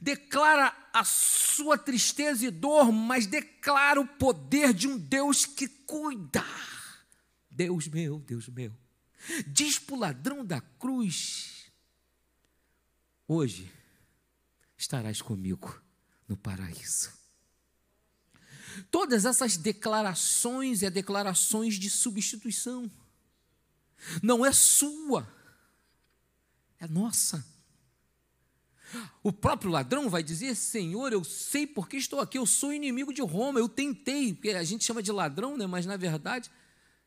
Declara 0.00 0.72
a 0.92 1.02
sua 1.02 1.76
tristeza 1.76 2.46
e 2.46 2.50
dor, 2.52 2.92
mas 2.92 3.26
declara 3.26 4.00
o 4.00 4.06
poder 4.06 4.72
de 4.72 4.86
um 4.86 4.96
Deus 4.96 5.44
que 5.44 5.66
cuida. 5.66 6.44
Deus 7.50 7.88
meu, 7.88 8.20
Deus 8.20 8.46
meu. 8.48 8.72
Diz 9.48 9.80
para 9.80 9.96
o 9.96 9.98
ladrão 9.98 10.44
da 10.44 10.60
cruz: 10.60 11.55
Hoje 13.28 13.70
estarás 14.76 15.20
comigo 15.20 15.80
no 16.28 16.36
paraíso. 16.36 17.12
Todas 18.90 19.24
essas 19.24 19.56
declarações 19.56 20.82
é 20.82 20.90
declarações 20.90 21.74
de 21.74 21.88
substituição. 21.88 22.90
Não 24.22 24.44
é 24.44 24.52
sua, 24.52 25.26
é 26.78 26.86
nossa. 26.86 27.44
O 29.22 29.32
próprio 29.32 29.70
ladrão 29.70 30.08
vai 30.08 30.22
dizer: 30.22 30.54
Senhor, 30.54 31.12
eu 31.12 31.24
sei 31.24 31.66
porque 31.66 31.96
estou 31.96 32.20
aqui, 32.20 32.38
eu 32.38 32.46
sou 32.46 32.72
inimigo 32.72 33.12
de 33.12 33.22
Roma, 33.22 33.58
eu 33.58 33.68
tentei, 33.68 34.34
porque 34.34 34.50
a 34.50 34.62
gente 34.62 34.84
chama 34.84 35.02
de 35.02 35.10
ladrão, 35.10 35.56
né? 35.56 35.66
mas 35.66 35.86
na 35.86 35.96
verdade 35.96 36.50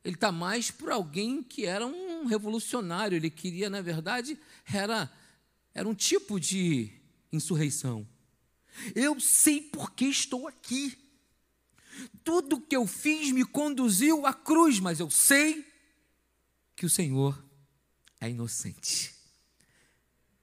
ele 0.03 0.15
está 0.15 0.31
mais 0.31 0.71
por 0.71 0.91
alguém 0.91 1.43
que 1.43 1.65
era 1.65 1.85
um 1.85 2.25
revolucionário, 2.25 3.15
ele 3.15 3.29
queria, 3.29 3.69
na 3.69 3.81
verdade, 3.81 4.39
era, 4.65 5.11
era 5.73 5.87
um 5.87 5.93
tipo 5.93 6.39
de 6.39 6.91
insurreição. 7.31 8.07
Eu 8.95 9.19
sei 9.19 9.61
porque 9.61 10.05
estou 10.05 10.47
aqui. 10.47 10.97
Tudo 12.23 12.61
que 12.61 12.75
eu 12.75 12.87
fiz 12.87 13.31
me 13.31 13.43
conduziu 13.43 14.25
à 14.25 14.33
cruz, 14.33 14.79
mas 14.79 14.99
eu 14.99 15.09
sei 15.09 15.65
que 16.75 16.85
o 16.85 16.89
Senhor 16.89 17.43
é 18.21 18.29
inocente. 18.29 19.13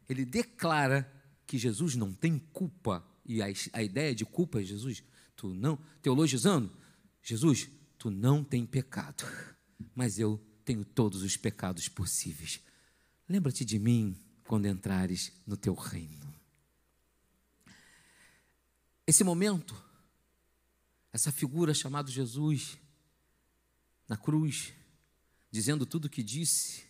Ele 0.08 0.24
declara 0.24 1.10
que 1.46 1.58
Jesus 1.58 1.94
não 1.94 2.12
tem 2.12 2.38
culpa, 2.38 3.06
e 3.24 3.40
a, 3.40 3.46
a 3.72 3.82
ideia 3.82 4.14
de 4.14 4.24
culpa 4.24 4.60
é 4.60 4.64
Jesus, 4.64 5.02
tu 5.34 5.54
não, 5.54 5.78
teologizando, 6.02 6.70
Jesus, 7.22 7.68
tu 7.98 8.10
não 8.10 8.44
tem 8.44 8.66
pecado, 8.66 9.24
mas 9.94 10.18
eu 10.18 10.40
tenho 10.64 10.84
todos 10.84 11.22
os 11.22 11.36
pecados 11.36 11.88
possíveis. 11.88 12.60
Lembra-te 13.28 13.64
de 13.64 13.78
mim 13.78 14.16
quando 14.46 14.66
entrares 14.66 15.32
no 15.46 15.56
teu 15.56 15.74
reino. 15.74 16.34
Esse 19.06 19.22
momento, 19.22 19.74
essa 21.12 21.30
figura 21.30 21.72
chamada 21.72 22.10
Jesus, 22.10 22.76
na 24.08 24.16
cruz, 24.16 24.72
dizendo 25.50 25.86
tudo 25.86 26.06
o 26.06 26.10
que 26.10 26.22
disse, 26.22 26.84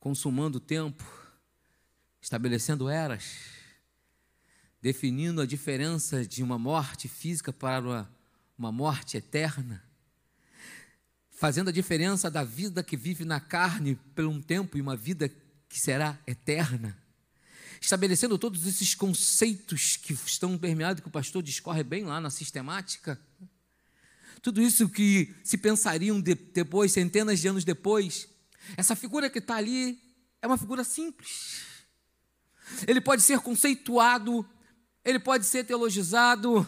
consumando 0.00 0.56
o 0.56 0.60
tempo, 0.60 1.04
estabelecendo 2.20 2.88
eras, 2.88 3.36
definindo 4.80 5.40
a 5.40 5.46
diferença 5.46 6.26
de 6.26 6.42
uma 6.42 6.58
morte 6.58 7.06
física 7.06 7.52
para 7.52 7.84
uma, 7.84 8.16
uma 8.58 8.72
morte 8.72 9.16
eterna, 9.16 9.84
fazendo 11.30 11.68
a 11.68 11.72
diferença 11.72 12.30
da 12.30 12.42
vida 12.44 12.82
que 12.82 12.96
vive 12.96 13.24
na 13.24 13.40
carne 13.40 13.96
por 14.14 14.24
um 14.24 14.40
tempo 14.40 14.76
e 14.76 14.80
uma 14.80 14.96
vida 14.96 15.28
que 15.72 15.80
será 15.80 16.18
eterna 16.26 17.02
estabelecendo 17.80 18.38
todos 18.38 18.66
esses 18.66 18.94
conceitos 18.94 19.96
que 19.96 20.12
estão 20.12 20.56
permeados, 20.56 21.02
que 21.02 21.08
o 21.08 21.10
pastor 21.10 21.42
discorre 21.42 21.82
bem 21.82 22.04
lá 22.04 22.20
na 22.20 22.30
sistemática. 22.30 23.20
Tudo 24.40 24.62
isso 24.62 24.88
que 24.88 25.34
se 25.42 25.58
pensariam 25.58 26.20
de, 26.20 26.34
depois, 26.34 26.92
centenas 26.92 27.40
de 27.40 27.48
anos 27.48 27.64
depois. 27.64 28.28
Essa 28.76 28.94
figura 28.94 29.28
que 29.28 29.40
está 29.40 29.56
ali 29.56 30.00
é 30.40 30.46
uma 30.46 30.58
figura 30.58 30.84
simples. 30.84 31.62
Ele 32.86 33.00
pode 33.00 33.22
ser 33.22 33.40
conceituado, 33.40 34.48
ele 35.04 35.18
pode 35.18 35.44
ser 35.44 35.64
teologizado, 35.64 36.64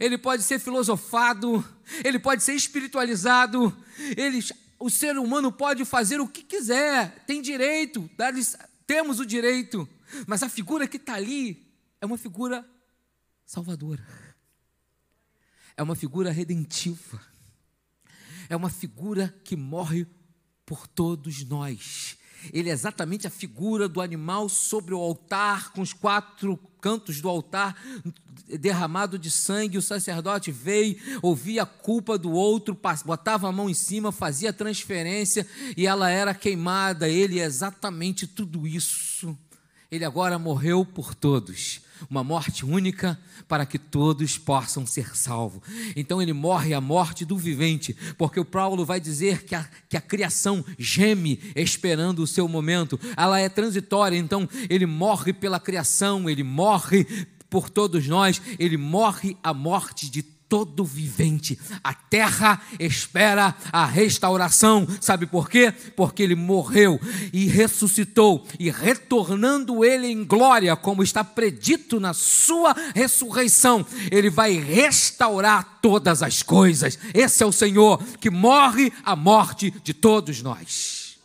ele 0.00 0.18
pode 0.18 0.42
ser 0.42 0.58
filosofado, 0.58 1.64
ele 2.02 2.18
pode 2.18 2.42
ser 2.42 2.54
espiritualizado, 2.54 3.76
ele, 4.16 4.40
o 4.80 4.88
ser 4.88 5.18
humano 5.18 5.52
pode 5.52 5.84
fazer 5.84 6.20
o 6.20 6.26
que 6.26 6.42
quiser, 6.42 7.24
tem 7.26 7.42
direito, 7.42 8.10
temos 8.86 9.20
o 9.20 9.26
direito. 9.26 9.86
Mas 10.26 10.42
a 10.42 10.48
figura 10.48 10.88
que 10.88 10.96
está 10.96 11.14
ali 11.14 11.70
é 12.00 12.06
uma 12.06 12.16
figura 12.16 12.66
salvadora, 13.44 14.04
é 15.76 15.82
uma 15.82 15.94
figura 15.94 16.32
redentiva, 16.32 17.20
é 18.48 18.56
uma 18.56 18.70
figura 18.70 19.28
que 19.44 19.54
morre 19.54 20.06
por 20.64 20.86
todos 20.88 21.44
nós. 21.44 22.16
Ele 22.52 22.70
é 22.70 22.72
exatamente 22.72 23.26
a 23.26 23.30
figura 23.30 23.88
do 23.88 24.00
animal 24.00 24.48
sobre 24.48 24.94
o 24.94 24.98
altar, 24.98 25.72
com 25.72 25.80
os 25.80 25.92
quatro 25.92 26.58
cantos 26.80 27.20
do 27.20 27.28
altar 27.28 27.76
derramado 28.58 29.18
de 29.18 29.30
sangue. 29.30 29.78
O 29.78 29.82
sacerdote 29.82 30.50
veio, 30.50 30.96
ouvia 31.22 31.62
a 31.62 31.66
culpa 31.66 32.18
do 32.18 32.32
outro, 32.32 32.78
botava 33.04 33.48
a 33.48 33.52
mão 33.52 33.68
em 33.68 33.74
cima, 33.74 34.10
fazia 34.10 34.52
transferência 34.52 35.46
e 35.76 35.86
ela 35.86 36.10
era 36.10 36.34
queimada. 36.34 37.08
Ele 37.08 37.38
é 37.38 37.44
exatamente 37.44 38.26
tudo 38.26 38.66
isso 38.66 39.36
ele 39.90 40.04
agora 40.04 40.38
morreu 40.38 40.84
por 40.84 41.14
todos, 41.14 41.80
uma 42.08 42.22
morte 42.22 42.64
única 42.64 43.18
para 43.48 43.66
que 43.66 43.78
todos 43.78 44.38
possam 44.38 44.86
ser 44.86 45.16
salvos. 45.16 45.62
Então 45.96 46.22
ele 46.22 46.32
morre 46.32 46.72
a 46.72 46.80
morte 46.80 47.24
do 47.24 47.36
vivente, 47.36 47.96
porque 48.16 48.38
o 48.38 48.44
Paulo 48.44 48.84
vai 48.84 49.00
dizer 49.00 49.44
que 49.44 49.54
a, 49.54 49.68
que 49.88 49.96
a 49.96 50.00
criação 50.00 50.64
geme 50.78 51.40
esperando 51.56 52.20
o 52.20 52.26
seu 52.26 52.46
momento, 52.46 52.98
ela 53.16 53.40
é 53.40 53.48
transitória, 53.48 54.16
então 54.16 54.48
ele 54.68 54.86
morre 54.86 55.32
pela 55.32 55.58
criação, 55.58 56.30
ele 56.30 56.44
morre 56.44 57.04
por 57.50 57.68
todos 57.68 58.06
nós, 58.06 58.40
ele 58.58 58.76
morre 58.76 59.36
a 59.42 59.52
morte 59.52 60.08
de 60.08 60.22
todo 60.50 60.84
vivente. 60.84 61.56
A 61.82 61.94
terra 61.94 62.60
espera 62.80 63.54
a 63.72 63.86
restauração. 63.86 64.84
Sabe 65.00 65.24
por 65.24 65.48
quê? 65.48 65.70
Porque 65.96 66.24
ele 66.24 66.34
morreu 66.34 67.00
e 67.32 67.46
ressuscitou, 67.46 68.44
e 68.58 68.68
retornando 68.68 69.84
ele 69.84 70.08
em 70.08 70.24
glória, 70.24 70.74
como 70.74 71.04
está 71.04 71.22
predito 71.22 72.00
na 72.00 72.12
sua 72.12 72.74
ressurreição, 72.94 73.86
ele 74.10 74.28
vai 74.28 74.54
restaurar 74.54 75.78
todas 75.80 76.20
as 76.20 76.42
coisas. 76.42 76.98
Esse 77.14 77.44
é 77.44 77.46
o 77.46 77.52
Senhor 77.52 78.02
que 78.18 78.28
morre 78.28 78.92
a 79.04 79.14
morte 79.14 79.70
de 79.70 79.94
todos 79.94 80.42
nós. 80.42 81.16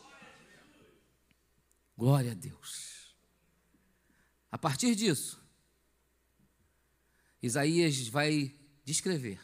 Glória 1.97 2.31
a 2.31 2.35
Deus. 2.35 3.15
A 4.51 4.57
partir 4.57 4.93
disso, 4.93 5.39
Isaías 7.41 8.07
vai 8.07 8.53
descrever 8.85 9.39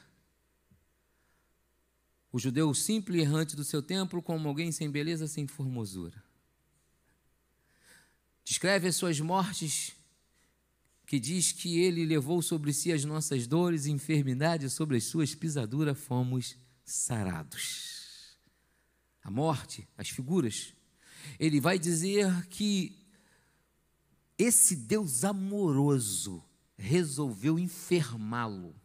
o 2.32 2.40
judeu 2.40 2.74
simples 2.74 3.18
e 3.18 3.22
errante 3.22 3.56
do 3.56 3.64
seu 3.64 3.82
templo 3.82 4.22
como 4.22 4.48
alguém 4.48 4.72
sem 4.72 4.90
beleza, 4.90 5.28
sem 5.28 5.48
formosura. 5.48 6.24
Descreve 8.44 8.88
as 8.88 8.96
suas 8.96 9.20
mortes, 9.20 9.94
que 11.06 11.20
diz 11.20 11.52
que 11.52 11.80
ele 11.80 12.06
levou 12.06 12.42
sobre 12.42 12.72
si 12.72 12.92
as 12.92 13.04
nossas 13.04 13.46
dores 13.46 13.86
e 13.86 13.92
enfermidades, 13.92 14.72
sobre 14.72 14.96
as 14.96 15.04
suas 15.04 15.36
pisaduras 15.36 16.00
fomos 16.00 16.56
sarados. 16.86 18.38
A 19.22 19.30
morte, 19.30 19.88
as 19.98 20.10
figuras. 20.10 20.74
Ele 21.38 21.60
vai 21.60 21.78
dizer 21.78 22.48
que 22.48 22.98
esse 24.38 24.76
Deus 24.76 25.24
amoroso 25.24 26.44
resolveu 26.78 27.60
enfermá-lo 27.60 28.81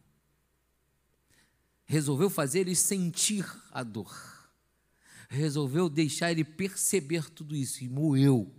resolveu 1.87 2.28
fazer 2.28 2.61
ele 2.61 2.74
sentir 2.74 3.47
a 3.70 3.82
dor, 3.82 4.12
resolveu 5.28 5.89
deixar 5.89 6.30
ele 6.30 6.45
perceber 6.45 7.30
tudo 7.30 7.55
isso 7.55 7.82
e 7.82 7.89
moeu. 7.89 8.53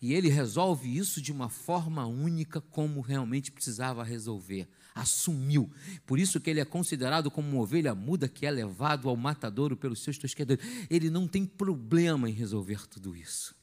E 0.00 0.14
ele 0.14 0.28
resolve 0.28 0.96
isso 0.96 1.20
de 1.20 1.32
uma 1.32 1.48
forma 1.48 2.06
única, 2.06 2.60
como 2.60 3.00
realmente 3.00 3.50
precisava 3.50 4.04
resolver. 4.04 4.68
Assumiu. 4.94 5.72
Por 6.06 6.20
isso 6.20 6.40
que 6.40 6.48
ele 6.48 6.60
é 6.60 6.64
considerado 6.64 7.32
como 7.32 7.48
uma 7.48 7.62
ovelha 7.62 7.96
muda 7.96 8.28
que 8.28 8.46
é 8.46 8.50
levado 8.50 9.08
ao 9.08 9.16
matadouro 9.16 9.76
pelos 9.76 10.00
seus 10.00 10.16
tosquedores. 10.16 10.64
Ele 10.88 11.10
não 11.10 11.26
tem 11.26 11.44
problema 11.44 12.30
em 12.30 12.32
resolver 12.32 12.86
tudo 12.86 13.16
isso. 13.16 13.56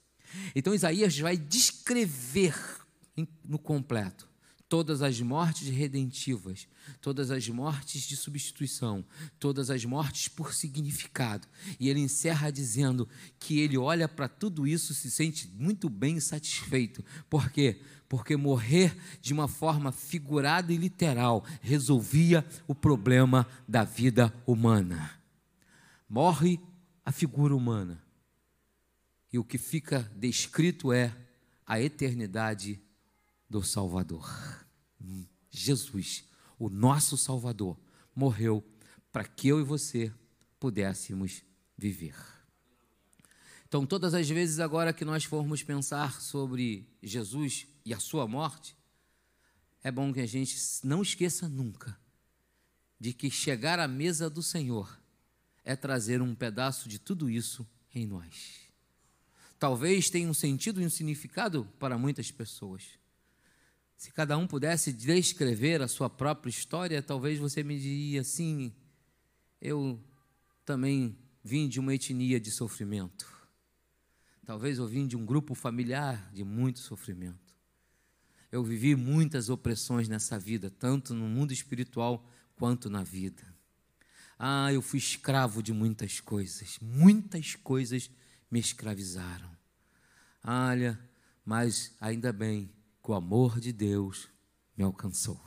Então 0.53 0.75
Isaías 0.75 1.17
vai 1.17 1.37
descrever 1.37 2.53
no 3.45 3.57
completo 3.57 4.27
todas 4.67 5.01
as 5.01 5.21
mortes 5.21 5.69
redentivas, 5.69 6.67
todas 6.99 7.29
as 7.29 7.47
mortes 7.47 8.01
de 8.03 8.15
substituição, 8.15 9.05
todas 9.39 9.69
as 9.69 9.85
mortes 9.85 10.27
por 10.27 10.53
significado. 10.53 11.47
E 11.79 11.89
ele 11.89 11.99
encerra 11.99 12.51
dizendo 12.51 13.07
que 13.39 13.59
ele 13.59 13.77
olha 13.77 14.07
para 14.07 14.27
tudo 14.27 14.67
isso 14.67 14.93
se 14.93 15.11
sente 15.11 15.47
muito 15.55 15.87
bem 15.89 16.19
satisfeito. 16.19 17.03
Por 17.29 17.51
quê? 17.51 17.79
Porque 18.09 18.35
morrer 18.35 18.97
de 19.21 19.33
uma 19.33 19.47
forma 19.47 19.91
figurada 19.91 20.73
e 20.73 20.77
literal 20.77 21.45
resolvia 21.61 22.45
o 22.67 22.73
problema 22.73 23.47
da 23.67 23.83
vida 23.83 24.33
humana. 24.45 25.11
Morre 26.09 26.59
a 27.03 27.11
figura 27.11 27.55
humana. 27.55 28.03
E 29.31 29.37
o 29.37 29.43
que 29.43 29.57
fica 29.57 30.09
descrito 30.15 30.93
é 30.93 31.15
a 31.65 31.81
eternidade 31.81 32.79
do 33.49 33.63
Salvador. 33.63 34.29
Jesus, 35.49 36.25
o 36.59 36.69
nosso 36.69 37.17
Salvador, 37.17 37.79
morreu 38.15 38.63
para 39.11 39.23
que 39.23 39.47
eu 39.47 39.59
e 39.59 39.63
você 39.63 40.13
pudéssemos 40.59 41.43
viver. 41.77 42.15
Então, 43.67 43.85
todas 43.85 44.13
as 44.13 44.29
vezes 44.29 44.59
agora 44.59 44.93
que 44.93 45.03
nós 45.03 45.23
formos 45.23 45.63
pensar 45.63 46.21
sobre 46.21 46.87
Jesus 47.01 47.67
e 47.83 47.93
a 47.93 47.99
sua 47.99 48.27
morte, 48.27 48.75
é 49.83 49.91
bom 49.91 50.13
que 50.13 50.19
a 50.19 50.25
gente 50.25 50.55
não 50.83 51.01
esqueça 51.01 51.47
nunca 51.47 51.97
de 52.99 53.13
que 53.13 53.29
chegar 53.29 53.79
à 53.79 53.87
mesa 53.87 54.29
do 54.29 54.41
Senhor 54.41 54.99
é 55.63 55.75
trazer 55.75 56.21
um 56.21 56.33
pedaço 56.33 56.87
de 56.87 56.99
tudo 56.99 57.29
isso 57.29 57.67
em 57.93 58.05
nós. 58.05 58.65
Talvez 59.59 60.09
tenha 60.09 60.29
um 60.29 60.33
sentido 60.33 60.81
e 60.81 60.85
um 60.85 60.89
significado 60.89 61.65
para 61.79 61.97
muitas 61.97 62.31
pessoas. 62.31 62.83
Se 63.97 64.11
cada 64.11 64.37
um 64.37 64.45
pudesse 64.45 64.91
descrever 64.91 65.81
a 65.81 65.87
sua 65.87 66.09
própria 66.09 66.49
história, 66.49 67.01
talvez 67.01 67.39
você 67.39 67.63
me 67.63 67.79
diria 67.79 68.21
assim: 68.21 68.73
eu 69.61 69.99
também 70.65 71.17
vim 71.43 71.67
de 71.67 71.79
uma 71.79 71.93
etnia 71.93 72.39
de 72.39 72.51
sofrimento. 72.51 73.33
Talvez 74.45 74.77
eu 74.77 74.87
vim 74.87 75.07
de 75.07 75.17
um 75.17 75.25
grupo 75.25 75.55
familiar 75.55 76.31
de 76.31 76.43
muito 76.43 76.79
sofrimento. 76.79 77.55
Eu 78.51 78.63
vivi 78.63 78.95
muitas 78.95 79.49
opressões 79.49 80.07
nessa 80.07 80.37
vida, 80.37 80.69
tanto 80.69 81.13
no 81.13 81.27
mundo 81.27 81.51
espiritual 81.51 82.29
quanto 82.55 82.89
na 82.89 83.03
vida. 83.03 83.43
Ah, 84.37 84.71
eu 84.71 84.81
fui 84.81 84.99
escravo 84.99 85.63
de 85.63 85.73
muitas 85.73 86.19
coisas, 86.19 86.77
muitas 86.81 87.55
coisas 87.55 88.09
me 88.51 88.59
escravizaram. 88.59 89.49
Olha, 90.43 90.99
mas 91.43 91.95
ainda 91.99 92.31
bem 92.31 92.69
que 93.05 93.11
o 93.11 93.13
amor 93.13 93.59
de 93.59 93.71
Deus 93.71 94.27
me 94.75 94.83
alcançou. 94.83 95.39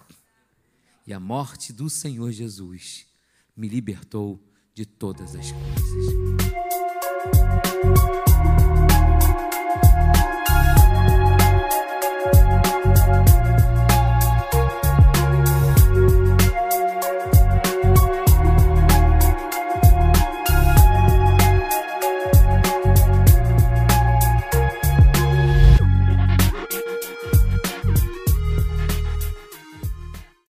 E 1.05 1.13
a 1.13 1.19
morte 1.19 1.73
do 1.73 1.91
Senhor 1.91 2.31
Jesus 2.31 3.05
me 3.57 3.69
libertou 3.69 4.41
de 4.73 4.87
todas 4.87 5.35
as 5.35 5.51
coisas. 5.51 6.39